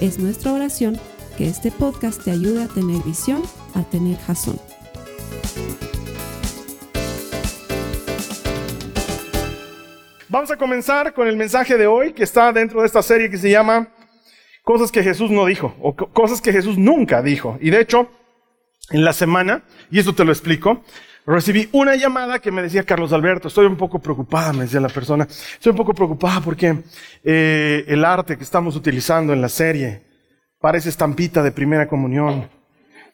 Es 0.00 0.18
nuestra 0.18 0.52
oración 0.52 1.00
que 1.38 1.48
este 1.48 1.70
podcast 1.70 2.22
te 2.22 2.30
ayude 2.30 2.64
a 2.64 2.68
tener 2.68 3.02
visión, 3.02 3.42
a 3.74 3.82
tener 3.82 4.18
jazón. 4.18 4.60
Vamos 10.28 10.50
a 10.50 10.58
comenzar 10.58 11.14
con 11.14 11.26
el 11.28 11.36
mensaje 11.36 11.78
de 11.78 11.86
hoy 11.86 12.12
que 12.12 12.24
está 12.24 12.52
dentro 12.52 12.80
de 12.80 12.86
esta 12.86 13.02
serie 13.02 13.30
que 13.30 13.38
se 13.38 13.48
llama 13.48 13.88
Cosas 14.62 14.92
que 14.92 15.02
Jesús 15.02 15.30
no 15.30 15.46
dijo 15.46 15.74
o 15.80 15.96
cosas 15.96 16.42
que 16.42 16.52
Jesús 16.52 16.76
nunca 16.76 17.22
dijo. 17.22 17.56
Y 17.62 17.70
de 17.70 17.80
hecho, 17.80 18.10
en 18.90 19.02
la 19.02 19.14
semana, 19.14 19.64
y 19.90 19.98
esto 19.98 20.14
te 20.14 20.26
lo 20.26 20.32
explico, 20.32 20.82
recibí 21.26 21.68
una 21.72 21.96
llamada 21.96 22.38
que 22.38 22.52
me 22.52 22.62
decía 22.62 22.84
Carlos 22.84 23.12
Alberto, 23.12 23.48
estoy 23.48 23.66
un 23.66 23.76
poco 23.76 23.98
preocupada, 23.98 24.52
me 24.52 24.64
decía 24.64 24.80
la 24.80 24.88
persona, 24.88 25.24
estoy 25.24 25.70
un 25.70 25.76
poco 25.76 25.92
preocupada 25.92 26.40
porque 26.40 26.82
eh, 27.24 27.84
el 27.88 28.04
arte 28.04 28.36
que 28.36 28.44
estamos 28.44 28.76
utilizando 28.76 29.32
en 29.32 29.40
la 29.40 29.48
serie 29.48 30.02
parece 30.60 30.88
estampita 30.88 31.42
de 31.42 31.52
primera 31.52 31.88
comunión. 31.88 32.48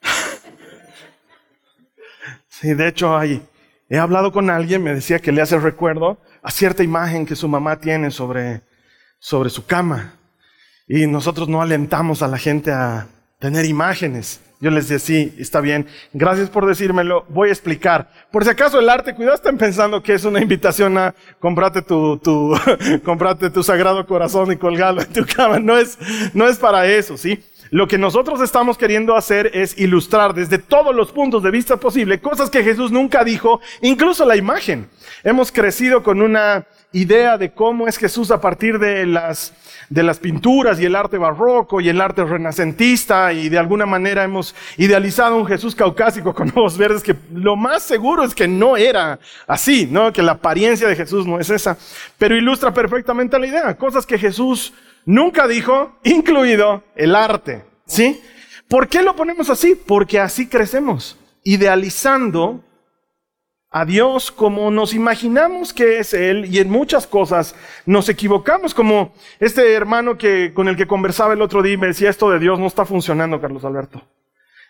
sí, 2.48 2.74
de 2.74 2.88
hecho, 2.88 3.20
he 3.22 3.98
hablado 3.98 4.30
con 4.30 4.50
alguien, 4.50 4.82
me 4.82 4.94
decía 4.94 5.18
que 5.18 5.32
le 5.32 5.42
hace 5.42 5.58
recuerdo 5.58 6.18
a 6.42 6.50
cierta 6.50 6.82
imagen 6.82 7.24
que 7.24 7.36
su 7.36 7.48
mamá 7.48 7.80
tiene 7.80 8.10
sobre, 8.10 8.60
sobre 9.18 9.50
su 9.50 9.64
cama. 9.64 10.16
Y 10.86 11.06
nosotros 11.06 11.48
no 11.48 11.62
alentamos 11.62 12.22
a 12.22 12.28
la 12.28 12.38
gente 12.38 12.72
a 12.72 13.06
tener 13.42 13.64
imágenes. 13.64 14.40
Yo 14.60 14.70
les 14.70 14.86
decía, 14.86 15.04
sí, 15.04 15.34
está 15.36 15.60
bien. 15.60 15.88
Gracias 16.12 16.48
por 16.48 16.64
decírmelo. 16.64 17.26
Voy 17.28 17.48
a 17.48 17.52
explicar. 17.52 18.08
Por 18.30 18.44
si 18.44 18.50
acaso 18.50 18.78
el 18.78 18.88
arte, 18.88 19.16
cuidado, 19.16 19.34
están 19.34 19.58
pensando 19.58 20.00
que 20.00 20.14
es 20.14 20.24
una 20.24 20.40
invitación 20.40 20.96
a 20.96 21.12
comprarte 21.40 21.82
tu, 21.82 22.18
tu, 22.18 22.54
comprarte 23.04 23.50
tu 23.50 23.64
sagrado 23.64 24.06
corazón 24.06 24.52
y 24.52 24.56
colgarlo 24.56 25.02
en 25.02 25.12
tu 25.12 25.26
cama. 25.26 25.58
No 25.58 25.76
es, 25.76 25.98
no 26.34 26.46
es 26.46 26.56
para 26.56 26.86
eso, 26.86 27.16
¿sí? 27.16 27.42
Lo 27.72 27.88
que 27.88 27.98
nosotros 27.98 28.40
estamos 28.40 28.78
queriendo 28.78 29.16
hacer 29.16 29.50
es 29.54 29.76
ilustrar 29.76 30.34
desde 30.34 30.58
todos 30.58 30.94
los 30.94 31.10
puntos 31.10 31.42
de 31.42 31.50
vista 31.50 31.78
posible 31.78 32.20
cosas 32.20 32.48
que 32.48 32.62
Jesús 32.62 32.92
nunca 32.92 33.24
dijo, 33.24 33.60
incluso 33.80 34.24
la 34.24 34.36
imagen. 34.36 34.88
Hemos 35.24 35.50
crecido 35.50 36.04
con 36.04 36.22
una 36.22 36.64
idea 36.92 37.38
de 37.38 37.52
cómo 37.52 37.88
es 37.88 37.96
Jesús 37.96 38.30
a 38.30 38.40
partir 38.40 38.78
de 38.78 39.06
las, 39.06 39.52
de 39.88 40.02
las 40.02 40.18
pinturas 40.18 40.78
y 40.78 40.84
el 40.84 40.94
arte 40.94 41.18
barroco 41.18 41.80
y 41.80 41.88
el 41.88 42.00
arte 42.00 42.24
renacentista 42.24 43.32
y 43.32 43.48
de 43.48 43.58
alguna 43.58 43.86
manera 43.86 44.22
hemos 44.24 44.54
idealizado 44.76 45.36
un 45.36 45.46
Jesús 45.46 45.74
caucásico 45.74 46.34
con 46.34 46.48
ojos 46.54 46.76
verdes 46.76 47.02
que 47.02 47.16
lo 47.32 47.56
más 47.56 47.82
seguro 47.82 48.24
es 48.24 48.34
que 48.34 48.46
no 48.46 48.76
era 48.76 49.18
así, 49.46 49.88
¿no? 49.90 50.12
Que 50.12 50.22
la 50.22 50.32
apariencia 50.32 50.86
de 50.86 50.96
Jesús 50.96 51.26
no 51.26 51.40
es 51.40 51.50
esa, 51.50 51.76
pero 52.18 52.36
ilustra 52.36 52.72
perfectamente 52.72 53.38
la 53.38 53.46
idea, 53.46 53.76
cosas 53.76 54.06
que 54.06 54.18
Jesús 54.18 54.74
nunca 55.04 55.46
dijo, 55.48 55.98
incluido 56.04 56.84
el 56.94 57.16
arte, 57.16 57.64
¿sí? 57.86 58.20
¿Por 58.68 58.88
qué 58.88 59.02
lo 59.02 59.16
ponemos 59.16 59.50
así? 59.50 59.74
Porque 59.74 60.20
así 60.20 60.46
crecemos, 60.48 61.18
idealizando 61.44 62.64
a 63.72 63.86
Dios 63.86 64.30
como 64.30 64.70
nos 64.70 64.92
imaginamos 64.92 65.72
que 65.72 65.98
es 65.98 66.12
Él 66.12 66.44
y 66.44 66.58
en 66.58 66.70
muchas 66.70 67.06
cosas 67.06 67.54
nos 67.86 68.08
equivocamos, 68.10 68.74
como 68.74 69.14
este 69.40 69.72
hermano 69.72 70.18
que, 70.18 70.52
con 70.52 70.68
el 70.68 70.76
que 70.76 70.86
conversaba 70.86 71.32
el 71.32 71.40
otro 71.40 71.62
día 71.62 71.72
y 71.72 71.78
me 71.78 71.86
decía, 71.86 72.10
esto 72.10 72.30
de 72.30 72.38
Dios 72.38 72.58
no 72.58 72.66
está 72.66 72.84
funcionando, 72.84 73.40
Carlos 73.40 73.64
Alberto. 73.64 74.02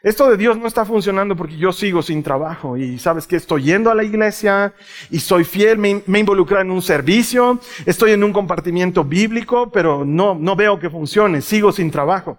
Esto 0.04 0.30
de 0.30 0.36
Dios 0.36 0.56
no 0.56 0.66
está 0.66 0.84
funcionando 0.84 1.36
porque 1.36 1.56
yo 1.56 1.72
sigo 1.72 2.02
sin 2.02 2.22
trabajo 2.22 2.76
y 2.76 2.98
sabes 2.98 3.26
que 3.26 3.36
estoy 3.36 3.64
yendo 3.64 3.90
a 3.90 3.94
la 3.94 4.02
iglesia 4.02 4.72
y 5.10 5.20
soy 5.20 5.44
fiel, 5.44 5.78
me, 5.78 6.02
me 6.06 6.20
involucrado 6.20 6.62
en 6.62 6.70
un 6.70 6.82
servicio, 6.82 7.60
estoy 7.86 8.12
en 8.12 8.24
un 8.24 8.32
compartimiento 8.32 9.04
bíblico, 9.04 9.70
pero 9.70 10.04
no, 10.04 10.34
no 10.34 10.56
veo 10.56 10.78
que 10.78 10.90
funcione, 10.90 11.40
sigo 11.40 11.70
sin 11.72 11.90
trabajo. 11.90 12.38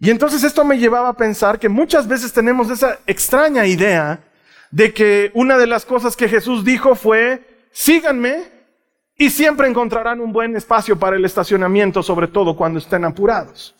Y 0.00 0.10
entonces 0.10 0.42
esto 0.42 0.64
me 0.64 0.78
llevaba 0.78 1.10
a 1.10 1.16
pensar 1.16 1.60
que 1.60 1.68
muchas 1.68 2.08
veces 2.08 2.32
tenemos 2.32 2.70
esa 2.70 2.98
extraña 3.06 3.64
idea 3.66 4.20
de 4.72 4.92
que 4.92 5.30
una 5.34 5.58
de 5.58 5.68
las 5.68 5.84
cosas 5.84 6.16
que 6.16 6.28
Jesús 6.28 6.64
dijo 6.64 6.96
fue, 6.96 7.68
síganme 7.70 8.44
y 9.16 9.30
siempre 9.30 9.68
encontrarán 9.68 10.20
un 10.20 10.32
buen 10.32 10.56
espacio 10.56 10.98
para 10.98 11.16
el 11.16 11.24
estacionamiento, 11.24 12.02
sobre 12.02 12.26
todo 12.26 12.56
cuando 12.56 12.80
estén 12.80 13.04
apurados. 13.04 13.74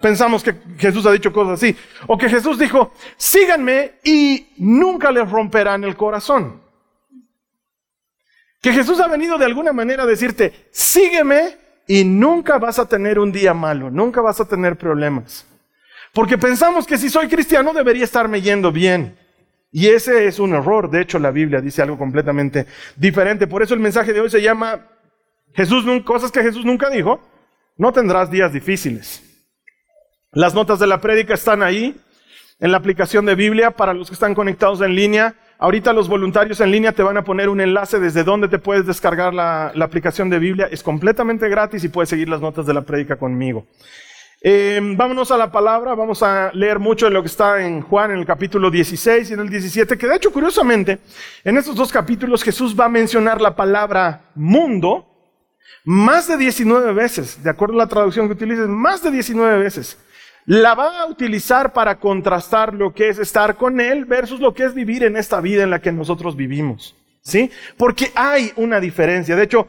Pensamos 0.00 0.42
que 0.42 0.54
Jesús 0.78 1.04
ha 1.06 1.12
dicho 1.12 1.32
cosas 1.32 1.54
así. 1.54 1.76
O 2.06 2.16
que 2.16 2.28
Jesús 2.28 2.58
dijo, 2.58 2.92
síganme 3.16 3.92
y 4.02 4.48
nunca 4.58 5.12
les 5.12 5.30
romperán 5.30 5.84
el 5.84 5.96
corazón. 5.96 6.60
Que 8.60 8.72
Jesús 8.72 9.00
ha 9.00 9.08
venido 9.08 9.38
de 9.38 9.44
alguna 9.44 9.72
manera 9.72 10.04
a 10.04 10.06
decirte, 10.06 10.68
sígueme 10.70 11.56
y 11.86 12.04
nunca 12.04 12.58
vas 12.58 12.78
a 12.78 12.88
tener 12.88 13.18
un 13.18 13.32
día 13.32 13.54
malo, 13.54 13.90
nunca 13.90 14.20
vas 14.20 14.40
a 14.40 14.46
tener 14.46 14.76
problemas. 14.76 15.46
Porque 16.12 16.38
pensamos 16.38 16.86
que 16.86 16.98
si 16.98 17.10
soy 17.10 17.28
cristiano 17.28 17.72
debería 17.72 18.04
estarme 18.04 18.40
yendo 18.40 18.70
bien. 18.70 19.21
Y 19.72 19.88
ese 19.88 20.26
es 20.26 20.38
un 20.38 20.52
error. 20.54 20.90
De 20.90 21.00
hecho, 21.00 21.18
la 21.18 21.30
Biblia 21.30 21.62
dice 21.62 21.80
algo 21.80 21.96
completamente 21.96 22.66
diferente. 22.94 23.46
Por 23.46 23.62
eso 23.62 23.72
el 23.72 23.80
mensaje 23.80 24.12
de 24.12 24.20
hoy 24.20 24.28
se 24.28 24.42
llama 24.42 24.86
Jesús, 25.54 25.84
cosas 26.04 26.30
que 26.30 26.42
Jesús 26.42 26.64
nunca 26.66 26.90
dijo. 26.90 27.20
No 27.78 27.90
tendrás 27.90 28.30
días 28.30 28.52
difíciles. 28.52 29.22
Las 30.32 30.54
notas 30.54 30.78
de 30.78 30.86
la 30.86 31.00
prédica 31.00 31.32
están 31.34 31.62
ahí 31.62 31.98
en 32.60 32.70
la 32.70 32.76
aplicación 32.76 33.24
de 33.24 33.34
Biblia 33.34 33.70
para 33.70 33.94
los 33.94 34.08
que 34.08 34.14
están 34.14 34.34
conectados 34.34 34.82
en 34.82 34.94
línea. 34.94 35.34
Ahorita 35.58 35.94
los 35.94 36.06
voluntarios 36.06 36.60
en 36.60 36.70
línea 36.70 36.92
te 36.92 37.02
van 37.02 37.16
a 37.16 37.24
poner 37.24 37.48
un 37.48 37.60
enlace 37.60 37.98
desde 37.98 38.24
donde 38.24 38.48
te 38.48 38.58
puedes 38.58 38.86
descargar 38.86 39.32
la, 39.32 39.72
la 39.74 39.86
aplicación 39.86 40.28
de 40.28 40.38
Biblia. 40.38 40.68
Es 40.70 40.82
completamente 40.82 41.48
gratis 41.48 41.82
y 41.82 41.88
puedes 41.88 42.10
seguir 42.10 42.28
las 42.28 42.42
notas 42.42 42.66
de 42.66 42.74
la 42.74 42.82
prédica 42.82 43.16
conmigo. 43.16 43.66
Eh, 44.44 44.80
vámonos 44.96 45.30
a 45.30 45.36
la 45.36 45.52
palabra, 45.52 45.94
vamos 45.94 46.20
a 46.20 46.50
leer 46.52 46.80
mucho 46.80 47.06
de 47.06 47.12
lo 47.12 47.22
que 47.22 47.28
está 47.28 47.64
en 47.64 47.80
Juan 47.80 48.10
en 48.10 48.18
el 48.18 48.26
capítulo 48.26 48.72
16 48.72 49.30
y 49.30 49.34
en 49.34 49.38
el 49.38 49.48
17, 49.48 49.96
que 49.96 50.08
de 50.08 50.16
hecho 50.16 50.32
curiosamente 50.32 50.98
en 51.44 51.56
estos 51.56 51.76
dos 51.76 51.92
capítulos 51.92 52.42
Jesús 52.42 52.74
va 52.78 52.86
a 52.86 52.88
mencionar 52.88 53.40
la 53.40 53.54
palabra 53.54 54.22
mundo 54.34 55.06
más 55.84 56.26
de 56.26 56.36
19 56.36 56.92
veces, 56.92 57.40
de 57.40 57.50
acuerdo 57.50 57.74
a 57.74 57.78
la 57.84 57.86
traducción 57.86 58.26
que 58.26 58.32
utilices, 58.32 58.66
más 58.66 59.00
de 59.04 59.12
19 59.12 59.58
veces. 59.58 59.96
La 60.44 60.74
va 60.74 61.02
a 61.02 61.06
utilizar 61.06 61.72
para 61.72 62.00
contrastar 62.00 62.74
lo 62.74 62.92
que 62.92 63.10
es 63.10 63.20
estar 63.20 63.56
con 63.56 63.80
Él 63.80 64.06
versus 64.06 64.40
lo 64.40 64.54
que 64.54 64.64
es 64.64 64.74
vivir 64.74 65.04
en 65.04 65.16
esta 65.16 65.40
vida 65.40 65.62
en 65.62 65.70
la 65.70 65.80
que 65.80 65.92
nosotros 65.92 66.34
vivimos. 66.34 66.96
¿Sí? 67.20 67.48
Porque 67.76 68.10
hay 68.16 68.52
una 68.56 68.80
diferencia. 68.80 69.36
De 69.36 69.44
hecho, 69.44 69.68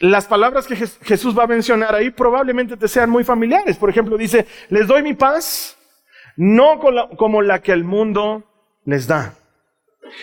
las 0.00 0.26
palabras 0.26 0.66
que 0.66 0.76
Jesús 0.76 1.38
va 1.38 1.44
a 1.44 1.46
mencionar 1.46 1.94
ahí 1.94 2.10
probablemente 2.10 2.76
te 2.76 2.88
sean 2.88 3.10
muy 3.10 3.22
familiares. 3.22 3.76
Por 3.76 3.90
ejemplo, 3.90 4.16
dice, 4.16 4.46
les 4.70 4.86
doy 4.86 5.02
mi 5.02 5.12
paz, 5.12 5.76
no 6.36 6.80
como 7.16 7.42
la 7.42 7.60
que 7.60 7.72
el 7.72 7.84
mundo 7.84 8.44
les 8.86 9.06
da. 9.06 9.34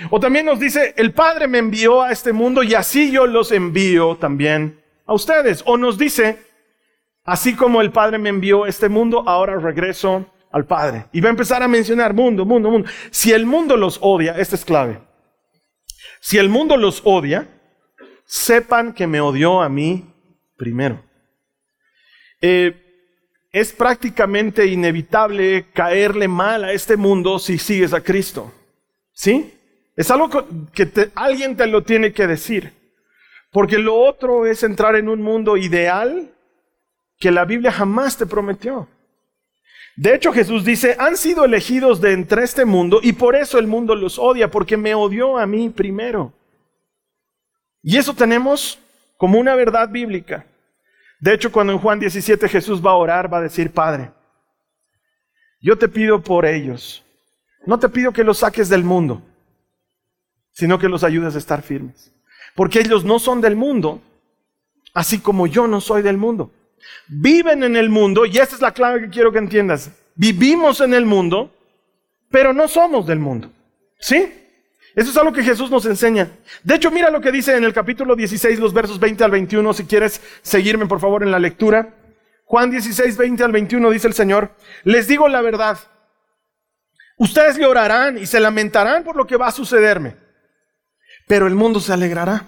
O 0.10 0.20
también 0.20 0.48
nos 0.48 0.60
dice, 0.60 0.96
el 0.98 1.14
Padre 1.14 1.48
me 1.48 1.60
envió 1.60 2.02
a 2.02 2.12
este 2.12 2.34
mundo 2.34 2.64
y 2.64 2.74
así 2.74 3.12
yo 3.12 3.28
los 3.28 3.52
envío 3.52 4.16
también 4.16 4.82
a 5.06 5.14
ustedes. 5.14 5.62
O 5.68 5.78
nos 5.78 6.00
dice, 6.00 6.40
así 7.24 7.56
como 7.56 7.82
el 7.82 7.92
Padre 7.92 8.18
me 8.18 8.30
envió 8.30 8.64
a 8.64 8.70
este 8.70 8.90
mundo, 8.90 9.24
ahora 9.28 9.58
regreso 9.58 10.26
al 10.52 10.66
Padre. 10.66 11.06
Y 11.12 11.22
va 11.22 11.28
a 11.28 11.32
empezar 11.32 11.62
a 11.62 11.68
mencionar 11.68 12.16
mundo, 12.16 12.46
mundo, 12.46 12.72
mundo. 12.72 12.90
Si 13.12 13.32
el 13.32 13.46
mundo 13.46 13.78
los 13.78 14.00
odia, 14.02 14.36
esta 14.40 14.56
es 14.56 14.66
clave. 14.66 15.00
Si 16.20 16.40
el 16.40 16.50
mundo 16.50 16.78
los 16.78 17.02
odia, 17.06 17.48
sepan 18.28 18.94
que 18.94 19.08
me 19.08 19.22
odió 19.22 19.62
a 19.62 19.70
mí 19.70 20.06
primero. 20.58 21.02
Eh, 22.42 22.84
es 23.52 23.74
prácticamente 23.74 24.68
inevitable 24.68 25.66
caerle 25.74 26.28
mal 26.28 26.64
a 26.64 26.74
este 26.74 26.98
mundo 26.98 27.40
si 27.40 27.58
sigues 27.58 27.94
a 27.94 28.02
Cristo. 28.02 28.54
¿Sí? 29.14 29.54
Es 29.96 30.12
algo 30.12 30.30
que 30.74 31.12
alguien 31.16 31.58
te 31.58 31.66
lo 31.66 31.82
tiene 31.82 32.14
que 32.14 32.28
decir. 32.28 32.74
Porque 33.52 33.80
lo 33.80 33.96
otro 33.96 34.46
es 34.46 34.62
entrar 34.62 34.96
en 34.96 35.10
un 35.10 35.22
mundo 35.22 35.58
ideal 35.58 36.30
que 37.18 37.32
la 37.32 37.46
Biblia 37.46 37.72
jamás 37.72 38.18
te 38.18 38.28
prometió. 38.28 38.88
De 39.96 40.14
hecho, 40.14 40.32
Jesús 40.32 40.64
dice, 40.64 40.96
han 41.00 41.18
sido 41.18 41.46
elegidos 41.46 42.00
de 42.02 42.12
entre 42.12 42.44
este 42.44 42.66
mundo 42.66 43.00
y 43.02 43.14
por 43.14 43.36
eso 43.36 43.58
el 43.58 43.66
mundo 43.66 43.96
los 43.96 44.20
odia, 44.20 44.52
porque 44.52 44.78
me 44.78 44.94
odió 44.94 45.40
a 45.40 45.48
mí 45.48 45.70
primero. 45.70 46.34
Y 47.88 47.96
eso 47.96 48.14
tenemos 48.14 48.78
como 49.16 49.40
una 49.40 49.56
verdad 49.56 49.88
bíblica. 49.88 50.46
De 51.22 51.34
hecho, 51.34 51.54
cuando 51.54 51.72
en 51.72 51.80
Juan 51.80 52.02
17 52.02 52.50
Jesús 52.50 52.86
va 52.86 52.92
a 52.92 52.96
orar, 52.96 53.34
va 53.34 53.38
a 53.38 53.44
decir, 53.44 53.72
Padre, 53.72 54.12
Yo 55.62 55.78
te 55.78 55.88
pido 55.88 56.22
por 56.22 56.46
ellos. 56.46 57.02
No 57.66 57.80
te 57.80 57.88
pido 57.88 58.12
que 58.12 58.26
los 58.26 58.40
saques 58.40 58.68
del 58.68 58.84
mundo, 58.84 59.22
sino 60.52 60.78
que 60.78 60.90
los 60.90 61.06
ayudes 61.06 61.36
a 61.36 61.38
estar 61.38 61.62
firmes. 61.62 62.14
Porque 62.56 62.82
ellos 62.82 63.06
no 63.06 63.20
son 63.20 63.40
del 63.40 63.56
mundo, 63.56 64.02
así 64.94 65.20
como 65.20 65.48
yo 65.48 65.66
no 65.66 65.80
soy 65.80 66.02
del 66.02 66.18
mundo. 66.18 66.52
Viven 67.08 67.64
en 67.64 67.78
el 67.78 67.90
mundo, 67.90 68.26
y 68.26 68.38
esta 68.38 68.56
es 68.56 68.62
la 68.62 68.74
clave 68.74 69.00
que 69.00 69.10
quiero 69.10 69.32
que 69.32 69.40
entiendas. 69.40 69.92
Vivimos 70.14 70.82
en 70.82 70.94
el 70.94 71.06
mundo, 71.06 71.56
pero 72.30 72.52
no 72.52 72.68
somos 72.68 73.08
del 73.08 73.20
mundo. 73.20 73.50
¿Sí? 73.98 74.47
Eso 74.98 75.12
es 75.12 75.18
algo 75.18 75.32
que 75.32 75.44
Jesús 75.44 75.70
nos 75.70 75.86
enseña. 75.86 76.28
De 76.64 76.74
hecho, 76.74 76.90
mira 76.90 77.12
lo 77.12 77.22
que 77.22 77.32
dice 77.32 77.56
en 77.56 77.64
el 77.64 77.72
capítulo 77.72 78.16
16, 78.16 78.58
los 78.58 78.74
versos 78.74 79.00
20 79.00 79.24
al 79.24 79.30
21, 79.30 79.72
si 79.76 79.86
quieres 79.86 80.20
seguirme 80.42 80.88
por 80.88 81.00
favor 81.00 81.22
en 81.22 81.30
la 81.30 81.38
lectura. 81.38 81.94
Juan 82.46 82.72
16, 82.72 83.16
20 83.16 83.44
al 83.44 83.52
21 83.52 83.92
dice 83.92 84.08
el 84.08 84.16
Señor, 84.16 84.56
les 84.84 85.08
digo 85.08 85.30
la 85.30 85.42
verdad, 85.42 85.78
ustedes 87.18 87.60
llorarán 87.60 88.18
y 88.18 88.26
se 88.26 88.40
lamentarán 88.40 89.04
por 89.04 89.16
lo 89.16 89.28
que 89.28 89.38
va 89.38 89.50
a 89.50 89.52
sucederme, 89.52 90.16
pero 91.28 91.46
el 91.46 91.54
mundo 91.54 91.80
se 91.80 91.94
alegrará. 91.94 92.48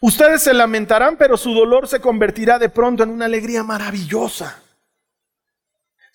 Ustedes 0.00 0.40
se 0.40 0.54
lamentarán, 0.54 1.18
pero 1.18 1.36
su 1.36 1.52
dolor 1.52 1.88
se 1.88 2.00
convertirá 2.00 2.58
de 2.58 2.70
pronto 2.70 3.02
en 3.02 3.10
una 3.10 3.26
alegría 3.26 3.62
maravillosa. 3.62 4.63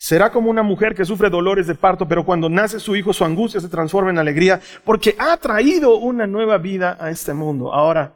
Será 0.01 0.31
como 0.31 0.49
una 0.49 0.63
mujer 0.63 0.95
que 0.95 1.03
sufre 1.03 1.29
dolores 1.29 1.67
de 1.67 1.75
parto, 1.75 2.07
pero 2.07 2.23
cuando 2.23 2.47
nace 2.47 2.79
su 2.79 2.95
hijo 2.95 3.11
su 3.11 3.25
angustia 3.25 3.59
se 3.59 3.67
transforma 3.67 4.09
en 4.09 4.17
alegría 4.17 4.61
porque 4.85 5.13
ha 5.19 5.35
traído 5.35 5.97
una 5.97 6.25
nueva 6.25 6.57
vida 6.57 6.97
a 7.01 7.09
este 7.09 7.33
mundo. 7.33 7.73
Ahora, 7.73 8.13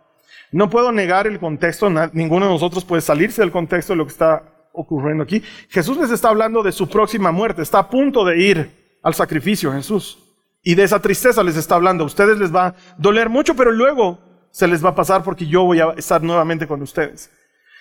no 0.54 0.70
puedo 0.70 0.94
negar 0.94 1.28
el 1.28 1.40
contexto, 1.40 1.90
ninguno 2.14 2.46
de 2.46 2.54
nosotros 2.54 2.86
puede 2.86 3.02
salirse 3.02 3.42
del 3.42 3.52
contexto 3.52 3.92
de 3.92 3.98
lo 3.98 4.06
que 4.06 4.14
está 4.14 4.44
ocurriendo 4.72 5.26
aquí. 5.26 5.44
Jesús 5.68 5.98
les 5.98 6.10
está 6.10 6.30
hablando 6.30 6.64
de 6.64 6.72
su 6.72 6.88
próxima 6.88 7.34
muerte, 7.34 7.62
está 7.62 7.80
a 7.80 7.90
punto 7.90 8.24
de 8.24 8.38
ir 8.40 8.72
al 9.04 9.14
sacrificio 9.14 9.74
Jesús. 9.74 10.20
Y 10.64 10.76
de 10.76 10.84
esa 10.84 11.02
tristeza 11.02 11.44
les 11.44 11.58
está 11.58 11.76
hablando. 11.76 12.06
A 12.06 12.08
ustedes 12.08 12.38
les 12.38 12.56
va 12.56 12.68
a 12.68 12.76
doler 12.98 13.28
mucho, 13.28 13.56
pero 13.56 13.74
luego 13.74 14.20
se 14.52 14.68
les 14.68 14.84
va 14.84 14.92
a 14.92 14.96
pasar 14.96 15.22
porque 15.22 15.48
yo 15.48 15.64
voy 15.64 15.82
a 15.82 15.92
estar 15.98 16.24
nuevamente 16.24 16.66
con 16.66 16.82
ustedes. 16.82 17.30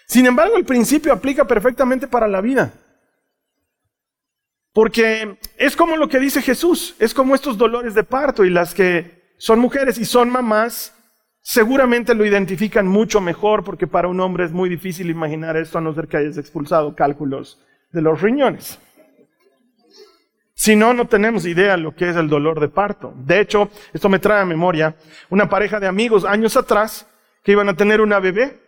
Sin 0.07 0.27
embargo, 0.27 0.57
el 0.57 0.65
principio 0.65 1.13
aplica 1.13 1.47
perfectamente 1.47 2.09
para 2.09 2.27
la 2.27 2.41
vida. 2.41 2.73
Porque 4.73 5.37
es 5.59 5.77
como 5.77 5.97
lo 5.97 6.09
que 6.09 6.19
dice 6.19 6.41
Jesús, 6.41 6.95
es 6.99 7.13
como 7.13 7.35
estos 7.35 7.59
dolores 7.59 7.95
de 7.95 8.05
parto 8.05 8.45
y 8.45 8.51
las 8.51 8.75
que 8.75 9.23
son 9.37 9.59
mujeres 9.59 9.99
y 9.99 10.05
son 10.07 10.31
mamás, 10.31 10.95
seguramente 11.43 12.15
lo 12.15 12.25
identifican 12.25 12.87
mucho 12.87 13.21
mejor 13.21 13.65
porque 13.65 13.87
para 13.87 14.09
un 14.09 14.21
hombre 14.21 14.45
es 14.45 14.53
muy 14.53 14.71
difícil 14.71 15.11
imaginar 15.11 15.57
esto 15.57 15.79
a 15.79 15.81
no 15.83 15.95
ser 15.95 16.09
que 16.09 16.17
hayas 16.17 16.39
expulsado 16.39 16.95
cálculos 16.95 17.61
de 17.91 18.01
los 18.01 18.23
riñones. 18.23 18.79
Si 20.55 20.77
no, 20.77 20.95
no 20.95 21.07
tenemos 21.07 21.45
idea 21.45 21.73
de 21.73 21.83
lo 21.83 21.95
que 21.95 22.09
es 22.09 22.17
el 22.17 22.29
dolor 22.29 22.61
de 22.61 22.69
parto. 22.69 23.13
De 23.17 23.41
hecho, 23.41 23.69
esto 23.93 24.09
me 24.09 24.21
trae 24.21 24.43
a 24.43 24.47
memoria 24.47 24.95
una 25.29 25.49
pareja 25.49 25.81
de 25.81 25.89
amigos 25.89 26.25
años 26.25 26.57
atrás 26.57 27.07
que 27.43 27.53
iban 27.53 27.69
a 27.69 27.75
tener 27.75 28.01
una 28.01 28.21
bebé. 28.21 28.61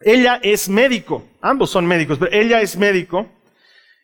Ella 0.00 0.38
es 0.42 0.68
médico, 0.68 1.24
ambos 1.40 1.70
son 1.70 1.86
médicos, 1.86 2.18
pero 2.18 2.32
ella 2.32 2.60
es 2.60 2.76
médico 2.76 3.26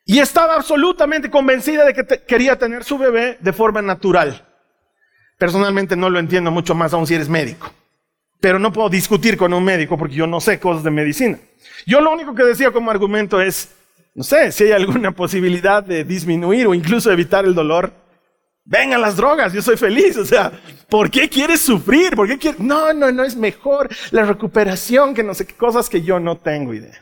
y 0.04 0.19
estaba 0.19 0.54
absolutamente 0.54 1.31
convencida 1.31 1.84
de 1.84 1.94
que 1.94 2.04
quería 2.26 2.58
tener 2.58 2.84
su 2.84 2.99
bebé 2.99 3.38
de 3.40 3.52
forma 3.52 3.82
natural. 3.82 4.46
Personalmente 5.38 5.96
no 5.96 6.10
lo 6.10 6.19
entiendo 6.19 6.50
mucho 6.50 6.75
más 6.75 6.93
aún 6.93 7.06
si 7.06 7.14
eres 7.14 7.28
médico. 7.28 7.72
Pero 8.40 8.58
no 8.58 8.72
puedo 8.72 8.88
discutir 8.88 9.37
con 9.37 9.52
un 9.52 9.64
médico 9.64 9.96
porque 9.96 10.16
yo 10.16 10.26
no 10.26 10.40
sé 10.40 10.58
cosas 10.58 10.82
de 10.82 10.90
medicina. 10.90 11.38
Yo 11.87 12.00
lo 12.00 12.12
único 12.12 12.34
que 12.34 12.43
decía 12.43 12.72
como 12.72 12.90
argumento 12.90 13.40
es, 13.40 13.72
no 14.14 14.25
sé, 14.25 14.50
si 14.50 14.64
hay 14.64 14.72
alguna 14.72 15.10
posibilidad 15.16 15.82
de 15.82 16.05
disminuir 16.05 16.66
o 16.66 16.75
incluso 16.75 17.10
evitar 17.12 17.44
el 17.44 17.55
dolor, 17.55 17.93
vengan 18.64 19.00
las 19.00 19.16
drogas, 19.16 19.52
yo 19.52 19.62
soy 19.62 19.76
feliz. 19.76 20.16
O 20.16 20.25
sea, 20.25 20.52
¿por 20.88 21.10
qué 21.10 21.28
quieres 21.28 21.60
sufrir? 21.60 22.16
¿Por 22.16 22.26
qué 22.26 22.38
quieres? 22.38 22.60
No, 22.60 22.93
no, 22.93 23.12
no 23.12 23.22
es 23.22 23.37
mejor 23.37 23.88
la 24.10 24.25
recuperación 24.25 25.14
que 25.14 25.22
no 25.22 25.34
sé 25.34 25.46
qué 25.46 25.55
cosas 25.55 25.88
que 25.88 26.02
yo 26.02 26.19
no 26.19 26.37
tengo 26.37 26.75
idea. 26.75 27.00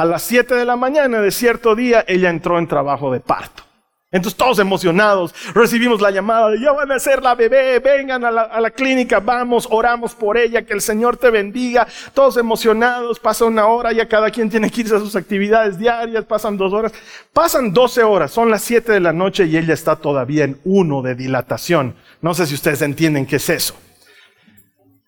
A 0.00 0.06
las 0.06 0.22
7 0.22 0.54
de 0.54 0.64
la 0.64 0.76
mañana 0.76 1.20
de 1.20 1.30
cierto 1.30 1.76
día, 1.76 2.06
ella 2.08 2.30
entró 2.30 2.58
en 2.58 2.66
trabajo 2.66 3.12
de 3.12 3.20
parto. 3.20 3.64
Entonces 4.10 4.34
todos 4.34 4.58
emocionados, 4.58 5.34
recibimos 5.52 6.00
la 6.00 6.10
llamada 6.10 6.48
de 6.48 6.58
ya 6.58 6.72
van 6.72 6.90
a 6.90 6.98
ser 6.98 7.22
la 7.22 7.34
bebé, 7.34 7.80
vengan 7.80 8.24
a 8.24 8.30
la, 8.30 8.70
clínica, 8.70 9.20
vamos, 9.20 9.68
oramos 9.70 10.14
por 10.14 10.38
ella, 10.38 10.62
que 10.62 10.72
el 10.72 10.80
Señor 10.80 11.18
te 11.18 11.28
bendiga. 11.28 11.86
Todos 12.14 12.38
emocionados, 12.38 13.20
pasa 13.20 13.44
una 13.44 13.66
hora, 13.66 13.92
ya 13.92 14.08
cada 14.08 14.30
quien 14.30 14.48
tiene 14.48 14.70
que 14.70 14.80
irse 14.80 14.96
a 14.96 15.00
sus 15.00 15.16
actividades 15.16 15.78
diarias, 15.78 16.24
pasan 16.24 16.56
dos 16.56 16.72
horas, 16.72 16.92
pasan 17.34 17.70
12 17.70 18.02
horas, 18.02 18.30
son 18.30 18.50
las 18.50 18.62
7 18.62 18.92
de 18.92 19.00
la 19.00 19.12
noche 19.12 19.44
y 19.44 19.58
ella 19.58 19.74
está 19.74 19.96
todavía 19.96 20.44
en 20.44 20.58
uno 20.64 21.02
de 21.02 21.14
dilatación. 21.14 21.94
No 22.22 22.32
sé 22.32 22.46
si 22.46 22.54
ustedes 22.54 22.80
entienden 22.80 23.26
qué 23.26 23.36
es 23.36 23.50
eso. 23.50 23.74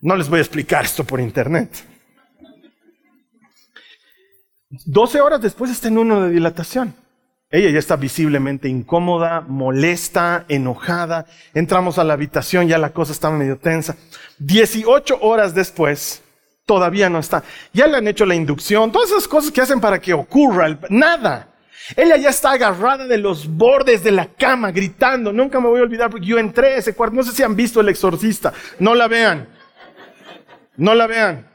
No 0.02 0.16
les 0.16 0.28
voy 0.28 0.40
a 0.40 0.42
explicar 0.42 0.84
esto 0.84 1.02
por 1.02 1.18
internet. 1.18 1.91
12 4.72 5.20
horas 5.20 5.42
después 5.42 5.70
está 5.70 5.88
en 5.88 5.98
uno 5.98 6.22
de 6.22 6.30
dilatación. 6.30 6.94
Ella 7.50 7.68
ya 7.68 7.78
está 7.78 7.96
visiblemente 7.96 8.66
incómoda, 8.66 9.42
molesta, 9.46 10.46
enojada. 10.48 11.26
Entramos 11.52 11.98
a 11.98 12.04
la 12.04 12.14
habitación, 12.14 12.66
ya 12.66 12.78
la 12.78 12.94
cosa 12.94 13.12
está 13.12 13.30
medio 13.30 13.58
tensa. 13.58 13.94
18 14.38 15.18
horas 15.20 15.54
después, 15.54 16.22
todavía 16.64 17.10
no 17.10 17.18
está. 17.18 17.44
Ya 17.74 17.86
le 17.86 17.98
han 17.98 18.08
hecho 18.08 18.24
la 18.24 18.34
inducción, 18.34 18.90
todas 18.90 19.10
esas 19.10 19.28
cosas 19.28 19.50
que 19.52 19.60
hacen 19.60 19.82
para 19.82 20.00
que 20.00 20.14
ocurra. 20.14 20.78
nada. 20.88 21.48
Ella 21.94 22.16
ya 22.16 22.30
está 22.30 22.52
agarrada 22.52 23.06
de 23.06 23.18
los 23.18 23.46
bordes 23.46 24.02
de 24.02 24.12
la 24.12 24.26
cama, 24.26 24.70
gritando. 24.70 25.30
Nunca 25.30 25.60
me 25.60 25.68
voy 25.68 25.80
a 25.80 25.82
olvidar 25.82 26.10
porque 26.10 26.26
yo 26.26 26.38
entré 26.38 26.68
a 26.68 26.76
ese 26.76 26.94
cuarto. 26.94 27.16
No 27.16 27.22
sé 27.22 27.32
si 27.32 27.42
han 27.42 27.54
visto 27.54 27.80
el 27.80 27.90
exorcista. 27.90 28.54
No 28.78 28.94
la 28.94 29.08
vean. 29.08 29.46
No 30.76 30.94
la 30.94 31.06
vean. 31.06 31.51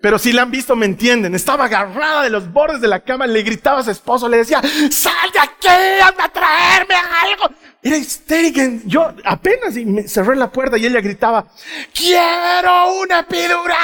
Pero 0.00 0.18
si 0.18 0.32
la 0.32 0.42
han 0.42 0.50
visto, 0.50 0.74
me 0.76 0.86
entienden. 0.86 1.34
Estaba 1.34 1.66
agarrada 1.66 2.22
de 2.22 2.30
los 2.30 2.50
bordes 2.50 2.80
de 2.80 2.88
la 2.88 3.00
cama, 3.00 3.26
le 3.26 3.42
gritaba 3.42 3.80
a 3.80 3.82
su 3.82 3.90
esposo, 3.90 4.28
le 4.28 4.38
decía, 4.38 4.62
sal 4.90 5.30
de 5.32 5.38
aquí, 5.38 5.68
anda 6.02 6.24
a 6.24 6.28
traerme 6.28 6.94
algo. 6.94 7.54
Era 7.82 7.96
histérica. 7.96 8.62
Yo 8.86 9.12
apenas 9.24 9.74
me 9.74 10.08
cerré 10.08 10.36
la 10.36 10.50
puerta 10.50 10.78
y 10.78 10.86
ella 10.86 11.00
gritaba, 11.00 11.46
quiero 11.94 12.94
una 13.02 13.20
epidural. 13.20 13.76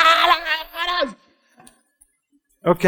Ok. 2.64 2.84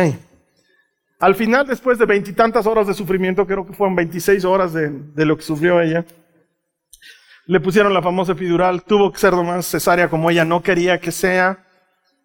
Al 1.20 1.35
final, 1.35 1.66
después 1.66 1.99
de 1.99 2.06
veintitantas 2.06 2.66
horas 2.66 2.87
de 2.87 2.94
sufrimiento, 2.94 3.47
creo 3.47 3.66
que 3.66 3.73
fueron 3.73 3.97
26 3.97 4.44
horas 4.44 4.73
de, 4.73 4.88
de 4.90 5.25
lo 5.26 5.37
que 5.37 5.42
sufrió 5.42 5.80
ella, 5.80 6.04
le 7.47 7.61
pusieron 7.61 7.92
la 7.92 8.02
famosa 8.02 8.32
epidural, 8.32 8.85
tuvo 8.85 9.11
que 9.11 9.18
ser 9.18 9.32
nomás 9.32 9.66
cesárea 9.66 10.08
como 10.08 10.30
ella 10.30 10.44
no 10.44 10.62
quería 10.62 11.00
que 11.00 11.11
sea. 11.11 11.67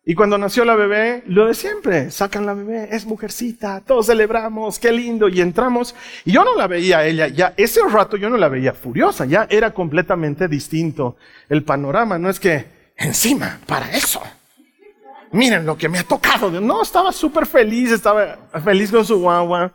Y 0.05 0.15
cuando 0.15 0.37
nació 0.37 0.65
la 0.65 0.75
bebé, 0.75 1.23
lo 1.27 1.47
de 1.47 1.53
siempre, 1.53 2.11
sacan 2.11 2.45
la 2.45 2.53
bebé, 2.53 2.89
es 2.91 3.05
mujercita, 3.05 3.79
todos 3.79 4.07
celebramos, 4.07 4.77
qué 4.77 4.91
lindo, 4.91 5.29
y 5.29 5.39
entramos. 5.39 5.95
Y 6.25 6.33
yo 6.33 6.43
no 6.43 6.55
la 6.55 6.67
veía 6.67 6.97
a 6.99 7.05
ella, 7.05 7.27
ya 7.29 7.53
ese 7.55 7.79
rato 7.87 8.17
yo 8.17 8.29
no 8.29 8.35
la 8.35 8.49
veía 8.49 8.73
furiosa, 8.73 9.25
ya 9.25 9.47
era 9.49 9.73
completamente 9.73 10.49
distinto 10.49 11.15
el 11.47 11.63
panorama. 11.63 12.19
No 12.19 12.29
es 12.29 12.37
que, 12.37 12.65
encima, 12.97 13.59
para 13.65 13.91
eso, 13.91 14.21
miren 15.31 15.65
lo 15.65 15.77
que 15.77 15.87
me 15.87 15.99
ha 15.99 16.03
tocado. 16.03 16.51
No, 16.59 16.81
estaba 16.83 17.13
súper 17.13 17.45
feliz, 17.45 17.91
estaba 17.91 18.37
feliz 18.61 18.91
con 18.91 19.05
su 19.05 19.21
guagua. 19.21 19.71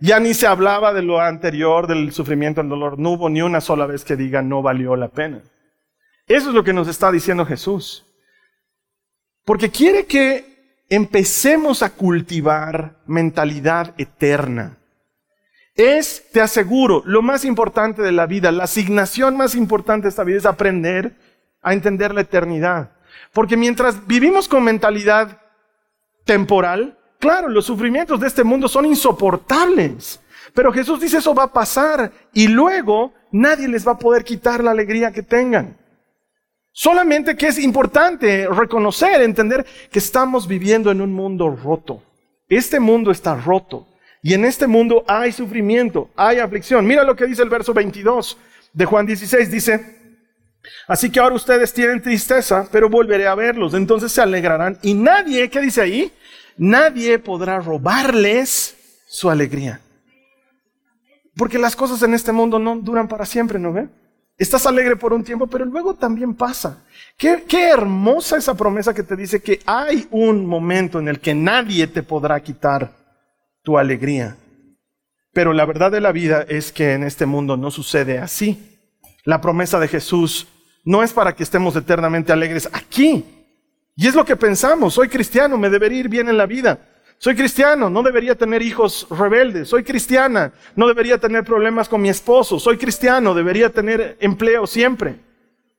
Ya 0.00 0.18
ni 0.20 0.32
se 0.32 0.46
hablaba 0.46 0.94
de 0.94 1.02
lo 1.02 1.20
anterior, 1.20 1.86
del 1.86 2.12
sufrimiento, 2.12 2.62
el 2.62 2.70
dolor. 2.70 2.98
No 2.98 3.10
hubo 3.10 3.28
ni 3.28 3.42
una 3.42 3.60
sola 3.60 3.84
vez 3.84 4.04
que 4.04 4.16
diga 4.16 4.40
no 4.40 4.62
valió 4.62 4.96
la 4.96 5.08
pena. 5.08 5.42
Eso 6.26 6.48
es 6.48 6.54
lo 6.54 6.64
que 6.64 6.72
nos 6.72 6.88
está 6.88 7.12
diciendo 7.12 7.44
Jesús. 7.44 8.06
Porque 9.44 9.70
quiere 9.70 10.06
que 10.06 10.50
empecemos 10.88 11.82
a 11.82 11.90
cultivar 11.90 12.96
mentalidad 13.06 13.94
eterna. 13.98 14.78
Es, 15.74 16.24
te 16.32 16.40
aseguro, 16.40 17.02
lo 17.06 17.22
más 17.22 17.44
importante 17.44 18.02
de 18.02 18.12
la 18.12 18.26
vida, 18.26 18.52
la 18.52 18.64
asignación 18.64 19.36
más 19.36 19.54
importante 19.54 20.04
de 20.04 20.08
esta 20.10 20.24
vida 20.24 20.38
es 20.38 20.46
aprender 20.46 21.14
a 21.62 21.72
entender 21.72 22.12
la 22.12 22.22
eternidad. 22.22 22.92
Porque 23.32 23.56
mientras 23.56 24.06
vivimos 24.06 24.48
con 24.48 24.64
mentalidad 24.64 25.40
temporal, 26.24 26.98
claro, 27.18 27.48
los 27.48 27.64
sufrimientos 27.64 28.20
de 28.20 28.26
este 28.26 28.44
mundo 28.44 28.68
son 28.68 28.84
insoportables. 28.84 30.20
Pero 30.54 30.72
Jesús 30.72 31.00
dice 31.00 31.18
eso 31.18 31.34
va 31.34 31.44
a 31.44 31.52
pasar 31.52 32.12
y 32.32 32.48
luego 32.48 33.14
nadie 33.30 33.68
les 33.68 33.86
va 33.86 33.92
a 33.92 33.98
poder 33.98 34.24
quitar 34.24 34.62
la 34.64 34.72
alegría 34.72 35.12
que 35.12 35.22
tengan. 35.22 35.76
Solamente 36.72 37.36
que 37.36 37.48
es 37.48 37.58
importante 37.58 38.46
reconocer, 38.48 39.22
entender 39.22 39.66
que 39.90 39.98
estamos 39.98 40.46
viviendo 40.46 40.90
en 40.90 41.00
un 41.00 41.12
mundo 41.12 41.50
roto. 41.50 42.02
Este 42.48 42.80
mundo 42.80 43.10
está 43.10 43.34
roto. 43.34 43.86
Y 44.22 44.34
en 44.34 44.44
este 44.44 44.66
mundo 44.66 45.04
hay 45.08 45.32
sufrimiento, 45.32 46.10
hay 46.14 46.38
aflicción. 46.38 46.86
Mira 46.86 47.04
lo 47.04 47.16
que 47.16 47.26
dice 47.26 47.42
el 47.42 47.48
verso 47.48 47.72
22 47.72 48.36
de 48.72 48.84
Juan 48.84 49.06
16. 49.06 49.50
Dice, 49.50 49.96
así 50.86 51.10
que 51.10 51.20
ahora 51.20 51.34
ustedes 51.36 51.72
tienen 51.72 52.02
tristeza, 52.02 52.68
pero 52.70 52.90
volveré 52.90 53.26
a 53.26 53.34
verlos. 53.34 53.74
Entonces 53.74 54.12
se 54.12 54.20
alegrarán. 54.20 54.78
Y 54.82 54.94
nadie, 54.94 55.48
¿qué 55.48 55.60
dice 55.60 55.80
ahí? 55.80 56.12
Nadie 56.56 57.18
podrá 57.18 57.60
robarles 57.60 58.76
su 59.08 59.30
alegría. 59.30 59.80
Porque 61.34 61.58
las 61.58 61.74
cosas 61.74 62.02
en 62.02 62.12
este 62.12 62.32
mundo 62.32 62.58
no 62.58 62.76
duran 62.76 63.08
para 63.08 63.24
siempre, 63.24 63.58
¿no 63.58 63.72
ve? 63.72 63.88
Estás 64.40 64.64
alegre 64.64 64.96
por 64.96 65.12
un 65.12 65.22
tiempo, 65.22 65.46
pero 65.46 65.66
luego 65.66 65.92
también 65.92 66.34
pasa. 66.34 66.82
Qué, 67.18 67.44
qué, 67.46 67.68
hermosa 67.68 68.38
esa 68.38 68.54
promesa 68.54 68.94
que 68.94 69.02
te 69.02 69.14
dice 69.14 69.42
que 69.42 69.60
hay 69.66 70.08
un 70.10 70.46
momento 70.46 70.98
en 70.98 71.08
el 71.08 71.20
que 71.20 71.34
nadie 71.34 71.86
te 71.86 72.02
podrá 72.02 72.40
quitar 72.40 72.90
tu 73.62 73.76
alegría. 73.76 74.38
Pero 75.34 75.52
la 75.52 75.66
verdad 75.66 75.90
de 75.90 76.00
la 76.00 76.10
vida 76.10 76.46
es 76.48 76.72
que 76.72 76.94
en 76.94 77.02
este 77.02 77.26
mundo 77.26 77.58
no 77.58 77.70
sucede 77.70 78.16
así. 78.16 78.80
La 79.24 79.42
promesa 79.42 79.78
de 79.78 79.88
Jesús 79.88 80.48
no 80.86 81.02
es 81.02 81.12
para 81.12 81.34
que 81.34 81.42
estemos 81.42 81.76
eternamente 81.76 82.32
alegres 82.32 82.66
aquí. 82.72 83.22
Y 83.94 84.08
es 84.08 84.14
lo 84.14 84.24
que 84.24 84.36
pensamos, 84.36 84.94
soy 84.94 85.10
cristiano, 85.10 85.58
me 85.58 85.68
debería 85.68 85.98
ir 85.98 86.08
bien 86.08 86.30
en 86.30 86.38
la 86.38 86.46
vida. 86.46 86.78
Soy 87.22 87.36
cristiano, 87.36 87.90
no 87.90 88.02
debería 88.02 88.34
tener 88.34 88.62
hijos 88.62 89.06
rebeldes. 89.10 89.68
Soy 89.68 89.84
cristiana, 89.84 90.54
no 90.74 90.88
debería 90.88 91.18
tener 91.18 91.44
problemas 91.44 91.86
con 91.86 92.00
mi 92.00 92.08
esposo. 92.08 92.58
Soy 92.58 92.78
cristiano, 92.78 93.34
debería 93.34 93.68
tener 93.68 94.16
empleo 94.20 94.66
siempre. 94.66 95.16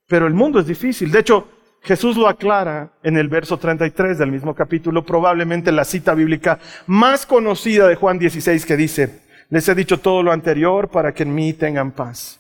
Pero 0.08 0.28
el 0.28 0.36
mundo 0.36 0.60
es 0.60 0.68
difícil. 0.68 1.12
De 1.12 1.18
hecho, 1.18 1.48
Jesús 1.82 2.16
lo 2.16 2.28
aclara 2.28 2.94
en 3.02 3.18
el 3.18 3.28
verso 3.28 3.58
33 3.58 4.20
del 4.20 4.32
mismo 4.32 4.54
capítulo, 4.54 5.04
probablemente 5.04 5.72
la 5.72 5.84
cita 5.84 6.14
bíblica 6.14 6.60
más 6.86 7.26
conocida 7.26 7.88
de 7.88 7.96
Juan 7.96 8.20
16 8.20 8.64
que 8.64 8.78
dice, 8.78 9.24
les 9.50 9.68
he 9.68 9.74
dicho 9.74 10.00
todo 10.00 10.22
lo 10.22 10.32
anterior 10.32 10.90
para 10.92 11.12
que 11.12 11.24
en 11.24 11.34
mí 11.34 11.54
tengan 11.54 11.92
paz. 11.92 12.40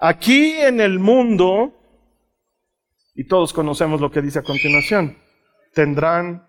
Aquí 0.00 0.52
en 0.52 0.80
el 0.80 0.98
mundo, 0.98 1.74
y 3.14 3.28
todos 3.28 3.52
conocemos 3.52 4.00
lo 4.00 4.10
que 4.10 4.22
dice 4.22 4.38
a 4.38 4.42
continuación, 4.42 5.18
tendrán 5.74 6.48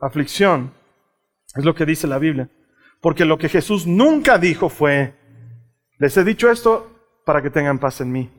aflicción. 0.00 0.82
Es 1.54 1.64
lo 1.64 1.74
que 1.74 1.86
dice 1.86 2.06
la 2.06 2.18
Biblia. 2.18 2.48
Porque 3.00 3.24
lo 3.24 3.38
que 3.38 3.48
Jesús 3.48 3.86
nunca 3.86 4.38
dijo 4.38 4.68
fue, 4.68 5.14
les 5.98 6.16
he 6.16 6.24
dicho 6.24 6.50
esto 6.50 6.90
para 7.24 7.42
que 7.42 7.50
tengan 7.50 7.78
paz 7.78 8.00
en 8.00 8.12
mí. 8.12 8.30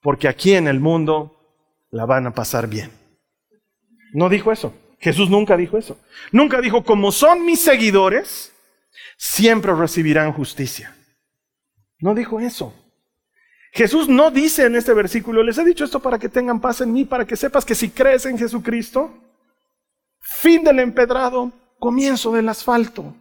Porque 0.00 0.28
aquí 0.28 0.54
en 0.54 0.68
el 0.68 0.80
mundo 0.80 1.36
la 1.90 2.06
van 2.06 2.26
a 2.26 2.34
pasar 2.34 2.68
bien. 2.68 2.90
No 4.12 4.28
dijo 4.28 4.52
eso. 4.52 4.74
Jesús 4.98 5.30
nunca 5.30 5.56
dijo 5.56 5.78
eso. 5.78 5.98
Nunca 6.30 6.60
dijo, 6.60 6.84
como 6.84 7.10
son 7.10 7.44
mis 7.44 7.60
seguidores, 7.60 8.52
siempre 9.16 9.74
recibirán 9.74 10.32
justicia. 10.32 10.94
No 11.98 12.14
dijo 12.14 12.40
eso. 12.40 12.74
Jesús 13.72 14.08
no 14.08 14.30
dice 14.30 14.66
en 14.66 14.74
este 14.74 14.94
versículo, 14.94 15.42
les 15.42 15.58
he 15.58 15.64
dicho 15.64 15.84
esto 15.84 16.00
para 16.00 16.18
que 16.18 16.28
tengan 16.28 16.60
paz 16.60 16.80
en 16.80 16.92
mí, 16.92 17.04
para 17.04 17.24
que 17.24 17.36
sepas 17.36 17.64
que 17.64 17.74
si 17.74 17.90
crees 17.90 18.26
en 18.26 18.36
Jesucristo, 18.36 19.14
fin 20.20 20.64
del 20.64 20.80
empedrado, 20.80 21.52
comienzo 21.80 22.32
del 22.32 22.48
asfalto, 22.48 23.12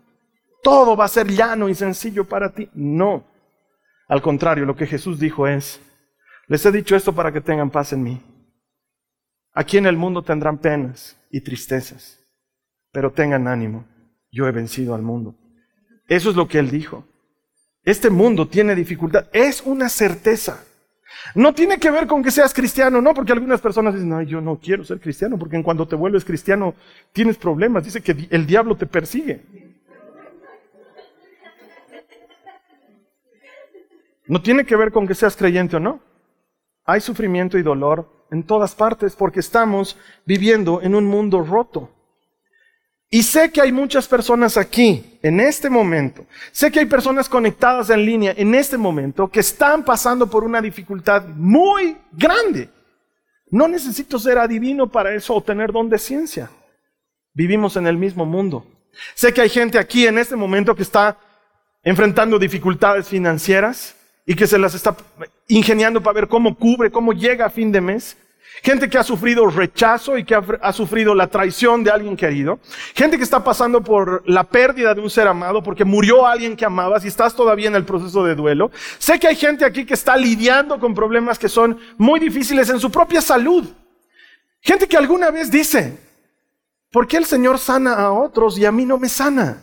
todo 0.62 0.96
va 0.96 1.06
a 1.06 1.08
ser 1.08 1.28
llano 1.32 1.70
y 1.70 1.74
sencillo 1.74 2.26
para 2.26 2.54
ti. 2.54 2.70
No. 2.74 3.26
Al 4.08 4.22
contrario, 4.22 4.66
lo 4.66 4.76
que 4.76 4.86
Jesús 4.86 5.20
dijo 5.20 5.48
es, 5.48 5.82
les 6.48 6.66
he 6.66 6.72
dicho 6.72 6.96
esto 6.96 7.14
para 7.14 7.32
que 7.32 7.42
tengan 7.42 7.72
paz 7.72 7.94
en 7.94 8.04
mí. 8.04 8.22
Aquí 9.54 9.78
en 9.78 9.88
el 9.88 9.98
mundo 9.98 10.22
tendrán 10.24 10.60
penas 10.60 11.18
y 11.32 11.42
tristezas, 11.42 12.20
pero 12.92 13.12
tengan 13.12 13.48
ánimo, 13.48 13.88
yo 14.32 14.48
he 14.48 14.52
vencido 14.52 14.94
al 14.94 15.02
mundo. 15.02 15.36
Eso 16.08 16.30
es 16.30 16.36
lo 16.36 16.48
que 16.48 16.60
él 16.60 16.70
dijo. 16.70 17.06
Este 17.84 18.10
mundo 18.10 18.48
tiene 18.48 18.76
dificultad. 18.76 19.28
Es 19.32 19.62
una 19.62 19.90
certeza. 19.90 20.64
No 21.36 21.54
tiene 21.54 21.78
que 21.80 21.92
ver 21.92 22.08
con 22.08 22.24
que 22.24 22.32
seas 22.32 22.54
cristiano, 22.54 23.02
no, 23.02 23.14
porque 23.14 23.32
algunas 23.32 23.62
personas 23.62 23.94
dicen, 23.94 24.10
no, 24.10 24.22
yo 24.22 24.42
no 24.42 24.58
quiero 24.58 24.84
ser 24.84 25.00
cristiano, 25.00 25.38
porque 25.38 25.56
en 25.56 25.64
cuando 25.64 25.88
te 25.88 25.96
vuelves 25.96 26.26
cristiano 26.26 26.76
tienes 27.12 27.38
problemas. 27.38 27.84
Dice 27.84 28.02
que 28.02 28.28
el 28.30 28.46
diablo 28.46 28.76
te 28.76 28.86
persigue. 28.86 29.42
No 34.28 34.42
tiene 34.42 34.66
que 34.66 34.76
ver 34.76 34.92
con 34.92 35.08
que 35.08 35.16
seas 35.16 35.36
creyente 35.36 35.78
o 35.78 35.80
no. 35.80 36.02
Hay 36.86 37.02
sufrimiento 37.02 37.58
y 37.58 37.64
dolor 37.64 38.26
en 38.32 38.44
todas 38.44 38.76
partes 38.76 39.16
porque 39.16 39.40
estamos 39.40 39.98
viviendo 40.26 40.82
en 40.82 40.96
un 40.96 41.06
mundo 41.06 41.44
roto. 41.44 41.90
Y 43.12 43.24
sé 43.24 43.52
que 43.52 43.62
hay 43.62 43.72
muchas 43.72 44.08
personas 44.08 44.56
aquí, 44.56 45.18
en 45.24 45.40
este 45.40 45.70
momento, 45.70 46.26
sé 46.52 46.72
que 46.72 46.80
hay 46.80 46.86
personas 46.86 47.28
conectadas 47.28 47.90
en 47.90 48.06
línea 48.06 48.34
en 48.38 48.54
este 48.54 48.78
momento 48.78 49.28
que 49.28 49.40
están 49.40 49.84
pasando 49.84 50.30
por 50.30 50.44
una 50.44 50.62
dificultad 50.62 51.26
muy 51.26 51.98
grande. 52.12 52.70
No 53.50 53.68
necesito 53.68 54.20
ser 54.20 54.38
adivino 54.38 54.88
para 54.88 55.14
eso 55.16 55.34
o 55.34 55.42
tener 55.42 55.72
don 55.72 55.90
de 55.90 55.98
ciencia. 55.98 56.52
Vivimos 57.34 57.76
en 57.78 57.88
el 57.88 57.98
mismo 57.98 58.26
mundo. 58.26 58.66
Sé 59.16 59.34
que 59.34 59.42
hay 59.42 59.50
gente 59.50 59.80
aquí 59.80 60.06
en 60.06 60.20
este 60.20 60.36
momento 60.36 60.76
que 60.76 60.84
está 60.84 61.18
enfrentando 61.84 62.38
dificultades 62.38 63.08
financieras 63.08 63.96
y 64.26 64.36
que 64.36 64.46
se 64.46 64.60
las 64.60 64.76
está 64.76 64.96
ingeniando 65.48 66.04
para 66.04 66.14
ver 66.14 66.28
cómo 66.28 66.56
cubre, 66.56 66.92
cómo 66.92 67.14
llega 67.14 67.48
a 67.48 67.50
fin 67.50 67.72
de 67.72 67.82
mes. 67.82 68.18
Gente 68.62 68.90
que 68.90 68.98
ha 68.98 69.04
sufrido 69.04 69.48
rechazo 69.48 70.18
y 70.18 70.26
que 70.26 70.36
ha, 70.36 70.74
sufrido 70.74 71.16
la 71.16 71.28
traición 71.28 71.84
de 71.84 71.92
alguien 71.92 72.18
querido. 72.18 72.60
Gente 72.94 73.18
que 73.18 73.24
está 73.24 73.44
pasando 73.44 73.82
por 73.82 74.24
la 74.28 74.44
pérdida 74.44 74.94
de 74.94 75.02
un 75.02 75.10
ser 75.10 75.28
amado 75.28 75.64
porque 75.64 75.86
murió 75.86 76.26
alguien 76.26 76.56
que 76.56 76.66
amabas 76.66 77.06
y 77.06 77.08
estás 77.08 77.34
todavía 77.34 77.68
en 77.68 77.76
el 77.76 77.86
proceso 77.86 78.24
de 78.24 78.36
duelo. 78.36 78.72
Sé 78.98 79.18
que 79.18 79.28
hay 79.28 79.36
gente 79.36 79.64
aquí 79.64 79.86
que 79.86 79.94
está 79.94 80.18
lidiando 80.18 80.80
con 80.80 80.94
problemas 80.94 81.40
que 81.40 81.48
son 81.48 81.80
muy 81.98 82.20
difíciles 82.20 82.70
en 82.70 82.80
su 82.80 82.92
propia 82.92 83.22
salud. 83.22 83.66
Gente 84.62 84.88
que 84.88 84.98
alguna 84.98 85.32
vez 85.32 85.50
dice, 85.50 85.98
¿por 86.92 87.08
qué 87.08 87.18
el 87.18 87.26
Señor 87.26 87.60
sana 87.60 87.94
a 87.94 88.12
otros 88.12 88.58
y 88.58 88.66
a 88.66 88.72
mí 88.74 88.86
no 88.86 88.98
me 88.98 89.08
sana? 89.08 89.62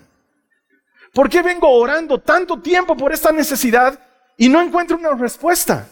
¿Por 1.12 1.28
qué 1.28 1.42
vengo 1.42 1.68
orando 1.68 2.18
tanto 2.18 2.60
tiempo 2.60 2.96
por 2.96 3.12
esta 3.12 3.30
necesidad 3.30 3.98
y 4.38 4.48
no 4.48 4.62
encuentro 4.62 4.96
una 4.96 5.14
respuesta? 5.14 5.86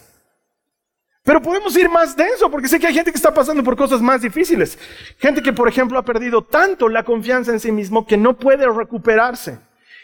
Pero 1.25 1.41
podemos 1.41 1.75
ir 1.75 1.89
más 1.89 2.15
denso 2.15 2.51
porque 2.51 2.67
sé 2.67 2.79
que 2.79 2.85
hay 2.85 2.93
gente 2.93 3.11
que 3.11 3.17
está 3.17 3.33
pasando 3.33 3.63
por 3.63 3.75
cosas 3.75 3.99
más 3.99 4.21
difíciles. 4.21 4.77
Gente 5.17 5.41
que, 5.41 5.51
por 5.51 5.67
ejemplo, 5.67 5.97
ha 5.97 6.03
perdido 6.03 6.43
tanto 6.43 6.87
la 6.87 7.01
confianza 7.01 7.51
en 7.51 7.59
sí 7.59 7.71
mismo 7.71 8.05
que 8.05 8.15
no 8.15 8.37
puede 8.37 8.69
recuperarse. 8.69 9.57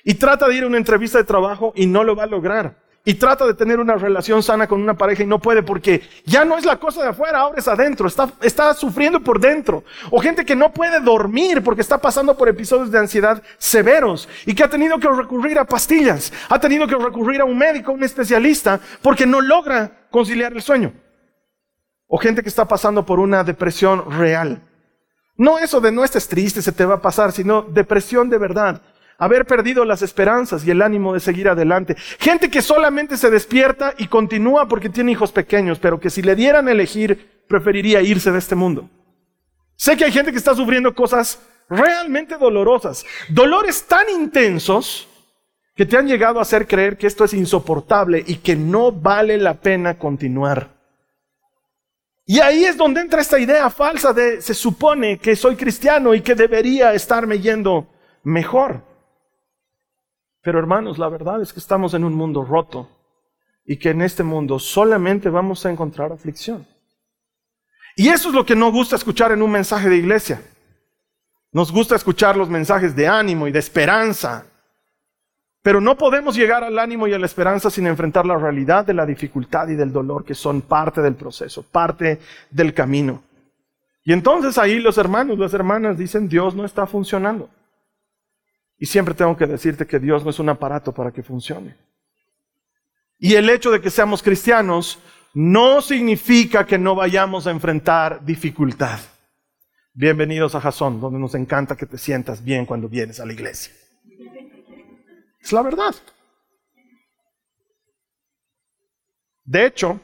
Y 0.04 0.16
trata 0.16 0.48
de 0.48 0.56
ir 0.56 0.64
a 0.64 0.68
una 0.68 0.78
entrevista 0.78 1.20
de 1.20 1.24
trabajo 1.24 1.74
y 1.76 1.86
no 1.86 2.04
lo 2.04 2.16
va 2.16 2.24
a 2.24 2.26
lograr. 2.26 2.76
Y 3.06 3.14
trata 3.14 3.46
de 3.46 3.54
tener 3.54 3.80
una 3.80 3.98
relación 3.98 4.42
sana 4.42 4.68
con 4.68 4.82
una 4.82 4.96
pareja 4.96 5.22
y 5.22 5.28
no 5.28 5.38
puede 5.38 5.62
porque 5.62 6.02
ya 6.26 6.44
no 6.44 6.58
es 6.58 6.66
la 6.66 6.78
cosa 6.78 7.04
de 7.04 7.10
afuera, 7.10 7.42
ahora 7.42 7.60
es 7.60 7.68
adentro. 7.68 8.08
Está, 8.08 8.28
está 8.42 8.74
sufriendo 8.74 9.20
por 9.20 9.40
dentro. 9.40 9.84
O 10.10 10.20
gente 10.20 10.44
que 10.44 10.56
no 10.56 10.74
puede 10.74 11.00
dormir 11.02 11.62
porque 11.62 11.82
está 11.82 12.00
pasando 12.00 12.36
por 12.36 12.50
episodios 12.50 12.90
de 12.90 12.98
ansiedad 12.98 13.44
severos 13.60 14.28
y 14.48 14.56
que 14.56 14.64
ha 14.64 14.70
tenido 14.72 14.98
que 14.98 15.08
recurrir 15.08 15.60
a 15.60 15.66
pastillas. 15.66 16.34
Ha 16.50 16.60
tenido 16.60 16.88
que 16.88 16.96
recurrir 16.96 17.42
a 17.42 17.46
un 17.46 17.60
médico, 17.60 17.92
un 17.92 18.04
especialista, 18.04 18.80
porque 19.04 19.28
no 19.28 19.40
logra 19.40 20.08
conciliar 20.10 20.54
el 20.54 20.64
sueño. 20.64 20.92
O 22.14 22.18
gente 22.18 22.44
que 22.44 22.50
está 22.50 22.68
pasando 22.68 23.06
por 23.06 23.22
una 23.22 23.42
depresión 23.46 24.12
real. 24.12 24.62
No 25.38 25.60
eso 25.60 25.80
de 25.80 25.94
no 25.94 26.04
estés 26.04 26.28
triste, 26.28 26.62
se 26.62 26.74
te 26.74 26.84
va 26.84 26.96
a 26.96 27.02
pasar, 27.02 27.32
sino 27.32 27.62
depresión 27.62 28.30
de 28.30 28.38
verdad. 28.38 28.82
Haber 29.18 29.46
perdido 29.46 29.86
las 29.86 30.02
esperanzas 30.02 30.66
y 30.66 30.72
el 30.72 30.82
ánimo 30.82 31.14
de 31.14 31.22
seguir 31.22 31.48
adelante. 31.48 31.96
Gente 32.20 32.50
que 32.50 32.62
solamente 32.62 33.16
se 33.16 33.30
despierta 33.30 33.94
y 33.98 34.08
continúa 34.08 34.68
porque 34.68 34.90
tiene 34.90 35.14
hijos 35.14 35.32
pequeños, 35.32 35.80
pero 35.80 36.02
que 36.02 36.10
si 36.10 36.22
le 36.22 36.36
dieran 36.36 36.68
a 36.68 36.72
elegir, 36.72 37.46
preferiría 37.48 38.02
irse 38.02 38.30
de 38.30 38.40
este 38.40 38.56
mundo. 38.56 38.90
Sé 39.78 39.96
que 39.96 40.04
hay 40.04 40.12
gente 40.12 40.34
que 40.34 40.38
está 40.38 40.54
sufriendo 40.54 40.94
cosas 40.94 41.40
realmente 41.70 42.38
dolorosas. 42.38 43.06
Dolores 43.30 43.88
tan 43.88 44.10
intensos 44.10 45.08
que 45.78 45.86
te 45.86 45.96
han 45.96 46.08
llegado 46.08 46.40
a 46.40 46.42
hacer 46.42 46.68
creer 46.68 46.98
que 46.98 47.08
esto 47.08 47.24
es 47.24 47.34
insoportable 47.34 48.22
y 48.28 48.36
que 48.36 48.58
no 48.58 48.92
vale 48.92 49.38
la 49.38 49.54
pena 49.54 49.98
continuar. 49.98 50.81
Y 52.26 52.40
ahí 52.40 52.66
es 52.66 52.78
donde 52.78 53.02
entra 53.02 53.22
esta 53.22 53.40
idea 53.40 53.70
falsa 53.70 54.14
de 54.14 54.42
se 54.42 54.54
supone 54.54 55.18
que 55.18 55.36
soy 55.36 55.56
cristiano 55.56 56.14
y 56.14 56.22
que 56.22 56.36
debería 56.36 56.94
estarme 56.94 57.40
yendo 57.40 57.88
mejor. 58.24 58.84
Pero 60.42 60.60
hermanos, 60.60 60.98
la 60.98 61.10
verdad 61.10 61.42
es 61.42 61.54
que 61.54 61.60
estamos 61.60 61.94
en 61.94 62.04
un 62.04 62.14
mundo 62.14 62.44
roto 62.44 62.90
y 63.66 63.78
que 63.78 63.90
en 63.90 64.02
este 64.02 64.24
mundo 64.24 64.60
solamente 64.60 65.30
vamos 65.30 65.66
a 65.66 65.72
encontrar 65.72 66.12
aflicción. 66.12 66.68
Y 67.96 68.10
eso 68.10 68.30
es 68.30 68.36
lo 68.36 68.46
que 68.46 68.56
nos 68.56 68.72
gusta 68.72 68.96
escuchar 68.96 69.32
en 69.32 69.42
un 69.42 69.52
mensaje 69.52 69.90
de 69.90 69.98
iglesia. 69.98 70.42
Nos 71.52 71.72
gusta 71.72 71.96
escuchar 71.96 72.38
los 72.38 72.50
mensajes 72.50 72.96
de 72.96 73.08
ánimo 73.08 73.48
y 73.48 73.52
de 73.52 73.60
esperanza 73.60 74.46
pero 75.62 75.80
no 75.80 75.98
podemos 75.98 76.36
llegar 76.36 76.64
al 76.64 76.80
ánimo 76.80 77.08
y 77.08 77.14
a 77.14 77.20
la 77.20 77.26
esperanza 77.26 77.70
sin 77.70 77.86
enfrentar 77.86 78.26
la 78.26 78.38
realidad 78.38 78.86
de 78.86 78.94
la 78.94 79.06
dificultad 79.06 79.68
y 79.68 79.76
del 79.76 79.94
dolor 79.94 80.26
que 80.26 80.34
son 80.34 80.62
parte 80.62 81.02
del 81.02 81.16
proceso, 81.16 81.64
parte 81.64 82.20
del 82.50 82.74
camino. 82.74 83.24
Y 84.04 84.14
entonces 84.14 84.58
ahí 84.58 84.80
los 84.80 84.98
hermanos, 84.98 85.38
las 85.38 85.54
hermanas 85.54 85.98
dicen, 85.98 86.28
Dios 86.28 86.56
no 86.56 86.66
está 86.66 86.88
funcionando. 86.88 87.50
Y 88.80 88.88
siempre 88.88 89.14
tengo 89.14 89.38
que 89.38 89.46
decirte 89.46 89.86
que 89.86 90.00
Dios 90.00 90.24
no 90.24 90.32
es 90.32 90.40
un 90.40 90.50
aparato 90.50 90.92
para 90.92 91.12
que 91.12 91.22
funcione. 91.22 91.76
Y 93.20 93.36
el 93.36 93.48
hecho 93.48 93.70
de 93.70 93.80
que 93.80 93.92
seamos 93.92 94.24
cristianos 94.24 94.98
no 95.36 95.82
significa 95.82 96.66
que 96.66 96.80
no 96.80 96.96
vayamos 96.96 97.46
a 97.46 97.52
enfrentar 97.52 98.26
dificultad. 98.26 99.00
Bienvenidos 99.94 100.56
a 100.56 100.62
Jasón, 100.62 101.00
donde 101.00 101.20
nos 101.20 101.36
encanta 101.36 101.76
que 101.76 101.86
te 101.86 102.00
sientas 102.00 102.44
bien 102.44 102.66
cuando 102.66 102.90
vienes 102.90 103.20
a 103.20 103.26
la 103.28 103.34
iglesia. 103.34 103.72
Es 105.42 105.52
la 105.52 105.62
verdad. 105.62 105.96
De 109.44 109.66
hecho, 109.66 110.00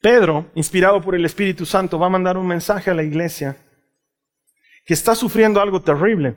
Pedro, 0.00 0.46
inspirado 0.54 1.00
por 1.00 1.14
el 1.14 1.24
Espíritu 1.24 1.64
Santo, 1.64 1.98
va 1.98 2.06
a 2.06 2.10
mandar 2.10 2.36
un 2.36 2.46
mensaje 2.46 2.90
a 2.90 2.94
la 2.94 3.02
iglesia 3.02 3.56
que 4.84 4.94
está 4.94 5.14
sufriendo 5.14 5.60
algo 5.60 5.82
terrible. 5.82 6.36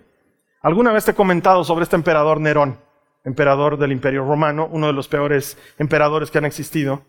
Alguna 0.61 0.91
vez 0.91 1.05
te 1.05 1.11
he 1.11 1.15
comentado 1.15 1.63
sobre 1.63 1.83
este 1.83 1.95
emperador 1.95 2.39
Nerón, 2.39 2.79
emperador 3.23 3.77
del 3.77 3.91
Imperio 3.91 4.25
Romano, 4.25 4.67
uno 4.71 4.87
de 4.87 4.93
los 4.93 5.07
peores 5.07 5.57
emperadores 5.77 6.31
que 6.31 6.37
han 6.37 6.45
existido. 6.45 7.03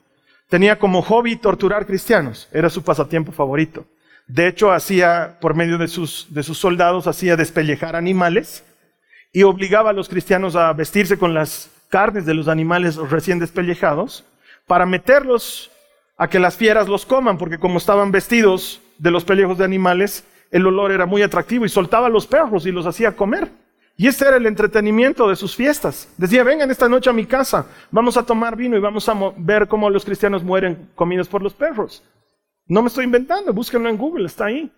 Tenía 0.49 0.78
como 0.78 1.02
hobby 1.02 1.37
torturar 1.37 1.87
cristianos, 1.87 2.49
era 2.52 2.68
su 2.68 2.82
pasatiempo 2.82 3.32
favorito. 3.32 3.87
De 4.26 4.46
hecho, 4.46 4.70
hacía, 4.70 5.38
por 5.40 5.54
medio 5.54 5.78
de 5.78 5.88
sus, 5.88 6.26
de 6.30 6.42
sus 6.42 6.58
soldados, 6.58 7.06
hacía 7.06 7.37
despellejar 7.37 7.96
animales 7.96 8.64
y 9.32 9.42
obligaba 9.42 9.90
a 9.90 9.94
los 9.94 10.08
cristianos 10.08 10.56
a 10.56 10.72
vestirse 10.72 11.18
con 11.18 11.34
las 11.34 11.70
carnes 11.88 12.26
de 12.26 12.34
los 12.34 12.49
animales 12.49 12.96
recién 12.96 13.38
despellejados 13.38 14.25
para 14.66 14.87
meterlos 14.87 15.70
a 16.16 16.28
que 16.28 16.38
las 16.38 16.56
fieras 16.56 16.88
los 16.88 17.06
coman, 17.06 17.38
porque 17.38 17.58
como 17.58 17.78
estaban 17.78 18.12
vestidos 18.12 18.80
de 18.99 19.10
los 19.10 19.25
pellejos 19.25 19.58
de 19.58 19.64
animales, 19.64 20.25
el 20.50 20.66
olor 20.66 20.92
era 20.92 21.06
muy 21.06 21.22
atractivo 21.22 21.64
y 21.64 21.68
soltaba 21.68 22.06
a 22.06 22.10
los 22.10 22.26
perros 22.26 22.66
y 22.66 22.72
los 22.72 22.87
hacía 22.87 23.16
comer. 23.16 23.50
Y 23.96 24.06
ese 24.06 24.26
era 24.26 24.37
el 24.37 24.46
entretenimiento 24.46 25.28
de 25.28 25.37
sus 25.37 25.54
fiestas. 25.54 26.08
Decía, 26.16 26.42
vengan 26.42 26.70
esta 26.70 26.88
noche 26.88 27.10
a 27.10 27.12
mi 27.12 27.26
casa, 27.26 27.66
vamos 27.90 28.16
a 28.16 28.22
tomar 28.25 28.56
vino 28.56 28.76
y 28.76 28.80
vamos 28.80 29.08
a 29.08 29.14
ver 29.37 29.68
cómo 29.68 29.90
los 29.90 30.04
cristianos 30.04 30.42
mueren 30.42 30.90
comidos 30.94 31.28
por 31.28 31.42
los 31.42 31.54
perros. 31.54 32.02
No 32.66 32.82
me 32.82 32.88
estoy 32.88 33.04
inventando, 33.04 33.52
búsquenlo 33.52 33.88
en 33.88 33.96
Google, 33.96 34.26
está 34.26 34.46
ahí. 34.46 34.70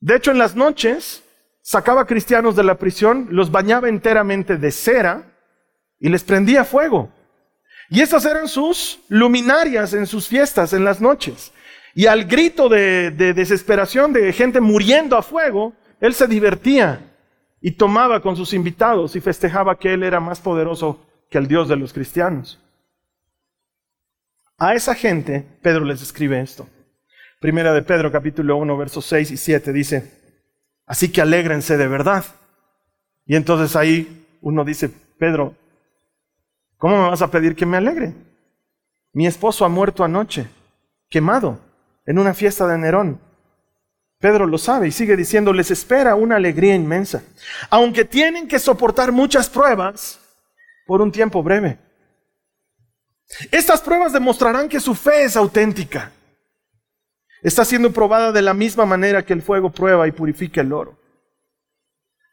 De 0.00 0.16
hecho, 0.16 0.30
en 0.30 0.38
las 0.38 0.56
noches 0.56 1.22
sacaba 1.62 2.06
cristianos 2.06 2.56
de 2.56 2.64
la 2.64 2.74
prisión, 2.74 3.28
los 3.30 3.50
bañaba 3.50 3.88
enteramente 3.88 4.56
de 4.56 4.70
cera 4.70 5.32
y 5.98 6.08
les 6.08 6.24
prendía 6.24 6.64
fuego. 6.64 7.10
Y 7.88 8.00
esas 8.00 8.24
eran 8.24 8.48
sus 8.48 9.00
luminarias 9.08 9.94
en 9.94 10.06
sus 10.06 10.26
fiestas, 10.26 10.72
en 10.72 10.84
las 10.84 11.00
noches. 11.00 11.52
Y 11.94 12.06
al 12.06 12.24
grito 12.24 12.68
de, 12.68 13.10
desesperación 13.10 14.12
de 14.12 14.32
gente 14.32 14.60
muriendo 14.60 15.16
a 15.16 15.22
fuego, 15.22 15.74
él 16.00 16.14
se 16.14 16.26
divertía 16.26 17.00
y 17.60 17.72
tomaba 17.72 18.20
con 18.20 18.34
sus 18.34 18.54
invitados 18.54 19.14
y 19.14 19.20
festejaba 19.20 19.78
que 19.78 19.92
él 19.92 20.02
era 20.02 20.20
más 20.20 20.40
poderoso 20.40 21.06
que 21.30 21.38
el 21.38 21.46
Dios 21.46 21.68
de 21.68 21.76
los 21.76 21.92
cristianos. 21.92 22.58
A 24.58 24.74
esa 24.74 24.94
gente 24.94 25.44
Pedro 25.60 25.84
les 25.84 26.02
escribe 26.02 26.40
esto. 26.40 26.68
Primera 27.40 27.72
de 27.72 27.82
Pedro 27.82 28.10
capítulo 28.10 28.56
1 28.56 28.76
versos 28.76 29.04
6 29.06 29.32
y 29.32 29.36
7 29.36 29.72
dice, 29.72 30.21
así 30.92 31.10
que 31.10 31.22
alégrense 31.22 31.78
de 31.78 31.88
verdad. 31.88 32.22
Y 33.24 33.34
entonces 33.34 33.76
ahí 33.76 34.26
uno 34.42 34.62
dice, 34.62 34.90
Pedro, 35.18 35.54
¿cómo 36.76 37.02
me 37.02 37.08
vas 37.08 37.22
a 37.22 37.30
pedir 37.30 37.56
que 37.56 37.64
me 37.64 37.78
alegre? 37.78 38.12
Mi 39.14 39.26
esposo 39.26 39.64
ha 39.64 39.70
muerto 39.70 40.04
anoche, 40.04 40.50
quemado 41.08 41.58
en 42.04 42.18
una 42.18 42.34
fiesta 42.34 42.66
de 42.66 42.76
Nerón. 42.76 43.18
Pedro 44.18 44.46
lo 44.46 44.58
sabe 44.58 44.88
y 44.88 44.92
sigue 44.92 45.16
diciendo, 45.16 45.54
les 45.54 45.70
espera 45.70 46.14
una 46.14 46.36
alegría 46.36 46.74
inmensa, 46.74 47.22
aunque 47.70 48.04
tienen 48.04 48.46
que 48.46 48.58
soportar 48.58 49.12
muchas 49.12 49.48
pruebas 49.48 50.20
por 50.86 51.00
un 51.00 51.10
tiempo 51.10 51.42
breve. 51.42 51.78
Estas 53.50 53.80
pruebas 53.80 54.12
demostrarán 54.12 54.68
que 54.68 54.78
su 54.78 54.94
fe 54.94 55.24
es 55.24 55.36
auténtica. 55.36 56.12
Está 57.42 57.64
siendo 57.64 57.92
probada 57.92 58.30
de 58.30 58.40
la 58.40 58.54
misma 58.54 58.86
manera 58.86 59.24
que 59.24 59.32
el 59.32 59.42
fuego 59.42 59.70
prueba 59.70 60.06
y 60.06 60.12
purifica 60.12 60.60
el 60.60 60.72
oro. 60.72 60.96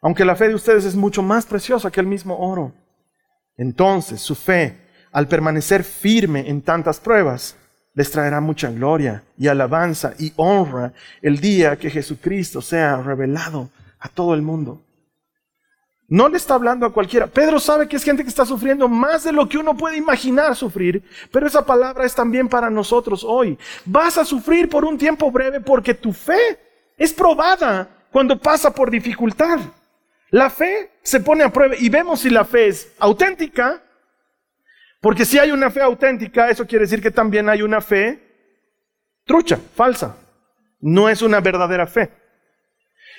Aunque 0.00 0.24
la 0.24 0.36
fe 0.36 0.48
de 0.48 0.54
ustedes 0.54 0.84
es 0.84 0.94
mucho 0.94 1.22
más 1.22 1.44
preciosa 1.46 1.90
que 1.90 2.00
el 2.00 2.06
mismo 2.06 2.38
oro. 2.38 2.72
Entonces 3.56 4.20
su 4.20 4.34
fe, 4.34 4.78
al 5.12 5.28
permanecer 5.28 5.84
firme 5.84 6.48
en 6.48 6.62
tantas 6.62 7.00
pruebas, 7.00 7.56
les 7.94 8.10
traerá 8.10 8.40
mucha 8.40 8.70
gloria 8.70 9.24
y 9.36 9.48
alabanza 9.48 10.14
y 10.18 10.32
honra 10.36 10.92
el 11.20 11.40
día 11.40 11.76
que 11.76 11.90
Jesucristo 11.90 12.62
sea 12.62 12.96
revelado 13.02 13.68
a 13.98 14.08
todo 14.08 14.34
el 14.34 14.42
mundo. 14.42 14.80
No 16.10 16.28
le 16.28 16.36
está 16.36 16.54
hablando 16.54 16.84
a 16.84 16.92
cualquiera. 16.92 17.26
Pedro 17.26 17.58
sabe 17.58 17.88
que 17.88 17.96
es 17.96 18.04
gente 18.04 18.22
que 18.22 18.28
está 18.28 18.44
sufriendo 18.44 18.88
más 18.88 19.24
de 19.24 19.32
lo 19.32 19.48
que 19.48 19.56
uno 19.56 19.74
puede 19.74 19.96
imaginar 19.96 20.54
sufrir, 20.54 21.02
pero 21.32 21.46
esa 21.46 21.64
palabra 21.64 22.04
es 22.04 22.14
también 22.14 22.48
para 22.48 22.68
nosotros 22.68 23.24
hoy. 23.24 23.58
Vas 23.86 24.18
a 24.18 24.24
sufrir 24.26 24.68
por 24.68 24.84
un 24.84 24.98
tiempo 24.98 25.30
breve 25.30 25.60
porque 25.60 25.94
tu 25.94 26.12
fe 26.12 26.58
es 26.98 27.14
probada 27.14 27.88
cuando 28.10 28.38
pasa 28.38 28.74
por 28.74 28.90
dificultad. 28.90 29.60
La 30.30 30.50
fe 30.50 30.90
se 31.02 31.20
pone 31.20 31.44
a 31.44 31.50
prueba 31.52 31.74
y 31.78 31.88
vemos 31.88 32.20
si 32.20 32.28
la 32.28 32.44
fe 32.44 32.66
es 32.66 32.92
auténtica 32.98 33.80
porque 35.00 35.24
si 35.24 35.38
hay 35.38 35.50
una 35.50 35.70
fe 35.70 35.80
auténtica, 35.80 36.50
eso 36.50 36.66
quiere 36.66 36.84
decir 36.84 37.00
que 37.00 37.10
también 37.10 37.48
hay 37.48 37.62
una 37.62 37.80
fe 37.80 38.20
trucha, 39.24 39.58
falsa. 39.74 40.16
No 40.80 41.08
es 41.08 41.22
una 41.22 41.40
verdadera 41.40 41.86
fe. 41.86 42.10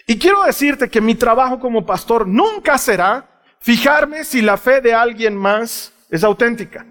Y 0.08 0.18
quiero 0.18 0.44
decirte 0.44 0.90
que 0.90 1.02
mi 1.02 1.16
trabajo 1.16 1.60
como 1.60 1.86
pastor 1.86 2.28
nunca 2.28 2.78
será 2.78 3.28
fijarme 3.60 4.24
si 4.24 4.42
la 4.42 4.58
fe 4.58 4.82
de 4.82 4.94
alguien 4.94 5.36
más 5.36 5.94
es 6.10 6.24
auténtica. 6.24 6.86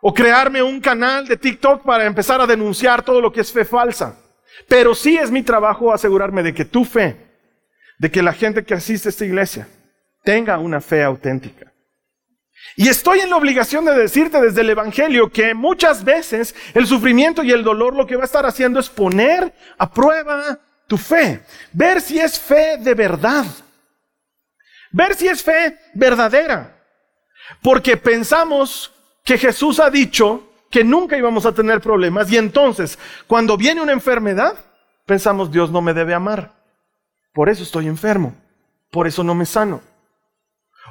O 0.00 0.12
crearme 0.12 0.62
un 0.62 0.80
canal 0.80 1.26
de 1.26 1.36
TikTok 1.36 1.82
para 1.84 2.04
empezar 2.04 2.40
a 2.40 2.46
denunciar 2.46 3.02
todo 3.02 3.20
lo 3.20 3.32
que 3.32 3.40
es 3.40 3.52
fe 3.52 3.64
falsa. 3.64 4.18
Pero 4.68 4.94
sí 4.94 5.16
es 5.16 5.30
mi 5.30 5.42
trabajo 5.42 5.92
asegurarme 5.92 6.42
de 6.42 6.54
que 6.54 6.64
tu 6.64 6.84
fe, 6.84 7.16
de 7.98 8.10
que 8.10 8.22
la 8.22 8.32
gente 8.32 8.64
que 8.64 8.74
asiste 8.74 9.08
a 9.08 9.10
esta 9.10 9.24
iglesia, 9.24 9.68
tenga 10.24 10.58
una 10.58 10.80
fe 10.80 11.02
auténtica. 11.02 11.72
Y 12.74 12.88
estoy 12.88 13.20
en 13.20 13.30
la 13.30 13.36
obligación 13.36 13.84
de 13.84 13.94
decirte 13.94 14.40
desde 14.40 14.62
el 14.62 14.70
Evangelio 14.70 15.30
que 15.30 15.54
muchas 15.54 16.04
veces 16.04 16.54
el 16.74 16.86
sufrimiento 16.86 17.42
y 17.42 17.52
el 17.52 17.62
dolor 17.62 17.94
lo 17.94 18.06
que 18.06 18.16
va 18.16 18.22
a 18.22 18.26
estar 18.26 18.44
haciendo 18.44 18.80
es 18.80 18.88
poner 18.88 19.52
a 19.78 19.90
prueba 19.90 20.58
tu 20.86 20.96
fe, 20.96 21.42
ver 21.72 22.00
si 22.00 22.18
es 22.18 22.38
fe 22.38 22.76
de 22.78 22.94
verdad, 22.94 23.44
ver 24.92 25.14
si 25.14 25.28
es 25.28 25.42
fe 25.42 25.78
verdadera, 25.94 26.76
porque 27.62 27.96
pensamos 27.96 28.92
que 29.24 29.36
Jesús 29.38 29.80
ha 29.80 29.90
dicho 29.90 30.52
que 30.70 30.84
nunca 30.84 31.16
íbamos 31.16 31.46
a 31.46 31.52
tener 31.52 31.80
problemas. 31.80 32.30
Y 32.30 32.36
entonces 32.36 32.98
cuando 33.26 33.56
viene 33.56 33.80
una 33.80 33.92
enfermedad, 33.92 34.56
pensamos 35.04 35.50
Dios 35.50 35.70
no 35.70 35.80
me 35.82 35.94
debe 35.94 36.14
amar, 36.14 36.52
por 37.32 37.48
eso 37.48 37.62
estoy 37.62 37.86
enfermo, 37.86 38.34
por 38.90 39.06
eso 39.06 39.22
no 39.24 39.34
me 39.34 39.46
sano. 39.46 39.80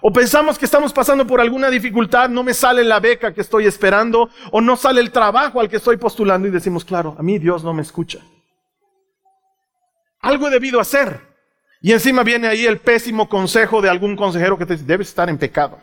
O 0.02 0.12
pensamos 0.12 0.60
que 0.60 0.66
estamos 0.66 0.92
pasando 0.92 1.26
por 1.26 1.40
alguna 1.40 1.70
dificultad, 1.70 2.30
no 2.30 2.44
me 2.44 2.54
sale 2.54 2.84
la 2.84 3.00
beca 3.00 3.34
que 3.34 3.42
estoy 3.42 3.66
esperando, 3.66 4.30
o 4.52 4.60
no 4.60 4.76
sale 4.76 5.00
el 5.00 5.12
trabajo 5.12 5.60
al 5.60 5.70
que 5.70 5.78
estoy 5.78 5.96
postulando 5.96 6.48
y 6.48 6.52
decimos, 6.52 6.84
claro, 6.84 7.16
a 7.18 7.24
mí 7.24 7.40
Dios 7.40 7.64
no 7.64 7.74
me 7.74 7.82
escucha. 7.82 8.20
Algo 10.26 10.48
he 10.48 10.50
debido 10.50 10.80
hacer. 10.80 11.22
Y 11.82 11.92
encima 11.92 12.24
viene 12.24 12.48
ahí 12.48 12.66
el 12.66 12.80
pésimo 12.80 13.30
consejo 13.30 13.80
de 13.80 13.90
algún 13.90 14.16
consejero 14.16 14.58
que 14.58 14.66
te 14.66 14.74
dice, 14.74 14.86
debes 14.86 15.10
estar 15.10 15.30
en 15.30 15.38
pecado. 15.38 15.80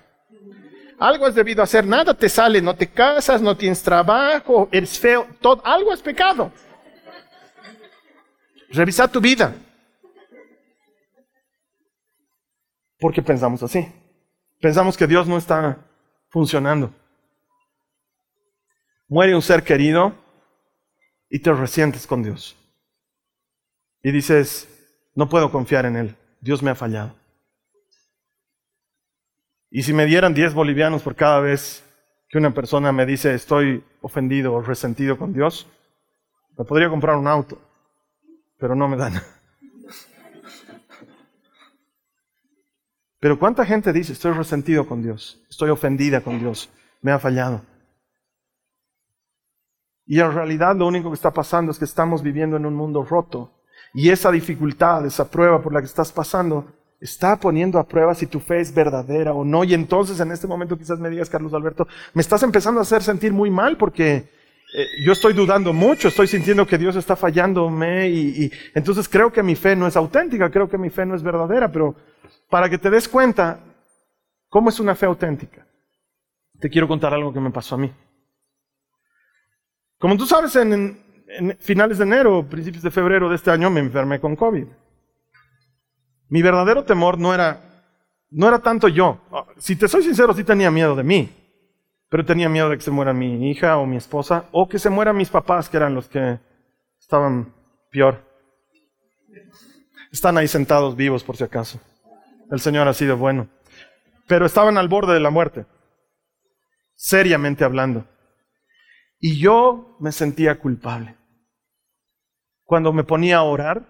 Algo 0.99 1.27
has 1.27 1.37
debido 1.37 1.63
hacer, 1.63 1.87
nada 1.87 2.13
te 2.13 2.29
sale, 2.29 2.61
no 2.61 2.75
te 2.75 2.89
casas, 2.89 3.41
no 3.41 3.57
tienes 3.57 3.81
trabajo, 3.85 4.69
eres 4.73 4.99
feo, 4.99 5.29
todo, 5.41 5.65
algo 5.65 5.93
es 5.93 6.03
pecado. 6.03 6.51
Revisa 8.71 9.07
tu 9.07 9.21
vida. 9.21 9.55
Porque 12.99 13.23
pensamos 13.23 13.63
así. 13.63 13.87
Pensamos 14.61 14.97
que 14.97 15.07
Dios 15.07 15.29
no 15.29 15.39
está 15.39 15.79
funcionando. 16.31 16.93
Muere 19.07 19.37
un 19.37 19.43
ser 19.43 19.63
querido 19.63 20.13
y 21.31 21.39
te 21.39 21.53
resientes 21.53 22.09
con 22.09 22.25
Dios. 22.25 22.57
Y 24.03 24.11
dices, 24.11 24.69
no 25.15 25.29
puedo 25.29 25.51
confiar 25.51 25.87
en 25.87 25.97
Él, 25.97 26.17
Dios 26.41 26.63
me 26.63 26.71
ha 26.71 26.75
fallado. 26.75 27.15
Y 29.71 29.83
si 29.85 29.93
me 29.93 30.07
dieran 30.07 30.35
10 30.35 30.55
bolivianos 30.55 31.03
por 31.03 31.15
cada 31.15 31.41
vez 31.41 31.83
que 32.29 32.39
una 32.39 32.53
persona 32.53 32.93
me 32.93 33.07
dice 33.07 33.35
estoy 33.35 33.85
ofendido 34.01 34.53
o 34.53 34.61
resentido 34.61 35.17
con 35.17 35.33
Dios, 35.33 35.67
me 36.59 36.65
podría 36.65 36.91
comprar 36.91 37.17
un 37.17 37.27
auto, 37.27 37.59
pero 38.59 38.75
no 38.75 38.89
me 38.89 38.97
dan. 38.97 39.15
Pero 43.21 43.39
¿cuánta 43.39 43.65
gente 43.65 43.93
dice, 43.93 44.15
estoy 44.15 44.33
resentido 44.33 44.87
con 44.87 45.01
Dios, 45.01 45.41
estoy 45.49 45.71
ofendida 45.71 46.23
con 46.23 46.41
Dios, 46.41 46.69
me 47.03 47.13
ha 47.13 47.21
fallado? 47.21 47.63
Y 50.05 50.19
en 50.19 50.33
realidad 50.33 50.75
lo 50.77 50.89
único 50.89 51.09
que 51.11 51.15
está 51.15 51.33
pasando 51.33 51.71
es 51.71 51.79
que 51.79 51.85
estamos 51.85 52.23
viviendo 52.23 52.57
en 52.57 52.67
un 52.67 52.75
mundo 52.75 53.05
roto. 53.05 53.53
Y 53.95 54.09
esa 54.11 54.31
dificultad, 54.31 55.05
esa 55.07 55.31
prueba 55.31 55.63
por 55.63 55.73
la 55.73 55.81
que 55.81 55.87
estás 55.87 56.13
pasando, 56.13 56.67
está 57.01 57.39
poniendo 57.39 57.79
a 57.79 57.87
prueba 57.87 58.15
si 58.15 58.27
tu 58.27 58.41
fe 58.41 58.61
es 58.61 58.73
verdadera 58.73 59.33
o 59.33 59.45
no. 59.45 59.65
Y 59.65 59.75
entonces 59.75 60.19
en 60.21 60.33
este 60.33 60.47
momento 60.47 60.79
quizás 60.79 60.99
me 60.99 61.11
digas, 61.11 61.29
Carlos 61.29 61.53
Alberto, 61.53 61.87
me 62.15 62.23
estás 62.23 62.43
empezando 62.43 62.81
a 62.81 62.83
hacer 62.83 63.03
sentir 63.03 63.33
muy 63.33 63.51
mal 63.51 63.77
porque 63.77 64.31
eh, 64.75 64.87
yo 65.05 65.13
estoy 65.13 65.35
dudando 65.35 65.73
mucho, 65.73 66.09
estoy 66.09 66.27
sintiendo 66.27 66.67
que 66.67 66.79
Dios 66.79 66.97
está 66.97 67.17
fallándome 67.17 68.09
y, 68.09 68.45
y 68.45 68.53
entonces 68.75 69.09
creo 69.09 69.33
que 69.33 69.43
mi 69.43 69.57
fe 69.57 69.77
no 69.77 69.87
es 69.87 69.97
auténtica, 69.97 70.51
creo 70.51 70.69
que 70.69 70.79
mi 70.79 70.91
fe 70.91 71.05
no 71.05 71.15
es 71.15 71.23
verdadera, 71.23 71.71
pero 71.71 71.95
para 72.49 72.71
que 72.71 72.79
te 72.79 72.89
des 72.89 73.09
cuenta 73.09 73.61
cómo 74.49 74.69
es 74.69 74.81
una 74.81 74.95
fe 74.95 75.07
auténtica, 75.07 75.67
te 76.61 76.71
quiero 76.71 76.87
contar 76.87 77.13
algo 77.13 77.33
que 77.33 77.41
me 77.41 77.51
pasó 77.51 77.75
a 77.75 77.79
mí. 77.79 77.93
Como 79.99 80.17
tú 80.17 80.27
sabes, 80.27 80.55
en, 80.57 81.02
en 81.39 81.57
finales 81.59 81.99
de 81.99 82.05
enero, 82.05 82.47
principios 82.49 82.83
de 82.83 82.91
febrero 82.91 83.29
de 83.29 83.37
este 83.37 83.51
año 83.51 83.71
me 83.71 83.81
enfermé 83.81 84.21
con 84.21 84.37
COVID. 84.37 84.67
Mi 86.29 86.43
verdadero 86.43 86.85
temor 86.85 87.19
no 87.19 87.35
era, 87.35 87.61
no 88.31 88.49
era 88.49 88.59
tanto 88.59 88.89
yo. 88.89 89.21
Si 89.59 89.77
te 89.77 89.89
soy 89.89 90.03
sincero, 90.03 90.35
sí 90.35 90.45
tenía 90.45 90.71
miedo 90.71 90.95
de 90.95 91.03
mí. 91.03 91.31
Pero 92.09 92.25
tenía 92.25 92.49
miedo 92.49 92.69
de 92.69 92.77
que 92.77 92.83
se 92.83 92.91
muera 92.91 93.15
mi 93.15 93.51
hija 93.51 93.79
o 93.79 93.87
mi 93.87 93.97
esposa, 93.97 94.45
o 94.53 94.69
que 94.69 94.79
se 94.79 94.91
mueran 94.91 95.17
mis 95.17 95.31
papás, 95.31 95.69
que 95.69 95.79
eran 95.79 95.95
los 95.95 96.09
que 96.09 96.39
estaban 97.01 97.55
peor. 97.91 98.23
Están 100.11 100.37
ahí 100.37 100.49
sentados 100.49 100.95
vivos 100.95 101.25
por 101.25 101.37
si 101.37 101.45
acaso. 101.45 101.81
El 102.51 102.61
Señor 102.61 102.87
ha 102.87 102.93
sido 102.93 103.17
bueno. 103.17 103.49
Pero 104.27 104.45
estaban 104.45 104.77
al 104.77 104.89
borde 104.89 105.15
de 105.15 105.21
la 105.21 105.31
muerte, 105.31 105.65
seriamente 106.95 107.65
hablando. 107.65 108.07
Y 109.19 109.39
yo 109.39 109.97
me 110.01 110.13
sentía 110.13 110.59
culpable. 110.59 111.17
Cuando 112.73 112.95
me 112.95 113.05
ponía 113.05 113.37
a 113.37 113.43
orar, 113.43 113.85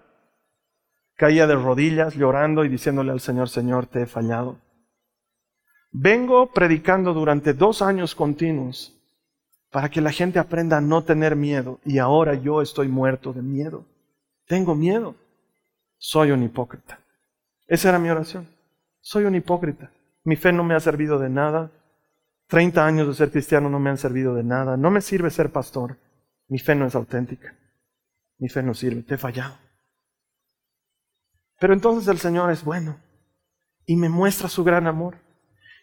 caía 1.15 1.47
de 1.47 1.55
rodillas 1.55 2.15
llorando 2.15 2.65
y 2.65 2.67
diciéndole 2.67 3.13
al 3.13 3.21
Señor, 3.21 3.47
Señor, 3.47 3.85
te 3.85 4.01
he 4.01 4.05
fallado. 4.05 4.59
Vengo 5.93 6.51
predicando 6.51 7.13
durante 7.13 7.53
dos 7.53 7.81
años 7.81 8.13
continuos 8.13 8.93
para 9.71 9.87
que 9.87 10.01
la 10.01 10.11
gente 10.11 10.37
aprenda 10.37 10.79
a 10.79 10.81
no 10.81 11.01
tener 11.01 11.37
miedo 11.37 11.79
y 11.85 11.99
ahora 11.99 12.33
yo 12.33 12.61
estoy 12.61 12.89
muerto 12.89 13.31
de 13.31 13.41
miedo. 13.41 13.85
Tengo 14.47 14.75
miedo. 14.75 15.15
Soy 15.97 16.31
un 16.31 16.43
hipócrita. 16.43 16.99
Esa 17.67 17.87
era 17.87 17.99
mi 17.99 18.09
oración. 18.09 18.49
Soy 18.99 19.23
un 19.23 19.35
hipócrita. 19.35 19.91
Mi 20.25 20.35
fe 20.35 20.51
no 20.51 20.65
me 20.65 20.75
ha 20.75 20.81
servido 20.81 21.19
de 21.19 21.29
nada. 21.29 21.71
Treinta 22.47 22.85
años 22.85 23.07
de 23.07 23.13
ser 23.13 23.31
cristiano 23.31 23.69
no 23.69 23.79
me 23.79 23.91
han 23.91 23.97
servido 23.97 24.35
de 24.35 24.43
nada. 24.43 24.75
No 24.75 24.91
me 24.91 24.99
sirve 24.99 25.29
ser 25.29 25.53
pastor. 25.53 25.95
Mi 26.49 26.59
fe 26.59 26.75
no 26.75 26.85
es 26.85 26.95
auténtica. 26.95 27.55
Mi 28.43 28.49
fe 28.49 28.61
no 28.61 28.73
sirve. 28.73 29.03
Te 29.03 29.15
he 29.15 29.17
fallado. 29.17 29.57
Pero 31.61 31.73
entonces 31.73 32.09
el 32.09 32.17
Señor 32.17 32.51
es 32.51 32.61
bueno 32.61 32.99
y 33.85 33.95
me 33.95 34.09
muestra 34.09 34.49
su 34.49 34.65
gran 34.65 34.85
amor 34.85 35.15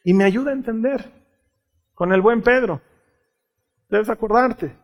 y 0.05 0.12
me 0.12 0.25
ayuda 0.25 0.51
a 0.51 0.55
entender 0.55 1.11
con 1.94 2.12
el 2.12 2.20
buen 2.20 2.42
Pedro. 2.42 2.83
Debes 3.88 4.11
acordarte. 4.11 4.77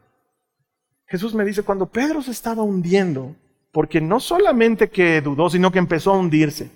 Jesús 1.06 1.34
me 1.34 1.44
dice, 1.44 1.64
cuando 1.64 1.84
Pedro 1.84 2.22
se 2.22 2.30
estaba 2.30 2.62
hundiendo, 2.62 3.36
porque 3.72 4.00
no 4.00 4.20
solamente 4.20 4.88
que 4.88 5.20
dudó, 5.20 5.50
sino 5.50 5.70
que 5.70 5.78
empezó 5.78 6.14
a 6.14 6.18
hundirse, 6.18 6.70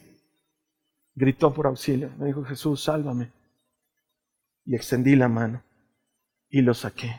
gritó 1.15 1.55
por 1.55 1.67
auxilio. 1.67 2.11
Me 2.19 2.27
dijo, 2.27 2.45
Jesús, 2.45 2.85
sálvame. 2.85 3.33
Y 4.67 4.77
extendí 4.77 5.17
la 5.17 5.29
mano 5.29 5.63
y 6.51 6.61
lo 6.61 6.75
saqué. 6.75 7.19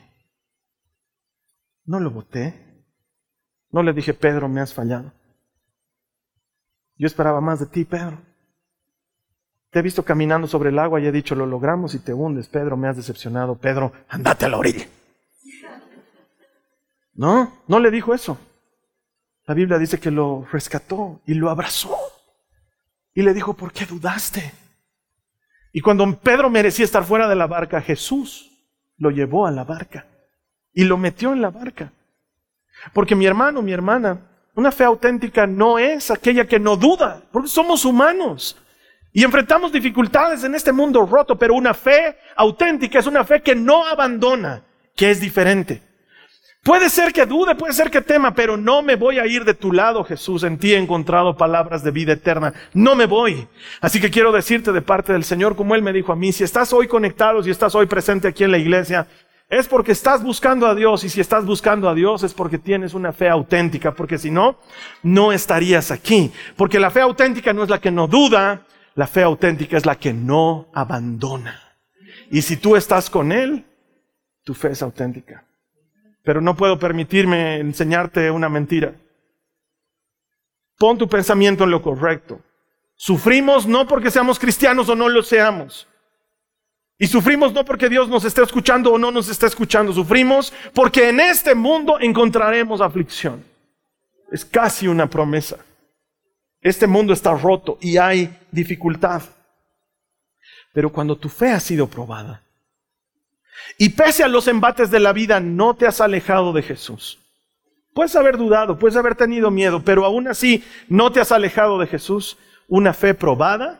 No 1.86 2.00
lo 2.00 2.12
boté. 2.12 2.71
No 3.72 3.84
le 3.84 3.94
dije, 3.94 4.14
Pedro, 4.14 4.50
me 4.50 4.62
has 4.62 4.74
fallado. 4.74 5.12
Yo 6.98 7.08
esperaba 7.08 7.42
más 7.42 7.60
de 7.60 7.66
ti, 7.66 7.86
Pedro. 7.86 8.20
Te 9.70 9.80
he 9.80 9.82
visto 9.82 10.04
caminando 10.04 10.48
sobre 10.48 10.70
el 10.70 10.80
agua 10.80 11.00
y 11.00 11.08
he 11.08 11.12
dicho, 11.12 11.34
lo 11.34 11.46
logramos 11.46 11.96
y 11.96 12.00
te 12.00 12.14
hundes. 12.14 12.48
Pedro, 12.48 12.76
me 12.76 12.90
has 12.90 12.98
decepcionado. 12.98 13.56
Pedro, 13.56 13.94
andate 14.10 14.46
a 14.46 14.50
la 14.50 14.58
orilla. 14.58 14.86
No, 17.14 17.54
no 17.68 17.80
le 17.80 17.90
dijo 17.90 18.14
eso. 18.14 18.38
La 19.46 19.54
Biblia 19.54 19.78
dice 19.78 20.00
que 20.00 20.12
lo 20.12 20.46
rescató 20.52 21.22
y 21.26 21.34
lo 21.34 21.50
abrazó. 21.50 21.98
Y 23.14 23.22
le 23.22 23.34
dijo, 23.34 23.54
¿por 23.54 23.72
qué 23.72 23.86
dudaste? 23.86 24.54
Y 25.74 25.82
cuando 25.82 26.20
Pedro 26.20 26.50
merecía 26.50 26.86
estar 26.86 27.04
fuera 27.06 27.28
de 27.28 27.36
la 27.36 27.48
barca, 27.48 27.82
Jesús 27.82 28.52
lo 28.98 29.10
llevó 29.10 29.48
a 29.48 29.52
la 29.52 29.64
barca 29.64 30.06
y 30.74 30.84
lo 30.84 30.98
metió 30.98 31.34
en 31.34 31.42
la 31.42 31.50
barca. 31.50 31.92
Porque 32.94 33.16
mi 33.16 33.26
hermano, 33.26 33.62
mi 33.62 33.72
hermana, 33.72 34.20
una 34.56 34.72
fe 34.72 34.84
auténtica 34.84 35.48
no 35.48 35.80
es 35.80 36.12
aquella 36.12 36.48
que 36.48 36.60
no 36.60 36.76
duda, 36.76 37.22
porque 37.32 37.48
somos 37.48 37.86
humanos. 37.86 38.58
Y 39.14 39.24
enfrentamos 39.24 39.72
dificultades 39.72 40.44
en 40.44 40.56
este 40.56 40.72
mundo 40.72 41.06
roto, 41.06 41.38
pero 41.38 41.54
una 41.54 41.74
fe 41.74 42.18
auténtica 42.36 43.00
es 43.00 43.08
una 43.08 43.24
fe 43.24 43.42
que 43.42 43.56
no 43.56 43.86
abandona, 43.86 44.64
que 44.96 45.12
es 45.12 45.20
diferente. 45.20 45.82
Puede 46.64 46.90
ser 46.90 47.12
que 47.12 47.26
dude, 47.26 47.56
puede 47.56 47.74
ser 47.74 47.90
que 47.90 48.02
tema, 48.02 48.36
pero 48.36 48.56
no 48.56 48.84
me 48.84 48.96
voy 48.96 49.18
a 49.18 49.26
ir 49.26 49.44
de 49.46 49.56
tu 49.56 49.72
lado, 49.72 50.04
Jesús. 50.04 50.44
En 50.44 50.60
ti 50.60 50.74
he 50.74 50.78
encontrado 50.78 51.36
palabras 51.36 51.84
de 51.84 51.90
vida 51.90 52.14
eterna. 52.14 52.54
No 52.74 52.94
me 52.94 53.08
voy. 53.08 53.48
Así 53.82 54.00
que 54.00 54.12
quiero 54.12 54.32
decirte 54.32 54.72
de 54.72 54.82
parte 54.84 55.12
del 55.12 55.24
Señor, 55.24 55.56
como 55.56 55.74
Él 55.74 55.82
me 55.82 55.92
dijo 55.92 56.12
a 56.12 56.16
mí, 56.16 56.32
si 56.32 56.44
estás 56.44 56.72
hoy 56.72 56.88
conectado, 56.88 57.42
si 57.42 57.50
estás 57.50 57.74
hoy 57.74 57.88
presente 57.88 58.28
aquí 58.28 58.44
en 58.44 58.52
la 58.52 58.60
iglesia, 58.60 59.08
es 59.52 59.68
porque 59.68 59.92
estás 59.92 60.24
buscando 60.24 60.66
a 60.66 60.74
Dios. 60.74 61.04
Y 61.04 61.10
si 61.10 61.22
estás 61.22 61.46
buscando 61.46 61.88
a 61.88 61.94
Dios 61.94 62.24
es 62.24 62.34
porque 62.34 62.58
tienes 62.58 62.96
una 62.96 63.14
fe 63.14 63.30
auténtica, 63.30 63.94
porque 63.94 64.18
si 64.18 64.32
no, 64.32 64.58
no 65.04 65.32
estarías 65.32 65.92
aquí. 65.92 66.32
Porque 66.56 66.80
la 66.80 66.90
fe 66.90 67.02
auténtica 67.02 67.54
no 67.54 67.62
es 67.62 67.70
la 67.70 67.80
que 67.80 67.92
no 67.92 68.08
duda, 68.08 68.66
la 68.96 69.06
fe 69.06 69.22
auténtica 69.22 69.78
es 69.78 69.86
la 69.86 69.96
que 70.00 70.12
no 70.12 70.70
abandona. 70.74 71.62
Y 72.32 72.42
si 72.42 72.58
tú 72.58 72.76
estás 72.76 73.12
con 73.12 73.32
Él, 73.32 73.64
tu 74.44 74.56
fe 74.56 74.72
es 74.72 74.82
auténtica 74.82 75.46
pero 76.24 76.42
no 76.42 76.56
puedo 76.56 76.78
permitirme 76.78 77.58
enseñarte 77.58 78.30
una 78.32 78.50
mentira. 78.50 78.96
Pon 80.78 80.98
tu 80.98 81.08
pensamiento 81.08 81.64
en 81.64 81.72
lo 81.72 81.82
correcto. 81.82 82.42
Sufrimos 82.96 83.68
no 83.68 83.88
porque 83.88 84.12
seamos 84.12 84.40
cristianos 84.40 84.90
o 84.90 84.96
no 84.96 85.10
lo 85.10 85.24
seamos. 85.24 85.88
Y 87.02 87.08
sufrimos 87.08 87.52
no 87.52 87.66
porque 87.66 87.90
Dios 87.90 88.10
nos 88.10 88.26
esté 88.26 88.44
escuchando 88.44 88.94
o 88.94 88.98
no 89.00 89.10
nos 89.10 89.28
esté 89.28 89.48
escuchando. 89.48 89.92
Sufrimos 89.92 90.54
porque 90.72 91.10
en 91.10 91.20
este 91.20 91.56
mundo 91.56 91.98
encontraremos 92.00 92.80
aflicción. 92.80 93.44
Es 94.32 94.46
casi 94.46 94.88
una 94.88 95.10
promesa. 95.10 95.58
Este 96.62 96.86
mundo 96.86 97.12
está 97.12 97.34
roto 97.34 97.80
y 97.82 97.98
hay 97.98 98.38
dificultad. 98.52 99.24
Pero 100.76 100.92
cuando 100.92 101.18
tu 101.18 101.28
fe 101.28 101.50
ha 101.50 101.60
sido 101.60 101.88
probada, 101.88 102.44
y 103.80 103.90
pese 103.90 104.24
a 104.24 104.28
los 104.28 104.48
embates 104.48 104.92
de 104.92 105.00
la 105.00 105.12
vida, 105.12 105.40
no 105.40 105.76
te 105.76 105.88
has 105.88 106.02
alejado 106.02 106.54
de 106.54 106.62
Jesús. 106.62 107.18
Puedes 107.96 108.16
haber 108.16 108.38
dudado, 108.38 108.78
puedes 108.78 108.96
haber 108.96 109.16
tenido 109.16 109.50
miedo, 109.50 109.82
pero 109.84 110.06
aún 110.06 110.28
así 110.28 110.64
no 110.88 111.12
te 111.12 111.20
has 111.20 111.32
alejado 111.32 111.80
de 111.80 111.88
Jesús. 111.88 112.38
Una 112.68 112.94
fe 112.94 113.16
probada 113.16 113.80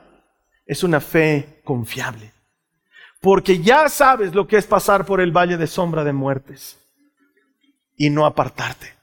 es 0.66 0.84
una 0.84 1.00
fe 1.00 1.62
confiable. 1.64 2.34
Porque 3.22 3.60
ya 3.60 3.88
sabes 3.88 4.34
lo 4.34 4.48
que 4.48 4.58
es 4.58 4.66
pasar 4.66 5.06
por 5.06 5.22
el 5.22 5.32
valle 5.32 5.56
de 5.56 5.68
sombra 5.68 6.04
de 6.04 6.12
muertes 6.12 6.78
y 7.96 8.10
no 8.10 8.26
apartarte. 8.26 8.96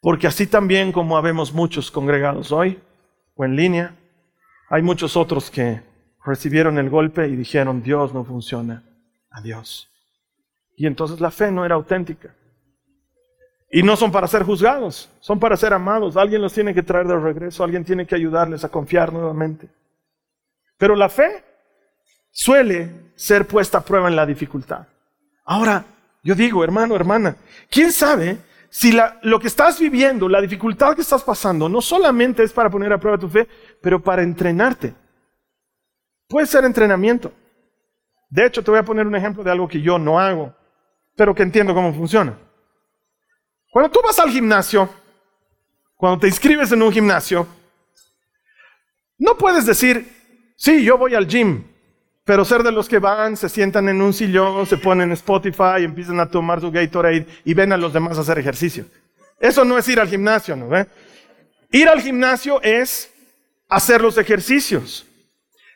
Porque 0.00 0.26
así 0.26 0.46
también 0.48 0.90
como 0.90 1.16
habemos 1.16 1.52
muchos 1.52 1.90
congregados 1.90 2.50
hoy 2.50 2.78
o 3.36 3.44
en 3.44 3.54
línea, 3.54 3.94
hay 4.68 4.82
muchos 4.82 5.16
otros 5.16 5.50
que 5.50 5.80
recibieron 6.24 6.76
el 6.78 6.90
golpe 6.90 7.28
y 7.28 7.36
dijeron, 7.36 7.82
Dios 7.82 8.12
no 8.12 8.24
funciona 8.24 8.82
a 9.30 9.40
Dios. 9.40 9.88
Y 10.76 10.86
entonces 10.86 11.20
la 11.20 11.30
fe 11.30 11.52
no 11.52 11.64
era 11.64 11.76
auténtica. 11.76 12.34
Y 13.70 13.82
no 13.82 13.96
son 13.96 14.10
para 14.10 14.26
ser 14.26 14.42
juzgados, 14.42 15.08
son 15.20 15.38
para 15.38 15.56
ser 15.56 15.72
amados. 15.72 16.16
Alguien 16.16 16.42
los 16.42 16.52
tiene 16.52 16.74
que 16.74 16.82
traer 16.82 17.06
de 17.06 17.18
regreso, 17.18 17.62
alguien 17.62 17.84
tiene 17.84 18.06
que 18.06 18.14
ayudarles 18.14 18.64
a 18.64 18.68
confiar 18.68 19.12
nuevamente. 19.12 19.68
Pero 20.76 20.96
la 20.96 21.08
fe 21.08 21.44
suele 22.30 23.03
ser 23.14 23.46
puesta 23.46 23.78
a 23.78 23.84
prueba 23.84 24.08
en 24.08 24.16
la 24.16 24.26
dificultad. 24.26 24.86
Ahora, 25.44 25.84
yo 26.22 26.34
digo, 26.34 26.64
hermano, 26.64 26.96
hermana, 26.96 27.36
¿quién 27.70 27.92
sabe 27.92 28.38
si 28.70 28.96
lo 29.22 29.38
que 29.38 29.46
estás 29.46 29.78
viviendo, 29.78 30.28
la 30.28 30.40
dificultad 30.40 30.94
que 30.94 31.02
estás 31.02 31.22
pasando, 31.22 31.68
no 31.68 31.80
solamente 31.80 32.42
es 32.42 32.52
para 32.52 32.70
poner 32.70 32.92
a 32.92 32.98
prueba 32.98 33.18
tu 33.18 33.28
fe, 33.28 33.46
pero 33.80 34.02
para 34.02 34.22
entrenarte? 34.22 34.94
Puede 36.26 36.46
ser 36.46 36.64
entrenamiento. 36.64 37.32
De 38.30 38.46
hecho, 38.46 38.64
te 38.64 38.70
voy 38.70 38.80
a 38.80 38.84
poner 38.84 39.06
un 39.06 39.14
ejemplo 39.14 39.44
de 39.44 39.50
algo 39.50 39.68
que 39.68 39.80
yo 39.80 39.98
no 39.98 40.18
hago, 40.18 40.54
pero 41.14 41.34
que 41.34 41.42
entiendo 41.42 41.74
cómo 41.74 41.92
funciona. 41.92 42.36
Cuando 43.70 43.90
tú 43.90 44.00
vas 44.02 44.18
al 44.18 44.30
gimnasio, 44.30 44.88
cuando 45.94 46.20
te 46.20 46.26
inscribes 46.26 46.72
en 46.72 46.82
un 46.82 46.92
gimnasio, 46.92 47.46
no 49.18 49.36
puedes 49.36 49.66
decir, 49.66 50.08
sí, 50.56 50.82
yo 50.82 50.98
voy 50.98 51.14
al 51.14 51.26
gym, 51.26 51.64
pero 52.24 52.44
ser 52.44 52.62
de 52.62 52.72
los 52.72 52.88
que 52.88 52.98
van, 52.98 53.36
se 53.36 53.48
sientan 53.48 53.88
en 53.88 54.00
un 54.00 54.12
sillón, 54.12 54.66
se 54.66 54.76
ponen 54.76 55.12
Spotify, 55.12 55.84
empiezan 55.84 56.20
a 56.20 56.26
tomar 56.26 56.60
su 56.60 56.70
Gatorade 56.70 57.26
y 57.44 57.54
ven 57.54 57.72
a 57.72 57.76
los 57.76 57.92
demás 57.92 58.18
hacer 58.18 58.38
ejercicio. 58.38 58.86
Eso 59.40 59.64
no 59.64 59.76
es 59.76 59.86
ir 59.88 60.00
al 60.00 60.08
gimnasio, 60.08 60.56
¿no? 60.56 60.68
Ir 61.70 61.88
al 61.88 62.00
gimnasio 62.00 62.62
es 62.62 63.10
hacer 63.68 64.00
los 64.00 64.16
ejercicios 64.16 65.06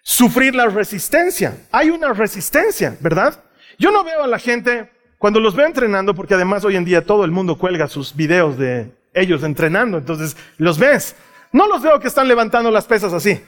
sufrir 0.08 0.54
la 0.54 0.68
resistencia. 0.68 1.58
Hay 1.70 1.90
una 1.90 2.14
resistencia, 2.14 2.96
¿verdad? 3.00 3.44
Yo 3.78 3.90
no 3.90 4.02
veo 4.04 4.22
a 4.22 4.26
la 4.26 4.38
gente, 4.38 4.90
cuando 5.18 5.38
los 5.38 5.54
veo 5.54 5.66
entrenando, 5.66 6.14
porque 6.14 6.32
además 6.32 6.64
hoy 6.64 6.76
en 6.76 6.86
día 6.86 7.04
todo 7.04 7.26
el 7.26 7.30
mundo 7.30 7.58
cuelga 7.58 7.88
sus 7.88 8.16
videos 8.16 8.56
de 8.56 8.90
ellos 9.12 9.42
entrenando, 9.42 9.98
entonces 9.98 10.34
los 10.56 10.78
ves. 10.78 11.14
No 11.52 11.68
los 11.68 11.82
veo 11.82 12.00
que 12.00 12.08
están 12.08 12.26
levantando 12.26 12.70
las 12.70 12.86
pesas 12.86 13.12
así. 13.12 13.38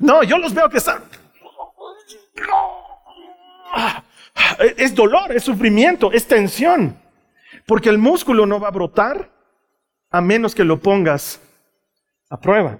No, 0.00 0.22
yo 0.22 0.38
los 0.38 0.52
veo 0.52 0.68
que 0.68 0.78
están... 0.78 1.02
es 4.76 4.94
dolor, 4.94 5.32
es 5.32 5.44
sufrimiento, 5.44 6.10
es 6.12 6.26
tensión. 6.26 6.98
Porque 7.66 7.88
el 7.88 7.98
músculo 7.98 8.46
no 8.46 8.58
va 8.58 8.68
a 8.68 8.72
brotar 8.72 9.30
a 10.10 10.20
menos 10.20 10.54
que 10.54 10.64
lo 10.64 10.80
pongas 10.80 11.40
a 12.28 12.40
prueba. 12.40 12.78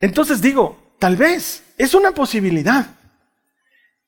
Entonces 0.00 0.42
digo, 0.42 0.94
tal 0.98 1.16
vez 1.16 1.64
es 1.78 1.94
una 1.94 2.12
posibilidad 2.12 2.86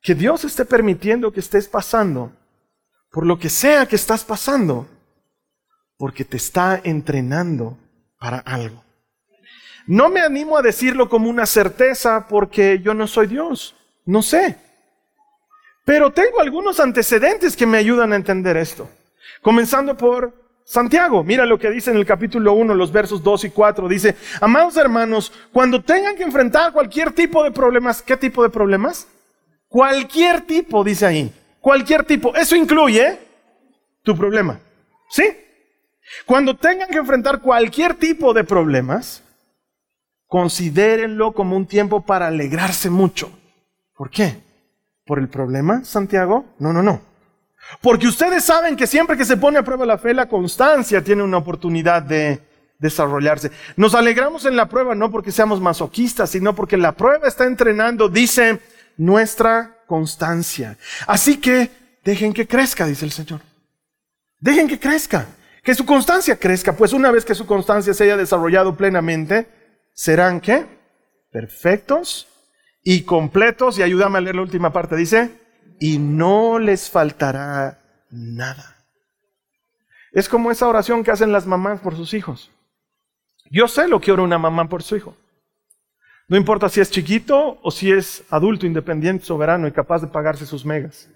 que 0.03 0.14
Dios 0.14 0.44
esté 0.44 0.64
permitiendo 0.64 1.33
que 1.33 1.40
estés 1.40 1.68
pasando 1.68 2.33
por 3.11 3.27
lo 3.27 3.38
que 3.38 3.48
sea 3.48 3.87
que 3.87 3.96
estás 3.96 4.24
pasando, 4.24 4.87
porque 5.96 6.24
te 6.24 6.37
está 6.37 6.81
entrenando 6.85 7.79
para 8.18 8.38
algo. 8.38 8.85
No 9.88 10.11
me 10.11 10.20
animo 10.20 10.59
a 10.59 10.62
decirlo 10.62 11.09
como 11.09 11.31
una 11.31 11.46
certeza 11.46 12.27
porque 12.29 12.81
yo 12.85 12.92
no 12.92 13.07
soy 13.07 13.27
Dios, 13.27 13.74
no 14.05 14.20
sé. 14.20 14.57
Pero 15.87 16.12
tengo 16.12 16.42
algunos 16.42 16.79
antecedentes 16.79 17.57
que 17.57 17.64
me 17.64 17.79
ayudan 17.79 18.12
a 18.12 18.16
entender 18.16 18.59
esto. 18.59 18.87
Comenzando 19.40 19.96
por 19.96 20.35
Santiago, 20.62 21.24
mira 21.24 21.46
lo 21.46 21.59
que 21.59 21.70
dice 21.70 21.90
en 21.90 21.96
el 21.96 22.05
capítulo 22.05 22.53
1, 22.53 22.74
los 22.74 22.92
versos 22.92 23.22
2 23.22 23.44
y 23.44 23.51
4. 23.51 23.88
Dice, 23.88 24.14
amados 24.42 24.77
hermanos, 24.77 25.33
cuando 25.55 25.83
tengan 25.83 26.16
que 26.16 26.22
enfrentar 26.22 26.74
cualquier 26.74 27.12
tipo 27.12 27.42
de 27.42 27.51
problemas, 27.51 28.03
¿qué 28.03 28.18
tipo 28.18 28.42
de 28.42 28.51
problemas? 28.51 29.09
Cualquier 29.68 30.42
tipo, 30.42 30.85
dice 30.85 31.07
ahí. 31.07 31.33
Cualquier 31.61 32.05
tipo. 32.05 32.37
Eso 32.37 32.55
incluye 32.55 33.18
tu 34.03 34.14
problema. 34.14 34.61
¿Sí? 35.09 35.24
Cuando 36.27 36.55
tengan 36.55 36.90
que 36.90 36.98
enfrentar 36.98 37.40
cualquier 37.40 37.94
tipo 37.94 38.35
de 38.35 38.44
problemas, 38.44 39.22
considérenlo 40.29 41.33
como 41.33 41.57
un 41.57 41.67
tiempo 41.67 42.03
para 42.03 42.29
alegrarse 42.29 42.91
mucho. 42.91 43.31
¿Por 43.97 44.11
qué? 44.11 44.41
¿Por 45.05 45.19
el 45.19 45.29
problema, 45.29 45.83
Santiago? 45.85 46.45
No, 46.59 46.73
no, 46.73 46.83
no. 46.83 47.01
Porque 47.81 48.07
ustedes 48.07 48.45
saben 48.45 48.77
que 48.77 48.87
siempre 48.87 49.17
que 49.17 49.25
se 49.25 49.37
pone 49.37 49.59
a 49.59 49.64
prueba 49.64 49.85
la 49.85 49.99
fe, 49.99 50.14
la 50.14 50.29
constancia 50.29 51.03
tiene 51.03 51.23
una 51.23 51.38
oportunidad 51.38 52.03
de 52.03 52.41
desarrollarse. 52.79 53.51
Nos 53.77 53.95
alegramos 53.95 54.45
en 54.45 54.55
la 54.55 54.69
prueba 54.69 54.95
no 54.95 55.11
porque 55.11 55.33
seamos 55.33 55.61
masoquistas, 55.61 56.31
sino 56.31 56.55
porque 56.55 56.77
la 56.77 56.93
prueba 56.93 57.27
está 57.27 57.45
entrenando, 57.45 58.09
dice, 58.09 58.61
nuestra 58.97 59.79
constancia. 59.87 60.77
Así 61.07 61.38
que 61.38 61.71
dejen 62.05 62.33
que 62.33 62.47
crezca, 62.47 62.87
dice 62.87 63.05
el 63.05 63.12
Señor. 63.12 63.41
Dejen 64.38 64.69
que 64.69 64.79
crezca, 64.79 65.27
que 65.64 65.75
su 65.75 65.85
constancia 65.85 66.37
crezca, 66.37 66.75
pues 66.75 66.93
una 66.93 67.11
vez 67.11 67.25
que 67.25 67.35
su 67.35 67.47
constancia 67.47 67.93
se 67.93 68.05
haya 68.05 68.17
desarrollado 68.17 68.77
plenamente, 68.77 69.49
serán 69.98 70.40
qué? 70.40 70.64
Perfectos 71.32 72.28
y 72.84 73.02
completos. 73.02 73.78
Y 73.78 73.82
ayúdame 73.82 74.18
a 74.18 74.20
leer 74.20 74.37
la 74.37 74.42
última 74.42 74.72
parte, 74.72 74.94
dice, 74.94 75.32
y 75.80 75.98
no 75.98 76.61
les 76.61 76.88
faltará 76.88 77.80
nada. 78.08 78.76
Es 80.12 80.28
como 80.28 80.52
esa 80.52 80.68
oración 80.68 81.02
que 81.02 81.11
hacen 81.11 81.32
las 81.32 81.46
mamás 81.46 81.80
por 81.80 81.96
sus 81.96 82.14
hijos. 82.14 82.52
Yo 83.50 83.66
sé 83.66 83.88
lo 83.88 84.00
que 84.00 84.12
ora 84.12 84.22
una 84.22 84.38
mamá 84.38 84.68
por 84.68 84.84
su 84.84 84.94
hijo. 84.94 85.16
No 86.28 86.37
importa 86.37 86.68
si 86.68 86.80
es 86.80 86.92
chiquito 86.92 87.58
o 87.61 87.70
si 87.72 87.90
es 87.90 88.22
adulto, 88.30 88.66
independiente, 88.66 89.24
soberano 89.24 89.66
y 89.66 89.72
capaz 89.72 90.02
de 90.02 90.06
pagarse 90.06 90.46
sus 90.46 90.64
megas. 90.64 91.11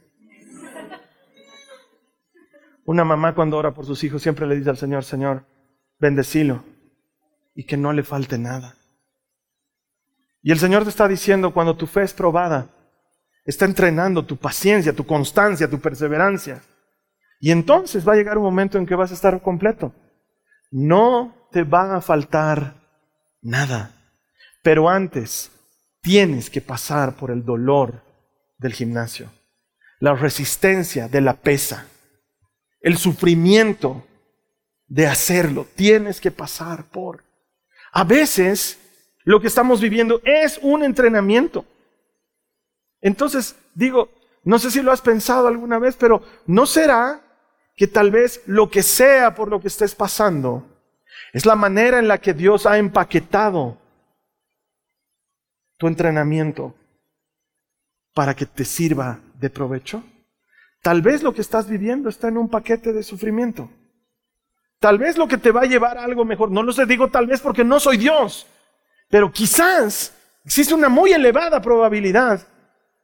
Una 2.85 3.05
mamá 3.05 3.33
cuando 3.37 3.59
ora 3.59 3.73
por 3.73 3.87
sus 3.87 4.03
hijos 4.03 4.23
siempre 4.23 4.45
le 4.45 4.57
dice 4.57 4.71
al 4.71 4.77
Señor, 4.77 5.05
Señor, 5.05 5.45
bendecilo 6.01 6.72
y 7.55 7.67
que 7.67 7.77
no 7.77 7.93
le 7.93 8.03
falte 8.03 8.39
nada. 8.39 8.77
Y 10.43 10.51
el 10.51 10.59
Señor 10.59 10.83
te 10.85 10.91
está 10.91 11.07
diciendo, 11.07 11.53
cuando 11.53 11.77
tu 11.77 11.87
fe 11.87 12.03
es 12.03 12.13
probada, 12.13 12.69
está 13.45 13.65
entrenando 13.65 14.25
tu 14.25 14.37
paciencia, 14.37 14.93
tu 14.93 15.07
constancia, 15.07 15.71
tu 15.71 15.81
perseverancia. 15.81 16.63
Y 17.41 17.51
entonces 17.51 18.07
va 18.07 18.13
a 18.13 18.17
llegar 18.17 18.39
un 18.39 18.45
momento 18.45 18.79
en 18.79 18.87
que 18.87 18.95
vas 18.95 19.11
a 19.11 19.15
estar 19.15 19.41
completo. 19.43 19.95
No 20.71 21.49
te 21.53 21.63
va 21.63 21.97
a 21.97 22.01
faltar 22.01 22.75
nada. 23.41 23.91
Pero 24.63 24.89
antes 24.89 25.51
tienes 26.01 26.51
que 26.51 26.61
pasar 26.61 27.17
por 27.17 27.31
el 27.31 27.45
dolor 27.45 28.03
del 28.59 28.73
gimnasio, 28.73 29.31
la 29.99 30.15
resistencia 30.15 31.09
de 31.09 31.21
la 31.21 31.35
pesa, 31.35 31.87
el 32.81 32.97
sufrimiento 32.97 34.07
de 34.87 35.07
hacerlo. 35.07 35.67
Tienes 35.75 36.21
que 36.21 36.31
pasar 36.31 36.85
por. 36.91 37.25
A 37.93 38.05
veces 38.05 38.79
lo 39.25 39.41
que 39.41 39.47
estamos 39.47 39.81
viviendo 39.81 40.21
es 40.25 40.59
un 40.63 40.83
entrenamiento. 40.83 41.65
Entonces, 43.01 43.55
digo, 43.75 44.11
no 44.45 44.59
sé 44.59 44.71
si 44.71 44.83
lo 44.83 44.91
has 44.91 45.03
pensado 45.03 45.47
alguna 45.47 45.79
vez, 45.79 45.97
pero 45.97 46.23
¿no 46.47 46.67
será 46.67 47.21
que 47.77 47.87
tal 47.87 48.11
vez 48.11 48.43
lo 48.47 48.71
que 48.71 48.83
sea 48.83 49.35
por 49.35 49.49
lo 49.49 49.61
que 49.61 49.69
estés 49.69 49.95
pasando 49.95 50.67
es 51.33 51.47
la 51.47 51.55
manera 51.55 51.99
en 51.99 52.09
la 52.09 52.19
que 52.19 52.33
Dios 52.33 52.67
ha 52.67 52.79
empaquetado 52.79 53.79
tu 55.77 55.87
entrenamiento 55.87 56.75
para 58.15 58.35
que 58.35 58.47
te 58.47 58.65
sirva 58.65 59.21
de 59.39 59.51
provecho? 59.51 60.03
Tal 60.81 61.03
vez 61.03 61.23
lo 61.23 61.35
que 61.35 61.43
estás 61.43 61.69
viviendo 61.69 62.09
está 62.09 62.29
en 62.29 62.39
un 62.39 62.49
paquete 62.49 62.93
de 62.93 63.03
sufrimiento. 63.03 63.71
Tal 64.83 64.99
vez 64.99 65.17
lo 65.17 65.29
que 65.29 65.39
te 65.39 65.53
va 65.53 65.61
a 65.61 65.67
llevar 65.67 65.97
a 65.97 66.03
algo 66.03 66.25
mejor. 66.25 66.51
No 66.51 66.65
lo 66.65 66.73
sé, 66.73 66.87
digo 66.87 67.07
tal 67.07 67.29
vez 67.29 67.41
porque 67.41 67.63
no 67.63 67.79
soy 67.79 67.99
Dios. 67.99 68.49
Pero 69.09 69.31
quizás 69.31 70.13
existe 70.45 70.75
una 70.75 70.89
muy 70.89 71.13
elevada 71.13 71.63
probabilidad 71.63 72.49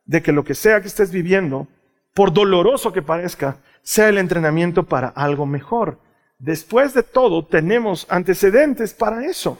de 0.04 0.20
que 0.20 0.32
lo 0.32 0.42
que 0.42 0.56
sea 0.56 0.80
que 0.80 0.88
estés 0.88 1.12
viviendo, 1.12 1.68
por 2.14 2.32
doloroso 2.32 2.92
que 2.92 3.00
parezca, 3.00 3.58
sea 3.80 4.08
el 4.08 4.18
entrenamiento 4.18 4.86
para 4.86 5.06
algo 5.06 5.46
mejor. 5.46 6.00
Después 6.40 6.94
de 6.94 7.04
todo, 7.04 7.46
tenemos 7.46 8.06
antecedentes 8.08 8.92
para 8.92 9.24
eso. 9.24 9.56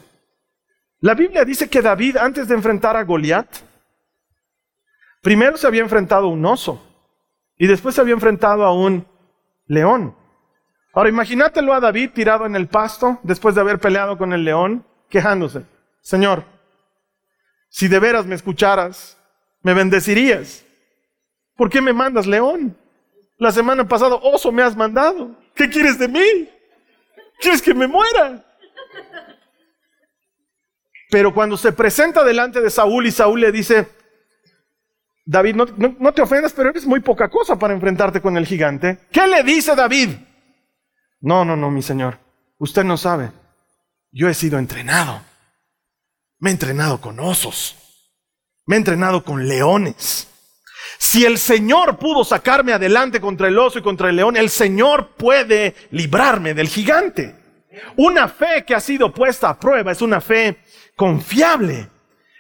La 0.98 1.14
Biblia 1.14 1.44
dice 1.44 1.70
que 1.70 1.83
David, 1.83 2.16
antes 2.16 2.48
de 2.48 2.57
enfrentar 2.57 2.96
a 2.96 3.04
Goliat, 3.04 3.46
primero 5.22 5.57
se 5.57 5.68
había 5.68 5.83
enfrentado 5.83 6.26
a 6.26 6.31
un 6.33 6.44
oso 6.44 6.83
y 7.57 7.68
después 7.68 7.94
se 7.94 8.00
había 8.00 8.14
enfrentado 8.14 8.64
a 8.64 8.74
un 8.74 9.07
león. 9.68 10.17
Ahora 10.92 11.09
imagínatelo 11.09 11.74
a 11.74 11.81
David 11.81 12.11
tirado 12.14 12.46
en 12.46 12.57
el 12.57 12.66
pasto 12.66 13.20
después 13.22 13.55
de 13.55 13.61
haber 13.61 13.79
peleado 13.79 14.18
con 14.18 14.33
el 14.33 14.44
león, 14.44 14.87
quejándose. 15.09 15.62
Señor, 16.01 16.44
si 17.68 17.88
de 17.88 17.98
veras 17.98 18.27
me 18.27 18.35
escucharas, 18.35 19.18
me 19.62 19.74
bendecirías. 19.74 20.64
¿Por 21.57 21.70
qué 21.70 21.81
me 21.81 21.92
mandas 21.92 22.27
león? 22.27 22.77
La 23.37 23.53
semana 23.53 23.87
pasada 23.87 24.16
oso 24.16 24.51
me 24.51 24.62
has 24.62 24.77
mandado. 24.77 25.37
¿Qué 25.55 25.68
quieres 25.68 25.98
de 25.98 26.09
mí? 26.09 26.48
¿Quieres 27.40 27.62
que 27.62 27.74
me 27.74 27.87
muera? 27.87 28.44
Pero 31.11 31.33
cuando 31.33 31.57
se 31.57 31.72
presenta 31.72 32.24
delante 32.24 32.61
de 32.61 32.70
Saúl 32.70 33.07
y 33.07 33.11
Saúl 33.11 33.40
le 33.40 33.53
dice, 33.53 33.88
David, 35.24 35.57
no, 35.57 36.12
te 36.12 36.22
ofendas, 36.22 36.53
pero 36.53 36.70
eres 36.70 36.87
muy 36.87 37.01
poca 37.01 37.29
cosa 37.29 37.59
para 37.59 37.74
enfrentarte 37.74 38.20
con 38.20 38.37
el 38.37 38.46
gigante. 38.46 38.98
¿Qué 39.11 39.27
le 39.27 39.42
dice 39.42 39.74
David? 39.74 40.11
No, 41.20 41.44
no, 41.44 41.57
no, 41.57 41.70
mi 41.70 41.83
señor. 41.83 42.18
Usted 42.59 42.85
no 42.85 42.96
sabe. 42.96 43.31
Yo 44.11 44.28
he 44.28 44.35
sido 44.35 44.59
entrenado. 44.59 45.20
Me 46.38 46.50
he 46.50 46.52
entrenado 46.52 47.00
con 47.00 47.18
osos. 47.20 47.76
Me 48.66 48.76
he 48.76 48.78
entrenado 48.78 49.24
con 49.24 49.46
leones. 49.48 50.28
Si 50.98 51.24
el 51.24 51.38
Señor 51.38 51.98
pudo 51.98 52.24
sacarme 52.24 52.72
adelante 52.72 53.20
contra 53.20 53.48
el 53.48 53.59
oso 53.59 53.78
y 53.78 53.83
contra 53.83 54.11
el 54.11 54.16
león, 54.16 54.37
el 54.37 54.50
Señor 54.50 55.11
puede 55.16 55.74
librarme 55.90 56.54
del 56.54 56.68
gigante. 56.68 57.35
Una 57.96 58.28
fe 58.28 58.64
que 58.66 58.74
ha 58.74 58.81
sido 58.81 59.12
puesta 59.12 59.48
a 59.48 59.59
prueba 59.59 59.92
es 59.92 60.02
una 60.02 60.20
fe 60.20 60.59
confiable. 60.96 61.88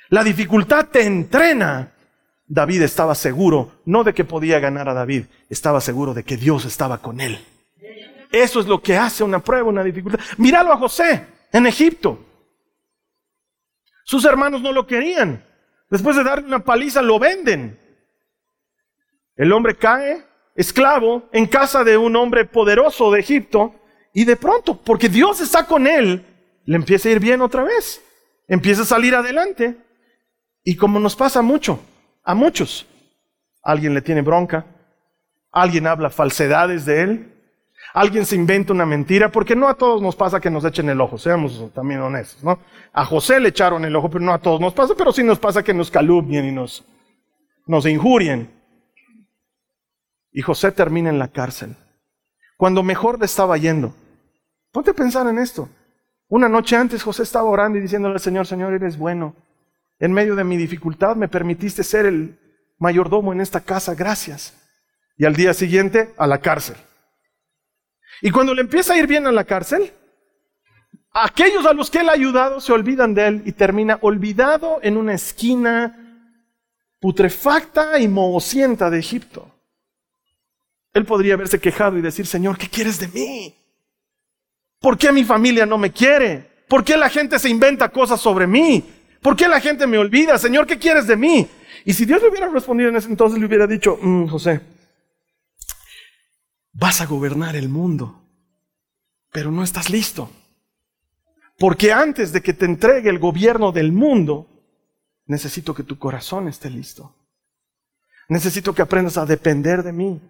La 0.08 0.24
dificultad 0.24 0.86
te 0.86 1.04
entrena. 1.04 1.92
David 2.46 2.82
estaba 2.82 3.14
seguro, 3.14 3.80
no 3.84 4.04
de 4.04 4.14
que 4.14 4.24
podía 4.24 4.58
ganar 4.58 4.88
a 4.88 4.94
David, 4.94 5.26
estaba 5.50 5.82
seguro 5.82 6.14
de 6.14 6.24
que 6.24 6.38
Dios 6.38 6.64
estaba 6.64 6.98
con 6.98 7.20
él. 7.20 7.44
Eso 8.30 8.60
es 8.60 8.66
lo 8.66 8.82
que 8.82 8.96
hace 8.96 9.24
una 9.24 9.38
prueba, 9.38 9.68
una 9.68 9.84
dificultad. 9.84 10.20
Míralo 10.36 10.72
a 10.72 10.78
José 10.78 11.26
en 11.52 11.66
Egipto. 11.66 12.24
Sus 14.04 14.24
hermanos 14.24 14.60
no 14.60 14.72
lo 14.72 14.86
querían. 14.86 15.44
Después 15.90 16.16
de 16.16 16.24
darle 16.24 16.46
una 16.46 16.64
paliza, 16.64 17.02
lo 17.02 17.18
venden. 17.18 17.78
El 19.36 19.52
hombre 19.52 19.76
cae, 19.76 20.24
esclavo, 20.54 21.28
en 21.32 21.46
casa 21.46 21.84
de 21.84 21.96
un 21.96 22.16
hombre 22.16 22.44
poderoso 22.44 23.10
de 23.10 23.20
Egipto, 23.20 23.74
y 24.12 24.24
de 24.24 24.36
pronto, 24.36 24.76
porque 24.76 25.08
Dios 25.08 25.40
está 25.40 25.66
con 25.66 25.86
él, 25.86 26.24
le 26.64 26.76
empieza 26.76 27.08
a 27.08 27.12
ir 27.12 27.20
bien 27.20 27.40
otra 27.40 27.62
vez 27.62 28.02
empieza 28.48 28.82
a 28.82 28.86
salir 28.86 29.14
adelante. 29.14 29.76
Y 30.64 30.76
como 30.76 30.98
nos 30.98 31.14
pasa 31.14 31.42
mucho, 31.42 31.80
a 32.24 32.34
muchos, 32.34 32.86
alguien 33.62 33.94
le 33.94 34.02
tiene 34.02 34.22
bronca, 34.22 34.66
alguien 35.52 35.86
habla 35.86 36.10
falsedades 36.10 36.84
de 36.84 37.02
él, 37.02 37.37
alguien 37.94 38.26
se 38.26 38.36
inventa 38.36 38.72
una 38.72 38.86
mentira, 38.86 39.30
porque 39.30 39.56
no 39.56 39.68
a 39.68 39.74
todos 39.74 40.02
nos 40.02 40.16
pasa 40.16 40.40
que 40.40 40.50
nos 40.50 40.64
echen 40.64 40.88
el 40.88 41.00
ojo, 41.00 41.18
seamos 41.18 41.72
también 41.72 42.00
honestos, 42.00 42.42
¿no? 42.44 42.58
A 42.92 43.04
José 43.04 43.40
le 43.40 43.48
echaron 43.48 43.84
el 43.84 43.94
ojo, 43.96 44.10
pero 44.10 44.24
no 44.24 44.32
a 44.32 44.38
todos 44.38 44.60
nos 44.60 44.74
pasa, 44.74 44.94
pero 44.96 45.12
sí 45.12 45.22
nos 45.22 45.38
pasa 45.38 45.62
que 45.62 45.74
nos 45.74 45.90
calumnien 45.90 46.44
y 46.46 46.52
nos, 46.52 46.84
nos 47.66 47.86
injurien. 47.86 48.50
Y 50.32 50.42
José 50.42 50.72
termina 50.72 51.08
en 51.08 51.18
la 51.18 51.28
cárcel. 51.28 51.76
Cuando 52.56 52.82
mejor 52.82 53.18
le 53.18 53.24
estaba 53.24 53.56
yendo. 53.56 53.94
Ponte 54.72 54.90
a 54.90 54.94
pensar 54.94 55.26
en 55.26 55.38
esto. 55.38 55.68
Una 56.28 56.48
noche 56.48 56.76
antes 56.76 57.02
José 57.02 57.22
estaba 57.22 57.48
orando 57.48 57.78
y 57.78 57.80
diciéndole 57.80 58.14
al 58.14 58.20
Señor, 58.20 58.46
Señor, 58.46 58.74
eres 58.74 58.98
bueno. 58.98 59.34
En 59.98 60.12
medio 60.12 60.36
de 60.36 60.44
mi 60.44 60.56
dificultad 60.56 61.16
me 61.16 61.28
permitiste 61.28 61.82
ser 61.82 62.06
el 62.06 62.38
mayordomo 62.78 63.32
en 63.32 63.40
esta 63.40 63.60
casa, 63.60 63.94
gracias. 63.94 64.54
Y 65.16 65.24
al 65.24 65.34
día 65.34 65.54
siguiente, 65.54 66.14
a 66.18 66.26
la 66.26 66.38
cárcel. 66.38 66.76
Y 68.22 68.30
cuando 68.30 68.54
le 68.54 68.62
empieza 68.62 68.94
a 68.94 68.98
ir 68.98 69.06
bien 69.06 69.26
a 69.26 69.32
la 69.32 69.44
cárcel, 69.44 69.92
aquellos 71.12 71.64
a 71.66 71.72
los 71.72 71.90
que 71.90 71.98
él 71.98 72.08
ha 72.08 72.12
ayudado 72.12 72.60
se 72.60 72.72
olvidan 72.72 73.14
de 73.14 73.26
él 73.26 73.42
y 73.44 73.52
termina 73.52 73.98
olvidado 74.02 74.80
en 74.82 74.96
una 74.96 75.14
esquina 75.14 76.24
putrefacta 77.00 77.98
y 78.00 78.08
mohosienta 78.08 78.90
de 78.90 78.98
Egipto. 78.98 79.54
Él 80.92 81.04
podría 81.04 81.34
haberse 81.34 81.60
quejado 81.60 81.98
y 81.98 82.02
decir, 82.02 82.26
Señor, 82.26 82.58
¿qué 82.58 82.68
quieres 82.68 82.98
de 82.98 83.08
mí? 83.08 83.54
¿Por 84.80 84.98
qué 84.98 85.12
mi 85.12 85.24
familia 85.24 85.66
no 85.66 85.78
me 85.78 85.92
quiere? 85.92 86.48
¿Por 86.68 86.84
qué 86.84 86.96
la 86.96 87.08
gente 87.08 87.38
se 87.38 87.48
inventa 87.48 87.88
cosas 87.88 88.20
sobre 88.20 88.46
mí? 88.46 88.84
¿Por 89.20 89.36
qué 89.36 89.48
la 89.48 89.60
gente 89.60 89.86
me 89.86 89.98
olvida? 89.98 90.38
Señor, 90.38 90.66
¿qué 90.66 90.78
quieres 90.78 91.06
de 91.06 91.16
mí? 91.16 91.46
Y 91.84 91.92
si 91.92 92.04
Dios 92.04 92.22
le 92.22 92.28
hubiera 92.28 92.48
respondido 92.48 92.90
en 92.90 92.96
ese 92.96 93.08
entonces, 93.08 93.38
le 93.38 93.46
hubiera 93.46 93.66
dicho, 93.66 93.98
mm, 94.00 94.26
José, 94.26 94.60
vas 96.78 97.00
a 97.00 97.06
gobernar 97.06 97.56
el 97.56 97.68
mundo, 97.68 98.22
pero 99.32 99.50
no 99.50 99.62
estás 99.62 99.90
listo. 99.90 100.30
Porque 101.58 101.92
antes 101.92 102.32
de 102.32 102.40
que 102.40 102.52
te 102.52 102.66
entregue 102.66 103.10
el 103.10 103.18
gobierno 103.18 103.72
del 103.72 103.90
mundo, 103.90 104.46
necesito 105.26 105.74
que 105.74 105.82
tu 105.82 105.98
corazón 105.98 106.46
esté 106.46 106.70
listo. 106.70 107.16
Necesito 108.28 108.72
que 108.74 108.82
aprendas 108.82 109.16
a 109.18 109.26
depender 109.26 109.82
de 109.82 109.92
mí. 109.92 110.20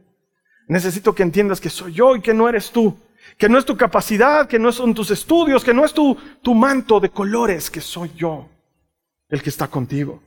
Necesito 0.68 1.14
que 1.14 1.22
entiendas 1.22 1.60
que 1.60 1.68
soy 1.68 1.92
yo 1.92 2.16
y 2.16 2.22
que 2.22 2.32
no 2.32 2.48
eres 2.48 2.70
tú. 2.70 2.96
Que 3.36 3.48
no 3.48 3.58
es 3.58 3.66
tu 3.66 3.76
capacidad, 3.76 4.48
que 4.48 4.58
no 4.58 4.72
son 4.72 4.94
tus 4.94 5.10
estudios, 5.10 5.62
que 5.62 5.74
no 5.74 5.84
es 5.84 5.92
tu, 5.92 6.16
tu 6.40 6.54
manto 6.54 6.98
de 6.98 7.10
colores, 7.10 7.68
que 7.68 7.82
soy 7.82 8.10
yo 8.16 8.48
el 9.28 9.42
que 9.42 9.50
está 9.50 9.68
contigo. 9.68 10.22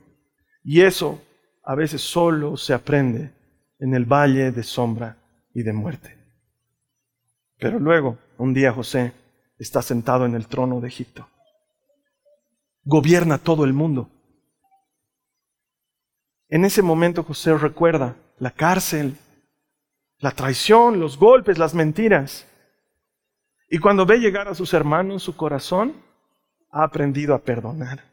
Y 0.62 0.82
eso 0.82 1.20
a 1.64 1.74
veces 1.74 2.00
solo 2.00 2.56
se 2.56 2.74
aprende 2.74 3.32
en 3.80 3.94
el 3.94 4.04
valle 4.04 4.52
de 4.52 4.62
sombra 4.62 5.16
y 5.54 5.62
de 5.62 5.72
muerte. 5.72 6.18
Pero 7.58 7.78
luego, 7.78 8.18
un 8.38 8.54
día 8.54 8.72
José 8.72 9.12
está 9.58 9.82
sentado 9.82 10.26
en 10.26 10.34
el 10.34 10.46
trono 10.46 10.80
de 10.80 10.88
Egipto. 10.88 11.28
Gobierna 12.84 13.38
todo 13.38 13.64
el 13.64 13.72
mundo. 13.72 14.10
En 16.48 16.64
ese 16.64 16.82
momento 16.82 17.22
José 17.22 17.56
recuerda 17.56 18.16
la 18.38 18.50
cárcel, 18.50 19.16
la 20.18 20.32
traición, 20.32 21.00
los 21.00 21.16
golpes, 21.16 21.58
las 21.58 21.74
mentiras. 21.74 22.46
Y 23.70 23.78
cuando 23.78 24.04
ve 24.04 24.18
llegar 24.18 24.48
a 24.48 24.54
sus 24.54 24.74
hermanos, 24.74 25.22
su 25.22 25.36
corazón 25.36 25.94
ha 26.70 26.82
aprendido 26.84 27.34
a 27.34 27.38
perdonar. 27.38 28.04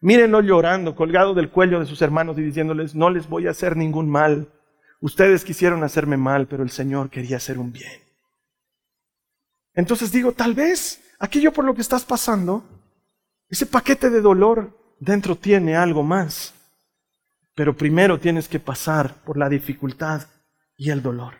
Mírenlo 0.00 0.40
llorando, 0.40 0.96
colgado 0.96 1.34
del 1.34 1.50
cuello 1.50 1.78
de 1.78 1.86
sus 1.86 2.02
hermanos 2.02 2.38
y 2.38 2.42
diciéndoles, 2.42 2.94
no 2.94 3.10
les 3.10 3.28
voy 3.28 3.46
a 3.46 3.50
hacer 3.50 3.76
ningún 3.76 4.10
mal. 4.10 4.48
Ustedes 5.02 5.44
quisieron 5.44 5.82
hacerme 5.82 6.16
mal, 6.16 6.46
pero 6.46 6.62
el 6.62 6.70
Señor 6.70 7.10
quería 7.10 7.38
hacer 7.38 7.58
un 7.58 7.72
bien. 7.72 8.00
Entonces 9.74 10.12
digo, 10.12 10.30
tal 10.30 10.54
vez 10.54 11.02
aquello 11.18 11.52
por 11.52 11.64
lo 11.64 11.74
que 11.74 11.80
estás 11.80 12.04
pasando, 12.04 12.62
ese 13.48 13.66
paquete 13.66 14.10
de 14.10 14.20
dolor 14.20 14.78
dentro 15.00 15.34
tiene 15.34 15.74
algo 15.74 16.04
más. 16.04 16.54
Pero 17.56 17.76
primero 17.76 18.20
tienes 18.20 18.46
que 18.46 18.60
pasar 18.60 19.16
por 19.24 19.36
la 19.36 19.48
dificultad 19.48 20.22
y 20.76 20.90
el 20.90 21.02
dolor. 21.02 21.34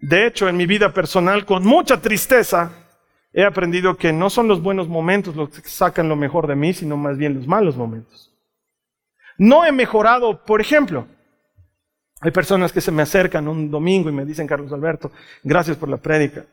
De 0.00 0.26
hecho, 0.26 0.48
en 0.48 0.56
mi 0.56 0.66
vida 0.66 0.92
personal, 0.92 1.46
con 1.46 1.62
mucha 1.62 2.00
tristeza, 2.00 2.72
he 3.32 3.44
aprendido 3.44 3.96
que 3.96 4.12
no 4.12 4.30
son 4.30 4.48
los 4.48 4.60
buenos 4.60 4.88
momentos 4.88 5.36
los 5.36 5.48
que 5.48 5.68
sacan 5.68 6.08
lo 6.08 6.16
mejor 6.16 6.48
de 6.48 6.56
mí, 6.56 6.74
sino 6.74 6.96
más 6.96 7.16
bien 7.16 7.34
los 7.34 7.46
malos 7.46 7.76
momentos. 7.76 8.34
No 9.38 9.64
he 9.64 9.70
mejorado, 9.70 10.44
por 10.44 10.60
ejemplo, 10.60 11.06
hay 12.24 12.30
personas 12.30 12.72
que 12.72 12.80
se 12.80 12.90
me 12.90 13.02
acercan 13.02 13.46
un 13.48 13.70
domingo 13.70 14.08
y 14.08 14.12
me 14.12 14.24
dicen, 14.24 14.46
Carlos 14.46 14.72
Alberto, 14.72 15.12
gracias 15.42 15.76
por 15.76 15.90
la 15.90 15.98
prédica. 15.98 16.46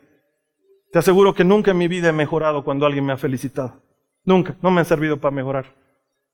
Te 0.92 0.98
aseguro 0.98 1.32
que 1.32 1.44
nunca 1.44 1.70
en 1.70 1.78
mi 1.78 1.88
vida 1.88 2.10
he 2.10 2.12
mejorado 2.12 2.62
cuando 2.62 2.84
alguien 2.84 3.06
me 3.06 3.14
ha 3.14 3.16
felicitado. 3.16 3.80
Nunca, 4.22 4.54
no 4.60 4.70
me 4.70 4.82
ha 4.82 4.84
servido 4.84 5.16
para 5.16 5.34
mejorar. 5.34 5.74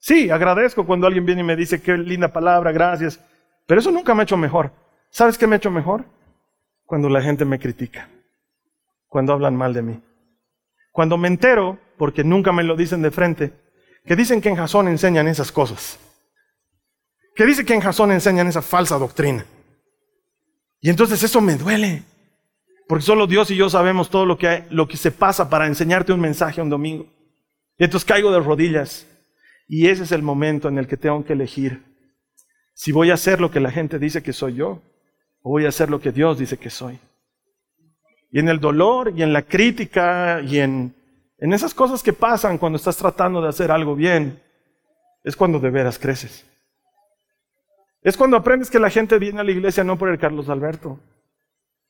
Sí, 0.00 0.28
agradezco 0.28 0.84
cuando 0.84 1.06
alguien 1.06 1.24
viene 1.24 1.42
y 1.42 1.44
me 1.44 1.54
dice, 1.54 1.80
qué 1.80 1.96
linda 1.96 2.32
palabra, 2.32 2.72
gracias. 2.72 3.24
Pero 3.64 3.78
eso 3.78 3.92
nunca 3.92 4.12
me 4.12 4.22
ha 4.22 4.24
hecho 4.24 4.36
mejor. 4.36 4.72
¿Sabes 5.08 5.38
qué 5.38 5.46
me 5.46 5.54
ha 5.54 5.58
hecho 5.58 5.70
mejor? 5.70 6.04
Cuando 6.84 7.08
la 7.08 7.22
gente 7.22 7.44
me 7.44 7.60
critica, 7.60 8.08
cuando 9.06 9.32
hablan 9.32 9.54
mal 9.54 9.72
de 9.72 9.82
mí. 9.82 10.02
Cuando 10.90 11.16
me 11.16 11.28
entero, 11.28 11.78
porque 11.96 12.24
nunca 12.24 12.50
me 12.50 12.64
lo 12.64 12.74
dicen 12.74 13.02
de 13.02 13.12
frente, 13.12 13.52
que 14.04 14.16
dicen 14.16 14.40
que 14.40 14.48
en 14.48 14.56
Jasón 14.56 14.88
enseñan 14.88 15.28
esas 15.28 15.52
cosas. 15.52 16.07
Que 17.38 17.46
dicen 17.46 17.64
que 17.64 17.72
en 17.72 17.80
Jasón 17.80 18.10
enseñan 18.10 18.48
esa 18.48 18.62
falsa 18.62 18.98
doctrina. 18.98 19.46
Y 20.80 20.90
entonces 20.90 21.22
eso 21.22 21.40
me 21.40 21.54
duele. 21.54 22.02
Porque 22.88 23.04
solo 23.04 23.28
Dios 23.28 23.48
y 23.52 23.54
yo 23.54 23.70
sabemos 23.70 24.10
todo 24.10 24.26
lo 24.26 24.36
que, 24.36 24.64
lo 24.70 24.88
que 24.88 24.96
se 24.96 25.12
pasa 25.12 25.48
para 25.48 25.68
enseñarte 25.68 26.12
un 26.12 26.18
mensaje 26.18 26.60
un 26.60 26.68
domingo. 26.68 27.06
Y 27.78 27.84
entonces 27.84 28.04
caigo 28.04 28.32
de 28.32 28.40
rodillas. 28.40 29.06
Y 29.68 29.86
ese 29.86 30.02
es 30.02 30.10
el 30.10 30.20
momento 30.20 30.66
en 30.66 30.78
el 30.78 30.88
que 30.88 30.96
tengo 30.96 31.24
que 31.24 31.34
elegir 31.34 31.84
si 32.74 32.90
voy 32.90 33.12
a 33.12 33.14
hacer 33.14 33.40
lo 33.40 33.52
que 33.52 33.60
la 33.60 33.70
gente 33.70 34.00
dice 34.00 34.20
que 34.20 34.32
soy 34.32 34.54
yo 34.54 34.82
o 35.40 35.50
voy 35.50 35.64
a 35.64 35.68
hacer 35.68 35.90
lo 35.90 36.00
que 36.00 36.10
Dios 36.10 36.40
dice 36.40 36.56
que 36.56 36.70
soy. 36.70 36.98
Y 38.32 38.40
en 38.40 38.48
el 38.48 38.58
dolor 38.58 39.12
y 39.14 39.22
en 39.22 39.32
la 39.32 39.42
crítica 39.42 40.42
y 40.42 40.58
en, 40.58 40.92
en 41.38 41.52
esas 41.52 41.72
cosas 41.72 42.02
que 42.02 42.12
pasan 42.12 42.58
cuando 42.58 42.78
estás 42.78 42.96
tratando 42.96 43.40
de 43.40 43.48
hacer 43.48 43.70
algo 43.70 43.94
bien, 43.94 44.42
es 45.22 45.36
cuando 45.36 45.60
de 45.60 45.70
veras 45.70 46.00
creces. 46.00 46.47
Es 48.08 48.16
cuando 48.16 48.38
aprendes 48.38 48.70
que 48.70 48.78
la 48.78 48.88
gente 48.88 49.18
viene 49.18 49.40
a 49.40 49.44
la 49.44 49.50
iglesia 49.50 49.84
no 49.84 49.98
por 49.98 50.08
el 50.08 50.18
Carlos 50.18 50.48
Alberto, 50.48 50.98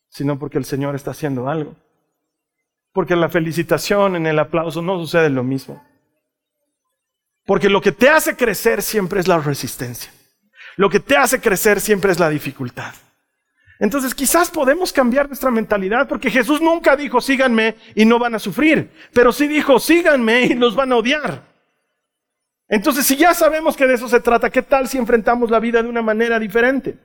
sino 0.08 0.36
porque 0.36 0.58
el 0.58 0.64
Señor 0.64 0.96
está 0.96 1.12
haciendo 1.12 1.48
algo. 1.48 1.76
Porque 2.92 3.14
en 3.14 3.20
la 3.20 3.28
felicitación, 3.28 4.16
en 4.16 4.26
el 4.26 4.40
aplauso, 4.40 4.82
no 4.82 4.98
sucede 4.98 5.30
lo 5.30 5.44
mismo. 5.44 5.80
Porque 7.46 7.68
lo 7.68 7.80
que 7.80 7.92
te 7.92 8.08
hace 8.08 8.36
crecer 8.36 8.82
siempre 8.82 9.20
es 9.20 9.28
la 9.28 9.38
resistencia. 9.38 10.10
Lo 10.74 10.90
que 10.90 10.98
te 10.98 11.16
hace 11.16 11.40
crecer 11.40 11.80
siempre 11.80 12.10
es 12.10 12.18
la 12.18 12.30
dificultad. 12.30 12.94
Entonces 13.78 14.12
quizás 14.12 14.50
podemos 14.50 14.92
cambiar 14.92 15.28
nuestra 15.28 15.52
mentalidad 15.52 16.08
porque 16.08 16.32
Jesús 16.32 16.60
nunca 16.60 16.96
dijo 16.96 17.20
síganme 17.20 17.76
y 17.94 18.04
no 18.04 18.18
van 18.18 18.34
a 18.34 18.40
sufrir, 18.40 18.90
pero 19.12 19.30
sí 19.30 19.46
dijo 19.46 19.78
síganme 19.78 20.46
y 20.46 20.56
nos 20.56 20.74
van 20.74 20.90
a 20.90 20.96
odiar. 20.96 21.44
Entonces 22.68 23.06
si 23.06 23.16
ya 23.16 23.34
sabemos 23.34 23.76
que 23.76 23.86
de 23.86 23.94
eso 23.94 24.08
se 24.08 24.20
trata, 24.20 24.50
¿qué 24.50 24.62
tal 24.62 24.88
si 24.88 24.98
enfrentamos 24.98 25.50
la 25.50 25.58
vida 25.58 25.82
de 25.82 25.88
una 25.88 26.02
manera 26.02 26.38
diferente? 26.38 26.96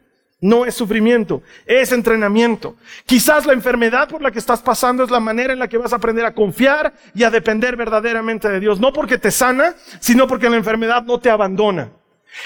No 0.41 0.65
es 0.65 0.75
sufrimiento, 0.75 1.41
es 1.65 1.93
entrenamiento. 1.93 2.75
Quizás 3.05 3.45
la 3.45 3.53
enfermedad 3.53 4.09
por 4.09 4.21
la 4.21 4.29
que 4.29 4.39
estás 4.39 4.61
pasando 4.61 5.05
es 5.05 5.09
la 5.09 5.21
manera 5.21 5.53
en 5.53 5.59
la 5.59 5.69
que 5.69 5.77
vas 5.77 5.93
a 5.93 5.95
aprender 5.95 6.25
a 6.25 6.33
confiar 6.33 6.93
y 7.15 7.23
a 7.23 7.29
depender 7.29 7.77
verdaderamente 7.77 8.49
de 8.49 8.59
Dios. 8.59 8.77
No 8.81 8.91
porque 8.91 9.17
te 9.17 9.31
sana, 9.31 9.73
sino 10.01 10.27
porque 10.27 10.49
la 10.49 10.57
enfermedad 10.57 11.03
no 11.03 11.17
te 11.21 11.29
abandona. 11.29 11.91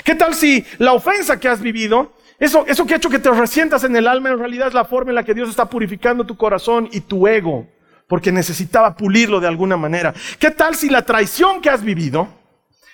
¿Qué 0.03 0.13
tal 0.13 0.36
si 0.36 0.63
la 0.78 0.93
ofensa 0.93 1.39
que 1.39 1.47
has 1.47 1.59
vivido, 1.59 2.13
eso, 2.38 2.65
eso 2.68 2.86
que 2.86 2.93
ha 2.93 2.97
hecho 2.97 3.09
que 3.09 3.18
te 3.18 3.32
resientas 3.32 3.84
en 3.84 3.95
el 3.95 4.07
alma, 4.07 4.30
en 4.30 4.38
realidad 4.38 4.68
es 4.68 4.76
la 4.76 4.86
forma 4.86 5.09
en 5.09 5.15
la 5.15 5.24
que 5.24 5.34
Dios 5.34 5.49
está 5.49 5.65
purificando 5.65 6.24
tu 6.24 6.38
corazón 6.38 6.88
y 6.91 7.01
tu 7.01 7.28
ego, 7.28 7.68
porque 8.07 8.32
necesitaba 8.32 8.95
pulirlo 8.95 9.39
de 9.39 9.47
alguna 9.47 9.76
manera? 9.76 10.13
¿Qué 10.38 10.51
tal 10.51 10.76
si 10.76 10.89
la 10.89 11.01
traición 11.01 11.61
que 11.61 11.72
has 11.72 11.84
vivido 11.84 12.28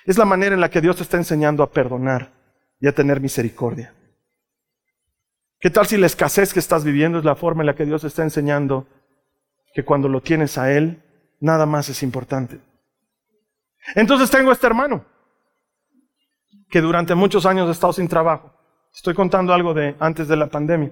es 0.05 0.17
la 0.17 0.25
manera 0.25 0.55
en 0.55 0.61
la 0.61 0.69
que 0.69 0.81
Dios 0.81 0.97
te 0.97 1.03
está 1.03 1.17
enseñando 1.17 1.63
a 1.63 1.71
perdonar 1.71 2.31
y 2.79 2.87
a 2.87 2.93
tener 2.93 3.19
misericordia? 3.21 3.93
¿Qué 5.59 5.69
tal 5.69 5.87
si 5.87 5.97
la 5.97 6.07
escasez 6.07 6.53
que 6.53 6.59
estás 6.59 6.83
viviendo 6.83 7.19
es 7.19 7.23
la 7.23 7.35
forma 7.35 7.61
en 7.61 7.67
la 7.67 7.75
que 7.75 7.85
Dios 7.85 8.01
te 8.01 8.07
está 8.07 8.23
enseñando 8.23 8.85
que 9.73 9.85
cuando 9.85 10.09
lo 10.09 10.21
tienes 10.21 10.57
a 10.57 10.71
Él, 10.71 11.01
nada 11.39 11.65
más 11.65 11.87
es 11.87 12.03
importante? 12.03 12.59
Entonces 13.95 14.29
tengo 14.29 14.51
este 14.51 14.67
hermano 14.67 15.05
que 16.69 16.81
durante 16.81 17.15
muchos 17.15 17.45
años 17.45 17.69
ha 17.69 17.71
estado 17.71 17.93
sin 17.93 18.07
trabajo. 18.07 18.53
Estoy 18.93 19.13
contando 19.13 19.53
algo 19.53 19.73
de 19.73 19.95
antes 19.99 20.27
de 20.27 20.35
la 20.35 20.47
pandemia. 20.47 20.91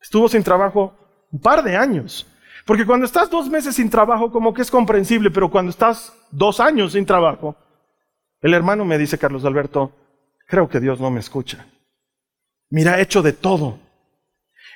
Estuvo 0.00 0.28
sin 0.28 0.42
trabajo 0.42 0.94
un 1.30 1.40
par 1.40 1.62
de 1.62 1.76
años. 1.76 2.26
Porque 2.66 2.86
cuando 2.86 3.06
estás 3.06 3.30
dos 3.30 3.48
meses 3.48 3.74
sin 3.76 3.88
trabajo, 3.88 4.30
como 4.30 4.52
que 4.52 4.62
es 4.62 4.70
comprensible, 4.70 5.30
pero 5.30 5.50
cuando 5.50 5.70
estás 5.70 6.12
dos 6.30 6.60
años 6.60 6.92
sin 6.92 7.06
trabajo, 7.06 7.56
el 8.40 8.54
hermano 8.54 8.84
me 8.84 8.98
dice, 8.98 9.18
Carlos 9.18 9.44
Alberto, 9.44 9.92
creo 10.46 10.68
que 10.68 10.80
Dios 10.80 11.00
no 11.00 11.10
me 11.10 11.20
escucha. 11.20 11.66
Mira, 12.70 12.98
he 12.98 13.02
hecho 13.02 13.22
de 13.22 13.32
todo. 13.32 13.78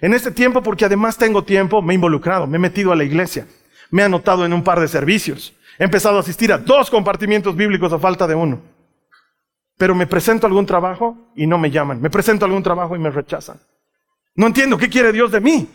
En 0.01 0.12
este 0.12 0.31
tiempo, 0.31 0.62
porque 0.62 0.85
además 0.85 1.17
tengo 1.17 1.45
tiempo, 1.45 1.81
me 1.81 1.95
he 1.95 1.97
involucrado, 1.97 2.47
me 2.47 2.57
he 2.57 2.61
metido 2.61 2.93
a 2.93 2.97
la 2.97 3.05
iglesia, 3.05 3.47
me 3.91 4.03
he 4.03 4.05
anotado 4.05 4.45
en 4.45 4.53
un 4.53 4.65
par 4.65 4.81
de 4.81 4.89
servicios, 4.89 5.55
he 5.79 5.85
empezado 5.85 6.17
a 6.17 6.21
asistir 6.21 6.53
a 6.53 6.59
dos 6.59 6.91
compartimientos 6.91 7.57
bíblicos 7.57 7.93
a 7.93 7.99
falta 7.99 8.27
de 8.27 8.35
uno. 8.35 8.61
Pero 9.77 9.95
me 9.95 10.07
presento 10.07 10.47
a 10.47 10.49
algún 10.49 10.67
trabajo 10.67 11.33
y 11.35 11.47
no 11.47 11.59
me 11.59 11.71
llaman. 11.71 12.01
Me 12.01 12.11
presento 12.11 12.45
a 12.45 12.49
algún 12.49 12.62
trabajo 12.62 12.95
y 12.95 12.99
me 12.99 13.11
rechazan. 13.11 13.59
No 14.37 14.47
entiendo 14.47 14.79
qué 14.79 14.89
quiere 14.89 15.12
Dios 15.12 15.33
de 15.33 15.41
mí. 15.41 15.69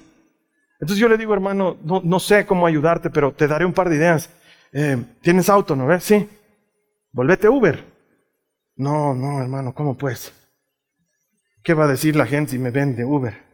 Entonces 0.79 0.97
yo 0.97 1.09
le 1.09 1.17
digo, 1.17 1.33
hermano, 1.33 1.77
no, 1.83 2.19
sé 2.19 2.45
cómo 2.45 2.65
ayudarte, 2.65 3.09
pero 3.09 3.33
te 3.33 3.47
daré 3.47 3.65
un 3.65 3.73
par 3.73 3.89
de 3.89 3.97
ideas. 3.97 4.29
Eh, 4.71 4.97
¿Tienes 5.21 5.49
auto, 5.49 5.75
no 5.75 5.85
ves? 5.85 6.03
Sí. 6.05 6.29
Volvete 7.11 7.49
Uber. 7.49 7.83
No, 8.75 9.13
no, 9.13 9.41
hermano, 9.41 9.73
¿cómo 9.73 9.97
pues? 9.97 10.33
¿Qué 11.63 11.73
va 11.73 11.85
a 11.85 11.89
decir 11.89 12.15
la 12.15 12.25
gente 12.25 12.51
si 12.51 12.59
me 12.59 12.71
vende 12.71 13.03
Uber? 13.03 13.49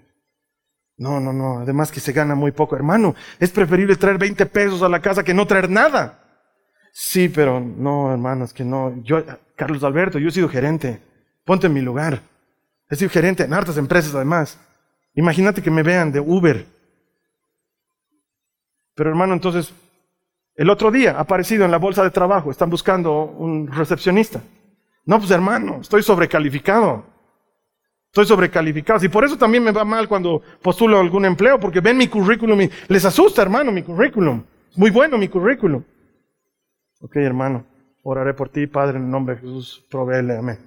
No, 0.97 1.19
no, 1.19 1.33
no. 1.33 1.59
Además 1.59 1.91
que 1.91 1.99
se 1.99 2.13
gana 2.13 2.35
muy 2.35 2.51
poco. 2.51 2.75
Hermano, 2.75 3.15
es 3.39 3.51
preferible 3.51 3.95
traer 3.95 4.17
20 4.17 4.45
pesos 4.45 4.81
a 4.81 4.89
la 4.89 5.01
casa 5.01 5.23
que 5.23 5.33
no 5.33 5.47
traer 5.47 5.69
nada. 5.69 6.21
Sí, 6.93 7.27
pero 7.27 7.59
no, 7.59 8.11
hermano, 8.11 8.45
es 8.45 8.53
que 8.53 8.63
no. 8.63 9.01
Yo, 9.03 9.23
Carlos 9.55 9.83
Alberto, 9.83 10.19
yo 10.19 10.29
he 10.29 10.31
sido 10.31 10.47
gerente. 10.47 11.01
Ponte 11.43 11.67
en 11.67 11.73
mi 11.73 11.81
lugar. 11.81 12.21
He 12.89 12.95
sido 12.95 13.09
gerente 13.09 13.43
en 13.43 13.53
hartas 13.53 13.77
empresas 13.77 14.15
además. 14.15 14.57
Imagínate 15.13 15.61
que 15.61 15.71
me 15.71 15.83
vean 15.83 16.11
de 16.11 16.19
Uber. 16.19 16.65
Pero 18.95 19.09
hermano, 19.09 19.33
entonces, 19.33 19.73
el 20.55 20.69
otro 20.69 20.89
día 20.89 21.17
ha 21.17 21.21
aparecido 21.21 21.65
en 21.65 21.71
la 21.71 21.77
bolsa 21.77 22.03
de 22.03 22.11
trabajo, 22.11 22.49
están 22.49 22.69
buscando 22.69 23.23
un 23.23 23.67
recepcionista. 23.67 24.41
No, 25.05 25.19
pues 25.19 25.31
hermano, 25.31 25.79
estoy 25.81 26.01
sobrecalificado. 26.01 27.05
Estoy 28.07 28.25
sobrecalificado. 28.25 29.03
Y 29.03 29.09
por 29.09 29.25
eso 29.25 29.37
también 29.37 29.63
me 29.63 29.71
va 29.71 29.83
mal 29.83 30.07
cuando 30.07 30.41
postulo 30.61 30.99
algún 30.99 31.25
empleo, 31.25 31.59
porque 31.59 31.81
ven 31.81 31.97
mi 31.97 32.07
currículum 32.07 32.61
y 32.61 32.69
les 32.87 33.03
asusta, 33.03 33.41
hermano, 33.41 33.71
mi 33.71 33.83
currículum. 33.83 34.43
Muy 34.77 34.89
bueno 34.89 35.17
mi 35.17 35.27
currículum. 35.27 35.83
Ok, 37.01 37.17
hermano, 37.17 37.65
oraré 38.03 38.33
por 38.33 38.49
ti, 38.49 38.67
Padre, 38.67 38.97
en 38.97 39.05
el 39.05 39.11
nombre 39.11 39.35
de 39.35 39.41
Jesús, 39.41 39.85
proveele, 39.91 40.37
amén. 40.37 40.57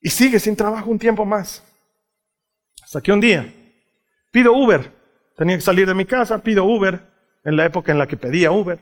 Y 0.00 0.08
sigue 0.08 0.40
sin 0.40 0.56
trabajo 0.56 0.90
un 0.90 0.98
tiempo 0.98 1.24
más. 1.24 1.62
Hasta 2.82 3.00
que 3.00 3.12
un 3.12 3.20
día 3.20 3.52
pido 4.30 4.52
Uber. 4.52 4.92
Tenía 5.36 5.56
que 5.56 5.62
salir 5.62 5.86
de 5.86 5.94
mi 5.94 6.06
casa, 6.06 6.42
pido 6.42 6.64
Uber, 6.64 7.15
en 7.46 7.56
la 7.56 7.64
época 7.64 7.92
en 7.92 7.98
la 7.98 8.08
que 8.08 8.16
pedía 8.16 8.50
Uber. 8.50 8.80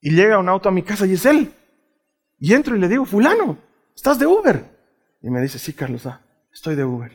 Y 0.00 0.10
llega 0.10 0.38
un 0.38 0.48
auto 0.48 0.68
a 0.68 0.72
mi 0.72 0.82
casa 0.82 1.06
y 1.06 1.14
es 1.14 1.24
él. 1.24 1.50
Y 2.38 2.52
entro 2.52 2.76
y 2.76 2.78
le 2.78 2.86
digo, 2.86 3.06
fulano, 3.06 3.56
¿estás 3.96 4.18
de 4.18 4.26
Uber? 4.26 4.62
Y 5.22 5.30
me 5.30 5.40
dice, 5.40 5.58
sí, 5.58 5.72
Carlos, 5.72 6.04
ah, 6.04 6.20
estoy 6.52 6.76
de 6.76 6.84
Uber, 6.84 7.10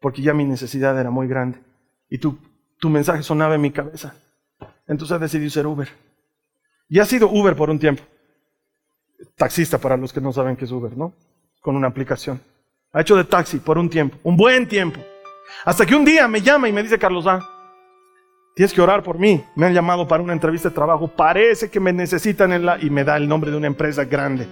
porque 0.00 0.20
ya 0.20 0.34
mi 0.34 0.44
necesidad 0.44 0.98
era 0.98 1.10
muy 1.10 1.28
grande. 1.28 1.58
Y 2.10 2.18
tu, 2.18 2.38
tu 2.78 2.90
mensaje 2.90 3.22
sonaba 3.22 3.54
en 3.54 3.60
mi 3.60 3.70
cabeza. 3.70 4.16
Entonces 4.88 5.20
decidí 5.20 5.48
ser 5.48 5.66
Uber. 5.66 5.88
Y 6.88 6.98
ha 6.98 7.04
sido 7.04 7.30
Uber 7.30 7.54
por 7.54 7.70
un 7.70 7.78
tiempo. 7.78 8.02
Taxista 9.36 9.78
para 9.78 9.96
los 9.96 10.12
que 10.12 10.20
no 10.20 10.32
saben 10.32 10.56
qué 10.56 10.64
es 10.64 10.72
Uber, 10.72 10.96
¿no? 10.96 11.14
Con 11.60 11.76
una 11.76 11.86
aplicación. 11.86 12.40
Ha 12.92 13.02
hecho 13.02 13.14
de 13.14 13.22
taxi 13.22 13.58
por 13.58 13.78
un 13.78 13.88
tiempo, 13.88 14.18
un 14.24 14.36
buen 14.36 14.66
tiempo. 14.66 14.98
Hasta 15.64 15.86
que 15.86 15.94
un 15.94 16.04
día 16.04 16.26
me 16.26 16.42
llama 16.42 16.68
y 16.68 16.72
me 16.72 16.82
dice, 16.82 16.98
Carlos, 16.98 17.26
ah, 17.28 17.59
tienes 18.54 18.72
que 18.72 18.80
orar 18.80 19.02
por 19.02 19.18
mí. 19.18 19.44
Me 19.54 19.66
han 19.66 19.74
llamado 19.74 20.06
para 20.06 20.22
una 20.22 20.32
entrevista 20.32 20.68
de 20.68 20.74
trabajo. 20.74 21.08
Parece 21.08 21.70
que 21.70 21.80
me 21.80 21.92
necesitan 21.92 22.52
en 22.52 22.66
la... 22.66 22.78
Y 22.80 22.90
me 22.90 23.04
da 23.04 23.16
el 23.16 23.28
nombre 23.28 23.50
de 23.50 23.56
una 23.56 23.66
empresa 23.66 24.04
grande 24.04 24.46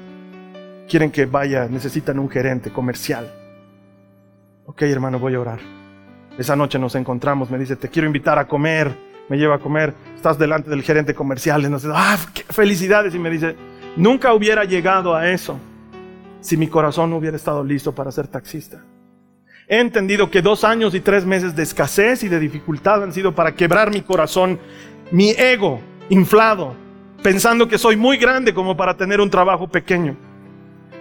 quieren 0.89 1.11
que 1.11 1.27
vaya, 1.27 1.69
necesitan 1.69 2.19
un 2.19 2.29
gerente 2.29 2.71
comercial. 2.71 3.31
Ok, 4.65 4.83
hermano, 4.83 5.19
voy 5.19 5.35
a 5.35 5.41
orar. 5.41 5.61
Esa 6.37 6.57
noche 6.57 6.79
nos 6.79 6.95
encontramos, 6.95 7.51
me 7.51 7.59
dice, 7.59 7.77
te 7.77 7.89
quiero 7.89 8.07
invitar 8.07 8.39
a 8.39 8.49
comer, 8.49 8.97
me 9.29 9.37
lleva 9.37 9.57
a 9.57 9.59
comer, 9.59 9.95
estás 10.17 10.39
delante 10.39 10.71
del 10.71 10.83
gerente 10.83 11.15
comercial, 11.15 11.63
dice, 11.63 11.89
ah, 11.93 12.19
qué 12.33 12.45
felicidades, 12.45 13.15
y 13.15 13.19
me 13.19 13.31
dice, 13.31 13.55
nunca 13.97 14.33
hubiera 14.33 14.65
llegado 14.65 15.15
a 15.15 15.29
eso 15.29 15.59
si 16.41 16.57
mi 16.57 16.69
corazón 16.69 17.11
no 17.11 17.17
hubiera 17.17 17.37
estado 17.37 17.63
listo 17.63 17.95
para 17.95 18.11
ser 18.11 18.29
taxista. 18.29 18.83
He 19.69 19.81
entendido 19.81 20.31
que 20.31 20.41
dos 20.41 20.65
años 20.65 20.95
y 20.95 21.01
tres 21.01 21.27
meses 21.27 21.55
de 21.55 21.63
escasez 21.63 22.23
y 22.23 22.29
de 22.29 22.41
dificultad 22.41 23.03
han 23.03 23.13
sido 23.13 23.35
para 23.35 23.55
quebrar 23.55 23.93
mi 23.93 24.01
corazón, 24.01 24.59
mi 25.11 25.31
ego 25.31 25.81
inflado, 26.09 26.75
pensando 27.23 27.69
que 27.69 27.77
soy 27.77 27.95
muy 27.95 28.17
grande 28.17 28.55
como 28.55 28.77
para 28.79 28.97
tener 28.97 29.21
un 29.21 29.29
trabajo 29.29 29.69
pequeño. 29.69 30.17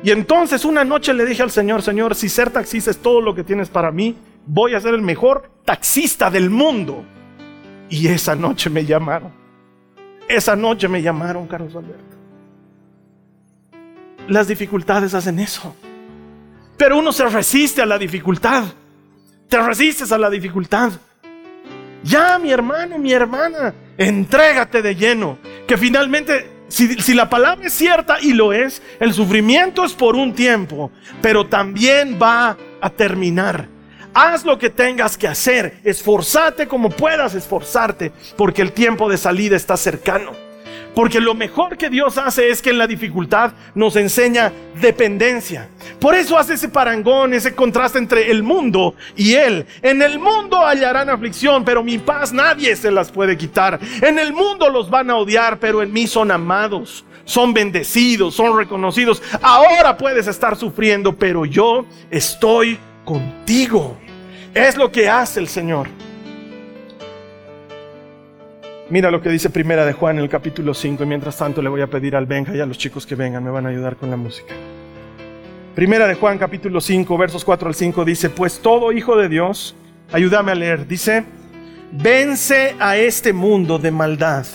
Y 0.04 0.12
entonces 0.12 0.66
una 0.66 0.84
noche 0.84 1.14
le 1.14 1.26
dije 1.26 1.44
al 1.44 1.52
Señor, 1.52 1.82
Señor, 1.82 2.14
si 2.14 2.28
ser 2.28 2.50
taxista 2.50 2.92
es 2.92 2.98
todo 2.98 3.22
lo 3.22 3.34
que 3.34 3.46
tienes 3.46 3.70
para 3.70 3.90
mí, 3.90 4.18
voy 4.46 4.76
a 4.76 4.82
ser 4.82 4.94
el 4.94 5.02
mejor 5.02 5.50
taxista 5.64 6.30
del 6.30 6.50
mundo. 6.50 7.06
Y 7.90 8.10
esa 8.10 8.36
noche 8.36 8.70
me 8.70 8.86
llamaron. 8.86 9.32
Esa 10.28 10.58
noche 10.58 10.90
me 10.90 11.02
llamaron, 11.02 11.48
Carlos 11.48 11.74
Alberto. 11.74 12.18
Las 14.28 14.50
dificultades 14.50 15.14
hacen 15.14 15.40
eso. 15.40 15.74
Pero 16.78 16.98
uno 16.98 17.12
se 17.12 17.26
resiste 17.28 17.82
a 17.82 17.86
la 17.86 17.98
dificultad. 17.98 18.64
Te 19.50 19.60
resistes 19.60 20.12
a 20.12 20.18
la 20.18 20.30
dificultad. 20.30 20.92
Ya, 22.04 22.38
mi 22.38 22.52
hermano, 22.52 22.98
mi 22.98 23.12
hermana, 23.12 23.74
entrégate 23.98 24.82
de 24.82 24.96
lleno. 24.96 25.38
Que 25.68 25.78
finalmente 25.78 26.58
si, 26.70 27.14
la 27.14 27.30
palabra 27.30 27.68
es 27.68 27.74
cierta 27.74 28.18
y 28.22 28.34
lo 28.34 28.54
es, 28.54 28.82
el 29.00 29.14
sufrimiento 29.14 29.86
es 29.86 29.94
por 29.94 30.16
un 30.16 30.34
tiempo, 30.34 30.92
pero 31.22 31.48
también 31.48 32.20
va 32.22 32.58
a 32.82 32.90
terminar. 32.90 33.68
Haz 34.14 34.46
lo 34.46 34.58
que 34.58 34.70
tengas 34.70 35.18
que 35.18 35.28
hacer, 35.28 35.80
esforzate 35.84 36.68
como 36.68 36.90
puedas 36.90 37.36
esforzarte, 37.36 38.12
porque 38.36 38.62
el 38.62 38.72
tiempo 38.72 39.10
de 39.10 39.18
salida 39.18 39.56
está 39.56 39.78
cercano. 39.78 40.47
Porque 40.98 41.22
lo 41.22 41.36
mejor 41.36 41.78
que 41.78 41.92
Dios 41.92 42.18
hace 42.18 42.50
es 42.50 42.60
que 42.60 42.72
en 42.72 42.80
la 42.80 42.88
dificultad 42.88 43.52
nos 43.76 43.96
enseña 43.96 44.52
dependencia. 44.82 45.70
Por 46.00 46.16
eso 46.16 46.40
hace 46.40 46.56
ese 46.56 46.70
parangón, 46.70 47.36
ese 47.36 47.54
contraste 47.54 48.00
entre 48.00 48.32
el 48.32 48.42
mundo 48.42 48.96
y 49.16 49.36
Él. 49.36 49.68
En 49.84 50.02
el 50.02 50.18
mundo 50.18 50.58
hallarán 50.66 51.12
aflicción, 51.12 51.64
pero 51.64 51.84
mi 51.84 52.00
paz 52.00 52.34
nadie 52.34 52.76
se 52.76 52.90
las 52.90 53.12
puede 53.12 53.38
quitar. 53.38 53.80
En 54.02 54.18
el 54.18 54.34
mundo 54.34 54.72
los 54.72 54.90
van 54.90 55.12
a 55.12 55.18
odiar, 55.18 55.60
pero 55.60 55.84
en 55.84 55.94
mí 55.94 56.08
son 56.08 56.32
amados, 56.32 57.06
son 57.26 57.54
bendecidos, 57.54 58.34
son 58.34 58.58
reconocidos. 58.58 59.22
Ahora 59.44 59.96
puedes 59.98 60.26
estar 60.26 60.56
sufriendo, 60.56 61.16
pero 61.16 61.46
yo 61.46 61.86
estoy 62.10 62.80
contigo. 63.06 63.96
Es 64.52 64.76
lo 64.76 64.92
que 64.92 65.08
hace 65.08 65.42
el 65.42 65.48
Señor. 65.48 66.07
Mira 68.90 69.12
lo 69.12 69.22
que 69.22 69.30
dice 69.30 69.50
Primera 69.50 69.86
de 69.86 69.92
Juan 69.92 70.18
en 70.18 70.24
el 70.24 70.30
capítulo 70.30 70.74
5 70.74 71.04
y 71.04 71.06
mientras 71.06 71.36
tanto 71.36 71.62
le 71.62 71.68
voy 71.68 71.82
a 71.82 71.88
pedir 71.88 72.16
al 72.16 72.26
Benja 72.26 72.56
y 72.56 72.62
a 72.62 72.66
los 72.66 72.78
chicos 72.78 73.06
que 73.06 73.16
vengan, 73.16 73.44
me 73.44 73.50
van 73.50 73.66
a 73.66 73.70
ayudar 73.70 73.98
con 73.98 74.10
la 74.10 74.16
música. 74.16 74.54
Primera 75.76 76.08
de 76.08 76.16
Juan 76.16 76.38
capítulo 76.38 76.80
5 76.80 77.18
versos 77.18 77.44
4 77.44 77.68
al 77.68 77.76
5 77.76 78.06
dice, 78.06 78.30
pues 78.30 78.60
todo 78.60 78.94
hijo 78.94 79.18
de 79.18 79.28
Dios, 79.28 79.76
ayúdame 80.14 80.54
a 80.54 80.56
leer, 80.56 80.88
dice, 80.88 81.26
vence 81.92 82.78
a 82.80 82.96
este 82.96 83.34
mundo 83.34 83.78
de 83.78 83.92
maldad. 83.92 84.46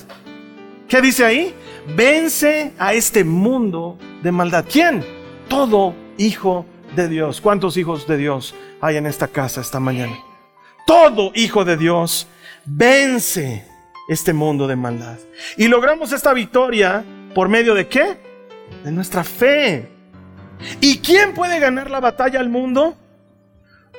¿Qué 0.89 1.03
dice 1.03 1.26
ahí? 1.26 1.55
Vence 1.95 2.72
a 2.78 2.95
este 2.95 3.24
mundo 3.24 3.99
de 4.22 4.33
maldad. 4.33 4.64
¿Quién? 4.66 5.05
Todo 5.47 5.95
hijo 6.16 6.64
de 6.97 7.07
Dios. 7.09 7.43
¿Cuántos 7.43 7.76
hijos 7.76 8.07
de 8.07 8.16
Dios 8.16 8.55
hay 8.80 8.97
en 8.97 9.05
esta 9.05 9.28
casa 9.28 9.61
esta 9.61 9.78
mañana? 9.78 10.16
Todo 10.87 11.33
hijo 11.35 11.66
de 11.66 11.76
Dios 11.76 12.28
vence 12.64 13.72
este 14.09 14.32
mundo 14.32 14.66
de 14.66 14.76
maldad. 14.76 15.18
Y 15.57 15.68
logramos 15.68 16.12
esta 16.12 16.32
victoria 16.32 17.05
por 17.34 17.48
medio 17.48 17.74
de 17.74 17.88
qué? 17.88 18.16
De 18.84 18.90
nuestra 18.90 19.24
fe. 19.24 19.88
¿Y 20.80 20.98
quién 20.98 21.34
puede 21.34 21.59
ganar 21.59 21.90
la 21.90 22.00
batalla 22.00 22.40
al 22.40 22.48
mundo? 22.48 22.96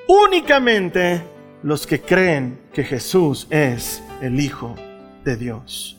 Únicamente 0.07 1.23
los 1.63 1.87
que 1.87 2.01
creen 2.01 2.59
que 2.73 2.83
Jesús 2.83 3.47
es 3.49 4.03
el 4.21 4.39
Hijo 4.39 4.75
de 5.23 5.37
Dios. 5.37 5.97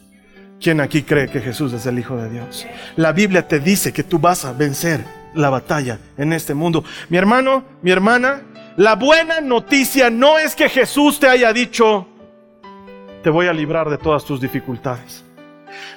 ¿Quién 0.61 0.81
aquí 0.81 1.03
cree 1.03 1.29
que 1.29 1.41
Jesús 1.41 1.73
es 1.73 1.87
el 1.87 1.99
Hijo 1.99 2.17
de 2.17 2.31
Dios? 2.31 2.67
La 2.97 3.13
Biblia 3.13 3.47
te 3.47 3.61
dice 3.61 3.93
que 3.93 4.03
tú 4.03 4.19
vas 4.19 4.45
a 4.45 4.53
vencer 4.53 5.05
la 5.35 5.51
batalla 5.51 5.99
en 6.17 6.33
este 6.33 6.55
mundo. 6.55 6.85
Mi 7.09 7.17
hermano, 7.17 7.65
mi 7.83 7.91
hermana, 7.91 8.43
la 8.77 8.95
buena 8.95 9.41
noticia 9.41 10.11
no 10.11 10.39
es 10.39 10.55
que 10.55 10.69
Jesús 10.69 11.21
te 11.21 11.29
haya 11.29 11.53
dicho, 11.53 12.09
te 13.25 13.31
voy 13.31 13.47
a 13.47 13.55
librar 13.55 13.89
de 13.89 13.97
todas 13.97 14.23
tus 14.25 14.39
dificultades. 14.39 15.25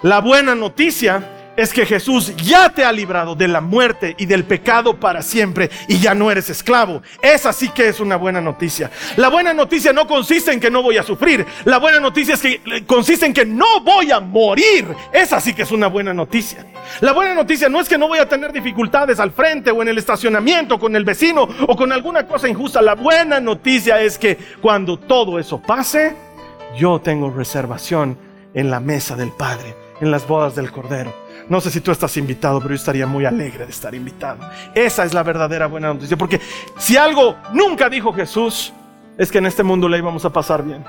La 0.02 0.22
buena 0.22 0.56
noticia 0.56 1.22
es 1.58 1.74
que 1.74 1.86
Jesús 1.86 2.34
ya 2.38 2.70
te 2.70 2.86
ha 2.86 2.92
librado 2.92 3.36
de 3.36 3.48
la 3.50 3.60
muerte 3.60 4.16
y 4.18 4.28
del 4.28 4.46
pecado 4.46 4.96
para 4.96 5.22
siempre 5.22 5.70
y 5.90 6.00
ya 6.00 6.14
no 6.14 6.32
eres 6.32 6.50
esclavo. 6.50 7.02
Esa 7.22 7.52
sí 7.52 7.68
que 7.70 7.90
es 7.90 8.00
una 8.00 8.16
buena 8.16 8.40
noticia. 8.40 8.92
La 9.18 9.28
buena 9.28 9.54
noticia 9.54 9.92
no 9.92 10.08
consiste 10.08 10.54
en 10.54 10.60
que 10.62 10.72
no 10.72 10.82
voy 10.82 10.98
a 10.98 11.04
sufrir. 11.04 11.46
La 11.66 11.80
buena 11.80 12.00
noticia 12.00 12.36
es 12.36 12.42
que 12.42 12.62
eh, 12.64 12.84
consiste 12.86 13.26
en 13.26 13.34
que 13.34 13.46
no 13.46 13.82
voy 13.82 14.12
a 14.12 14.22
morir. 14.22 14.88
Esa 15.12 15.42
sí 15.42 15.54
que 15.54 15.64
es 15.64 15.72
una 15.72 15.88
buena 15.88 16.14
noticia. 16.14 16.66
La 17.02 17.12
buena 17.12 17.34
noticia 17.34 17.68
no 17.68 17.82
es 17.82 17.90
que 17.90 17.98
no 17.98 18.08
voy 18.08 18.20
a 18.20 18.30
tener 18.30 18.54
dificultades 18.54 19.20
al 19.20 19.32
frente 19.32 19.72
o 19.72 19.82
en 19.82 19.90
el 19.90 19.98
estacionamiento 19.98 20.80
con 20.80 20.96
el 20.96 21.04
vecino 21.04 21.50
o 21.68 21.76
con 21.76 21.92
alguna 21.92 22.26
cosa 22.26 22.48
injusta. 22.48 22.82
La 22.82 22.96
buena 22.96 23.42
noticia 23.42 24.00
es 24.00 24.18
que 24.18 24.38
cuando 24.62 24.98
todo 24.98 25.40
eso 25.40 25.60
pase, 25.60 26.27
yo 26.76 27.00
tengo 27.00 27.30
reservación 27.30 28.18
en 28.54 28.72
la 28.72 28.80
mesa 28.80 29.16
del 29.16 29.32
Padre, 29.32 29.76
en 30.02 30.12
las 30.12 30.28
bodas 30.28 30.56
del 30.56 30.72
Cordero. 30.72 31.14
No 31.50 31.62
sé 31.62 31.72
si 31.72 31.80
tú 31.80 31.92
estás 31.92 32.18
invitado, 32.18 32.60
pero 32.60 32.72
yo 32.72 32.76
estaría 32.76 33.08
muy 33.08 33.26
alegre 33.26 33.66
de 33.66 33.72
estar 33.72 33.96
invitado. 33.96 34.40
Esa 34.76 35.06
es 35.06 35.14
la 35.14 35.24
verdadera 35.24 35.68
buena 35.68 35.94
noticia, 35.94 36.18
porque 36.18 36.42
si 36.78 36.98
algo 36.98 37.36
nunca 37.54 37.90
dijo 37.90 38.12
Jesús, 38.14 38.74
es 39.18 39.32
que 39.32 39.38
en 39.38 39.46
este 39.46 39.64
mundo 39.64 39.88
le 39.88 39.98
íbamos 39.98 40.26
a 40.26 40.30
pasar 40.32 40.64
bien. 40.64 40.84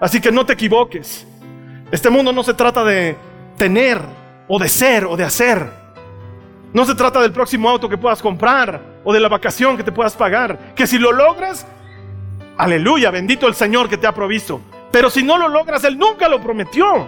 Así 0.00 0.20
que 0.20 0.32
no 0.32 0.46
te 0.46 0.54
equivoques. 0.54 1.26
Este 1.90 2.10
mundo 2.10 2.32
no 2.32 2.42
se 2.42 2.54
trata 2.54 2.84
de 2.84 3.16
tener 3.56 4.00
o 4.48 4.58
de 4.58 4.68
ser 4.68 5.04
o 5.04 5.16
de 5.16 5.24
hacer. 5.24 5.70
No 6.72 6.84
se 6.84 6.94
trata 6.94 7.20
del 7.20 7.32
próximo 7.32 7.68
auto 7.68 7.88
que 7.88 7.96
puedas 7.98 8.20
comprar 8.20 8.80
o 9.04 9.12
de 9.12 9.20
la 9.20 9.28
vacación 9.28 9.76
que 9.76 9.84
te 9.84 9.92
puedas 9.92 10.14
pagar. 10.14 10.74
Que 10.74 10.86
si 10.86 10.98
lo 10.98 11.12
logras, 11.12 11.66
aleluya, 12.56 13.10
bendito 13.10 13.46
el 13.46 13.54
Señor 13.54 13.88
que 13.88 13.96
te 13.96 14.06
ha 14.06 14.12
provisto. 14.12 14.60
Pero 14.96 15.10
si 15.10 15.22
no 15.22 15.36
lo 15.36 15.50
logras, 15.50 15.84
Él 15.84 15.98
nunca 15.98 16.26
lo 16.26 16.40
prometió. 16.40 17.06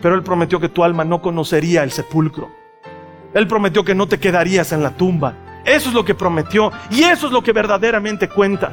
Pero 0.00 0.14
Él 0.14 0.22
prometió 0.22 0.60
que 0.60 0.68
tu 0.68 0.84
alma 0.84 1.04
no 1.04 1.20
conocería 1.20 1.82
el 1.82 1.90
sepulcro. 1.90 2.48
Él 3.34 3.48
prometió 3.48 3.84
que 3.84 3.92
no 3.92 4.06
te 4.06 4.20
quedarías 4.20 4.70
en 4.70 4.84
la 4.84 4.90
tumba. 4.90 5.34
Eso 5.64 5.88
es 5.88 5.96
lo 5.96 6.04
que 6.04 6.14
prometió 6.14 6.70
y 6.92 7.02
eso 7.02 7.26
es 7.26 7.32
lo 7.32 7.42
que 7.42 7.50
verdaderamente 7.50 8.28
cuenta. 8.28 8.72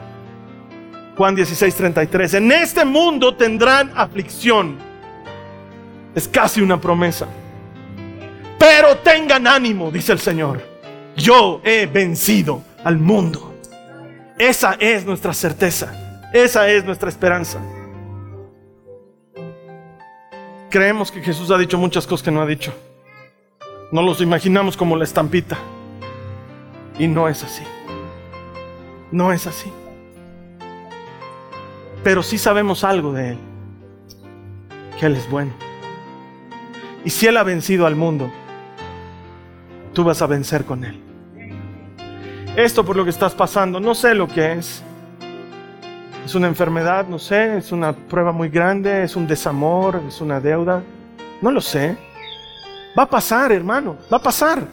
Juan 1.18 1.36
16:33. 1.36 2.36
En 2.36 2.52
este 2.52 2.86
mundo 2.86 3.34
tendrán 3.34 3.92
aflicción. 3.96 4.78
Es 6.14 6.28
casi 6.28 6.62
una 6.62 6.80
promesa. 6.80 7.26
Pero 8.60 8.96
tengan 8.98 9.48
ánimo, 9.48 9.90
dice 9.90 10.12
el 10.12 10.20
Señor. 10.20 10.62
Yo 11.16 11.62
he 11.64 11.88
vencido 11.88 12.62
al 12.84 13.00
mundo. 13.00 13.56
Esa 14.38 14.74
es 14.80 15.04
nuestra 15.04 15.34
certeza. 15.34 16.30
Esa 16.32 16.70
es 16.70 16.86
nuestra 16.86 17.10
esperanza. 17.10 17.60
Creemos 20.70 21.12
que 21.12 21.22
Jesús 21.22 21.50
ha 21.50 21.58
dicho 21.58 21.78
muchas 21.78 22.06
cosas 22.06 22.24
que 22.24 22.32
no 22.32 22.42
ha 22.42 22.46
dicho. 22.46 22.72
No 23.92 24.04
los 24.04 24.22
imaginamos 24.22 24.78
como 24.78 24.96
la 24.96 25.04
estampita. 25.04 25.58
Y 27.00 27.08
no 27.08 27.28
es 27.28 27.44
así. 27.44 27.64
No 29.12 29.34
es 29.34 29.48
así. 29.48 29.72
Pero 32.04 32.22
sí 32.22 32.38
sabemos 32.38 32.84
algo 32.84 33.14
de 33.14 33.32
Él. 33.32 33.38
Que 35.00 35.08
Él 35.08 35.16
es 35.16 35.30
bueno. 35.30 35.54
Y 37.04 37.10
si 37.10 37.26
Él 37.26 37.38
ha 37.38 37.44
vencido 37.44 37.88
al 37.88 37.96
mundo, 37.96 38.32
tú 39.94 40.04
vas 40.04 40.22
a 40.22 40.28
vencer 40.28 40.66
con 40.66 40.84
Él. 40.84 41.02
Esto 42.56 42.86
por 42.86 42.96
lo 42.96 43.04
que 43.06 43.10
estás 43.10 43.34
pasando, 43.34 43.80
no 43.80 43.96
sé 43.96 44.14
lo 44.14 44.28
que 44.28 44.54
es. 44.54 44.84
Es 46.30 46.36
una 46.36 46.46
enfermedad, 46.46 47.08
no 47.08 47.18
sé, 47.18 47.58
es 47.58 47.72
una 47.72 47.92
prueba 47.92 48.32
muy 48.32 48.50
grande, 48.50 49.04
es 49.04 49.16
un 49.16 49.26
desamor, 49.26 50.00
es 50.08 50.22
una 50.22 50.40
deuda. 50.40 50.84
No 51.42 51.50
lo 51.50 51.60
sé. 51.60 51.98
Va 52.96 53.02
a 53.02 53.10
pasar, 53.10 53.52
hermano, 53.52 53.98
va 54.14 54.18
a 54.18 54.22
pasar. 54.22 54.68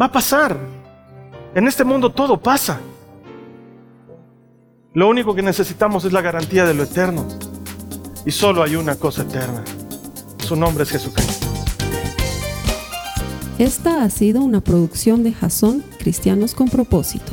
Va 0.00 0.06
a 0.06 0.12
pasar. 0.12 0.56
En 1.52 1.66
este 1.66 1.82
mundo 1.82 2.12
todo 2.12 2.36
pasa. 2.36 2.78
Lo 4.92 5.08
único 5.08 5.34
que 5.34 5.42
necesitamos 5.42 6.04
es 6.04 6.12
la 6.12 6.20
garantía 6.20 6.64
de 6.64 6.74
lo 6.74 6.84
eterno. 6.84 7.26
Y 8.24 8.30
solo 8.30 8.62
hay 8.62 8.76
una 8.76 8.94
cosa 8.94 9.22
eterna. 9.22 9.64
Su 10.38 10.54
nombre 10.54 10.84
es 10.84 10.90
Jesucristo. 10.90 11.48
Esta 13.58 14.04
ha 14.04 14.10
sido 14.10 14.42
una 14.42 14.60
producción 14.60 15.24
de 15.24 15.32
Jason 15.32 15.82
Cristianos 15.98 16.54
con 16.54 16.68
propósito. 16.68 17.32